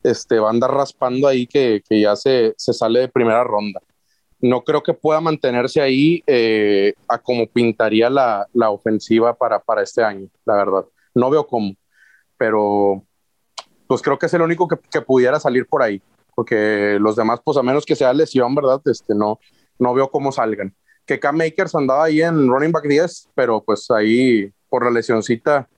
Este, 0.03 0.39
va 0.39 0.49
a 0.49 0.51
andar 0.51 0.71
raspando 0.71 1.29
ahí 1.29 1.47
que, 1.47 1.83
que 1.87 2.01
ya 2.01 2.17
se, 2.17 2.55
se, 2.57 2.73
sale 2.73 3.01
de 3.01 3.09
primera 3.09 3.45
ronda. 3.45 3.81
No 4.41 4.63
creo 4.63 4.83
que 4.83 4.95
pueda 4.95 5.21
mantenerse 5.21 5.81
ahí 5.81 6.23
eh, 6.27 6.95
a 7.09 7.19
como 7.19 7.47
pintaría 7.47 8.11
la, 8.11 8.47
la 8.55 8.71
ofensiva 8.71 9.35
para, 9.35 9.59
para 9.61 9.83
este 9.83 10.03
año, 10.03 10.29
la 10.45 10.57
verdad. 10.57 10.85
No 11.15 11.31
veo 11.31 11.47
cómo, 11.47 11.75
pero 12.37 13.03
pues 13.87 14.01
creo 14.03 14.19
que 14.19 14.27
es 14.27 14.35
el 14.35 14.43
único 14.43 14.67
que, 14.69 14.77
que 14.91 15.03
pudiera 15.03 15.39
salir 15.39 15.67
por 15.67 15.83
ahí 15.83 16.03
porque 16.35 16.99
los 17.01 17.17
demás, 17.17 17.41
pues 17.45 17.57
a 17.57 17.63
menos 17.63 17.85
que 17.85 17.97
sea 17.97 18.13
lesión, 18.13 18.55
¿verdad? 18.55 18.81
Este, 18.87 19.15
no, 19.15 19.39
no 19.79 19.95
veo 19.95 20.11
cómo 20.11 20.33
salgan. 20.33 20.75
Que 21.07 21.21
Cam 21.21 21.37
Makers 21.37 21.75
andaba 21.75 22.05
ahí 22.05 22.23
en 22.23 22.49
running 22.49 22.73
back 22.73 22.87
10, 22.87 23.31
pero 23.35 23.63
pues 23.63 23.91
ahí 23.91 24.51
por 24.69 24.85
la 24.85 24.91
lesioncita 24.91 25.69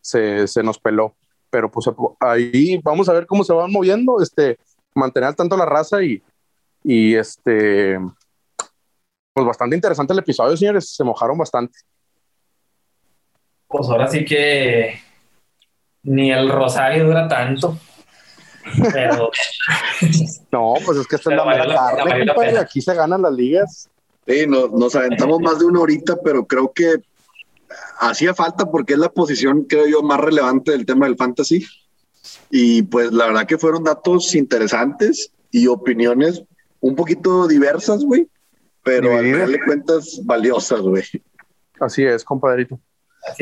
se, 0.00 0.46
se 0.46 0.62
nos 0.62 0.78
peló. 0.78 1.14
Pero 1.50 1.70
pues 1.70 1.86
ahí 2.20 2.80
vamos 2.82 3.08
a 3.08 3.12
ver 3.12 3.26
cómo 3.26 3.44
se 3.44 3.52
van 3.52 3.70
moviendo, 3.70 4.22
este, 4.22 4.58
mantener 4.94 5.34
tanto 5.34 5.56
la 5.56 5.66
raza 5.66 6.02
y, 6.02 6.22
y 6.84 7.14
este, 7.14 7.98
pues 9.32 9.46
bastante 9.46 9.76
interesante 9.76 10.12
el 10.12 10.18
episodio, 10.18 10.56
señores, 10.56 10.94
se 10.94 11.04
mojaron 11.04 11.38
bastante. 11.38 11.78
Pues 13.68 13.88
ahora 13.88 14.08
sí 14.08 14.24
que 14.24 15.00
ni 16.02 16.30
el 16.30 16.50
Rosario 16.50 17.06
dura 17.06 17.28
tanto. 17.28 17.78
Pero. 18.92 19.30
no, 20.52 20.74
pues 20.84 20.98
es 20.98 21.06
que 21.06 21.16
esta 21.16 21.30
es 21.30 21.36
la, 21.36 21.92
carne, 21.96 22.58
Aquí 22.58 22.80
se 22.80 22.94
ganan 22.94 23.22
las 23.22 23.32
ligas. 23.32 23.88
Sí, 24.26 24.46
nos 24.46 24.94
aventamos 24.94 25.40
más 25.40 25.58
de 25.58 25.64
una 25.64 25.80
horita, 25.80 26.16
pero 26.22 26.46
creo 26.46 26.72
que 26.72 27.02
hacía 28.00 28.34
falta 28.34 28.70
porque 28.70 28.92
es 28.92 28.98
la 28.98 29.10
posición, 29.10 29.64
creo 29.64 29.86
yo, 29.86 30.02
más 30.02 30.20
relevante 30.20 30.72
del 30.72 30.86
tema 30.86 31.06
del 31.06 31.16
fantasy. 31.16 31.66
Y 32.50 32.82
pues 32.82 33.12
la 33.12 33.26
verdad 33.26 33.46
que 33.46 33.58
fueron 33.58 33.84
datos 33.84 34.34
interesantes 34.34 35.32
y 35.50 35.66
opiniones 35.66 36.44
un 36.80 36.94
poquito 36.94 37.46
diversas, 37.48 38.04
güey, 38.04 38.28
pero 38.82 39.16
al 39.16 39.24
final 39.24 39.52
de 39.52 39.64
cuentas 39.64 40.20
valiosas, 40.24 40.80
güey. 40.80 41.04
Así 41.80 42.04
es, 42.04 42.24
compadrito. 42.24 42.78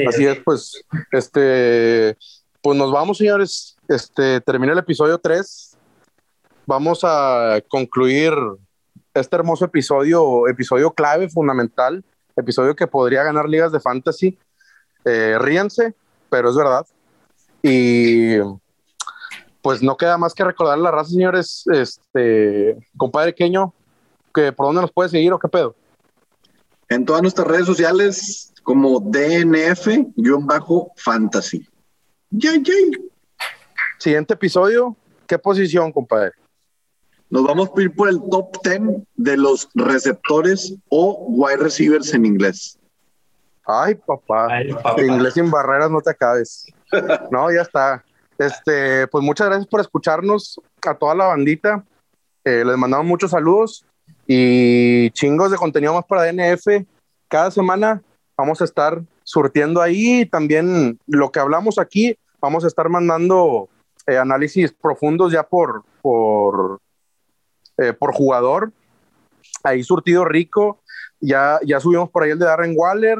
Así, 0.06 0.26
es. 0.26 0.38
pues, 0.44 0.84
este, 1.12 2.16
pues 2.62 2.76
nos 2.76 2.92
vamos, 2.92 3.18
señores. 3.18 3.76
Este, 3.88 4.40
termina 4.40 4.72
el 4.72 4.78
episodio 4.78 5.18
3. 5.18 5.76
Vamos 6.66 7.00
a 7.02 7.60
concluir 7.68 8.32
este 9.14 9.36
hermoso 9.36 9.64
episodio, 9.64 10.46
episodio 10.46 10.92
clave, 10.92 11.28
fundamental, 11.28 12.04
episodio 12.36 12.76
que 12.76 12.86
podría 12.86 13.24
ganar 13.24 13.48
ligas 13.48 13.72
de 13.72 13.80
fantasy. 13.80 14.38
Eh, 15.04 15.36
ríanse, 15.38 15.94
pero 16.28 16.50
es 16.50 16.56
verdad. 16.56 16.86
Y 17.62 18.36
pues 19.62 19.82
no 19.82 19.96
queda 19.96 20.18
más 20.18 20.34
que 20.34 20.44
recordar 20.44 20.78
la 20.78 20.90
raza, 20.90 21.10
señores. 21.10 21.64
Este, 21.72 22.76
compadre 22.96 23.34
Queño, 23.34 23.72
que 24.34 24.52
por 24.52 24.66
dónde 24.66 24.82
nos 24.82 24.92
puede 24.92 25.08
seguir 25.08 25.32
o 25.32 25.38
qué 25.38 25.48
pedo. 25.48 25.74
En 26.88 27.04
todas 27.04 27.22
nuestras 27.22 27.46
redes 27.46 27.66
sociales, 27.66 28.52
como 28.62 29.00
DNF-fantasy. 29.00 31.69
Yay, 32.31 32.62
yay. 32.62 32.90
Siguiente 33.98 34.35
episodio, 34.35 34.97
¿qué 35.27 35.36
posición, 35.36 35.90
compadre? 35.90 36.31
Nos 37.28 37.44
vamos 37.44 37.70
a 37.77 37.82
ir 37.82 37.93
por 37.93 38.09
el 38.09 38.20
top 38.31 38.57
10 38.62 38.81
de 39.16 39.36
los 39.36 39.69
receptores 39.74 40.74
o 40.89 41.27
wide 41.28 41.57
receivers 41.57 42.15
en 42.15 42.27
inglés. 42.27 42.78
Ay, 43.66 43.97
papá. 43.97 44.48
Inglés 44.98 45.35
sin 45.35 45.51
barreras, 45.51 45.90
no 45.90 46.01
te 46.01 46.11
acabes. 46.11 46.66
no, 47.32 47.52
ya 47.52 47.62
está. 47.62 48.05
Este, 48.39 49.09
pues 49.09 49.24
muchas 49.24 49.48
gracias 49.48 49.66
por 49.66 49.81
escucharnos 49.81 50.61
a 50.86 50.94
toda 50.94 51.16
la 51.16 51.27
bandita. 51.27 51.85
Eh, 52.44 52.65
les 52.65 52.77
mandamos 52.77 53.07
muchos 53.07 53.32
saludos 53.32 53.85
y 54.27 55.11
chingos 55.11 55.51
de 55.51 55.57
contenido 55.57 55.94
más 55.94 56.05
para 56.05 56.23
DNF. 56.23 56.86
Cada 57.28 57.51
semana 57.51 58.01
vamos 58.36 58.61
a 58.61 58.65
estar 58.65 59.02
surtiendo 59.31 59.81
ahí 59.81 60.27
también 60.27 60.98
lo 61.07 61.31
que 61.31 61.39
hablamos 61.39 61.78
aquí. 61.78 62.19
Vamos 62.40 62.65
a 62.65 62.66
estar 62.66 62.89
mandando 62.89 63.69
eh, 64.09 64.19
análisis 64.19 64.73
profundos 64.73 65.32
ya 65.32 65.44
por, 65.44 65.85
por, 66.02 66.81
eh, 67.78 67.93
por 67.93 68.12
jugador. 68.12 68.73
Ahí 69.62 69.85
surtido 69.85 70.24
rico. 70.24 70.81
Ya, 71.20 71.61
ya 71.65 71.78
subimos 71.78 72.11
por 72.11 72.24
ahí 72.24 72.31
el 72.31 72.39
de 72.39 72.47
Darren 72.47 72.73
Waller, 72.74 73.19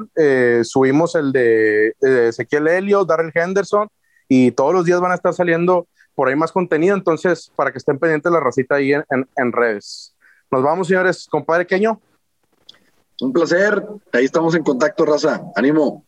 subimos 0.65 1.15
el 1.15 1.33
de, 1.33 1.93
Ezequiel 2.01 2.67
Elliott, 2.67 3.07
Darrell 3.07 3.31
Henderson 3.35 3.89
y 4.27 4.53
todos 4.53 4.73
los 4.73 4.87
días 4.87 5.01
van 5.01 5.13
a 5.13 5.17
estar 5.17 5.35
saliendo 5.35 5.87
por 6.15 6.29
ahí 6.29 6.35
más 6.35 6.51
contenido, 6.51 6.97
entonces 6.97 7.53
para 7.55 7.73
que 7.73 7.79
estén 7.79 7.99
pendientes 7.99 8.33
la 8.33 8.41
racita 8.41 8.77
ahí 8.77 8.95
en, 8.95 9.05
en, 9.37 9.53
redes. 9.53 10.17
Nos 10.51 10.63
vamos, 10.63 10.89
señores. 10.89 11.29
Compadre 11.31 11.67
Queño. 11.67 12.01
Un 13.21 13.33
placer. 13.33 13.83
Ahí 14.13 14.25
estamos 14.25 14.55
en 14.55 14.63
contacto, 14.63 15.05
raza. 15.05 15.43
Ánimo. 15.55 16.05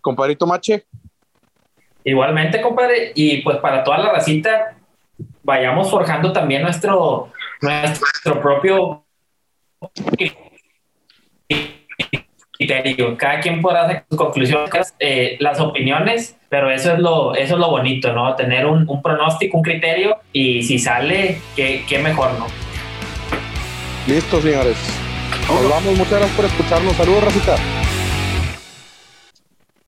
Compadrito 0.00 0.46
Mache. 0.46 0.86
Igualmente, 2.04 2.60
compadre. 2.60 3.12
Y 3.14 3.42
pues 3.42 3.58
para 3.58 3.84
toda 3.84 3.98
la 3.98 4.12
racita, 4.12 4.76
vayamos 5.42 5.90
forjando 5.90 6.32
también 6.32 6.62
nuestro, 6.62 7.32
nuestro 7.60 8.40
propio 8.40 9.04
criterio. 12.52 13.16
Cada 13.16 13.40
quien 13.40 13.60
podrá 13.60 13.84
hacer 13.84 14.04
sus 14.08 14.18
conclusiones, 14.18 14.94
eh, 14.98 15.36
las 15.40 15.60
opiniones, 15.60 16.36
pero 16.48 16.70
eso 16.70 16.92
es 16.92 16.98
lo, 16.98 17.34
eso 17.34 17.54
es 17.54 17.60
lo 17.60 17.70
bonito, 17.70 18.12
¿no? 18.12 18.34
Tener 18.34 18.66
un, 18.66 18.88
un 18.88 19.02
pronóstico, 19.02 19.58
un 19.58 19.62
criterio 19.62 20.18
y 20.32 20.62
si 20.62 20.78
sale, 20.78 21.40
qué, 21.56 21.84
qué 21.88 21.98
mejor, 21.98 22.38
¿no? 22.38 22.46
Listo, 24.06 24.40
señores. 24.40 25.03
Nos 25.48 25.68
vamos. 25.70 25.98
Muchas 25.98 26.18
gracias 26.18 26.36
por 26.36 26.44
escucharnos. 26.44 26.96
Saludos, 26.96 27.24
Racita. 27.24 27.56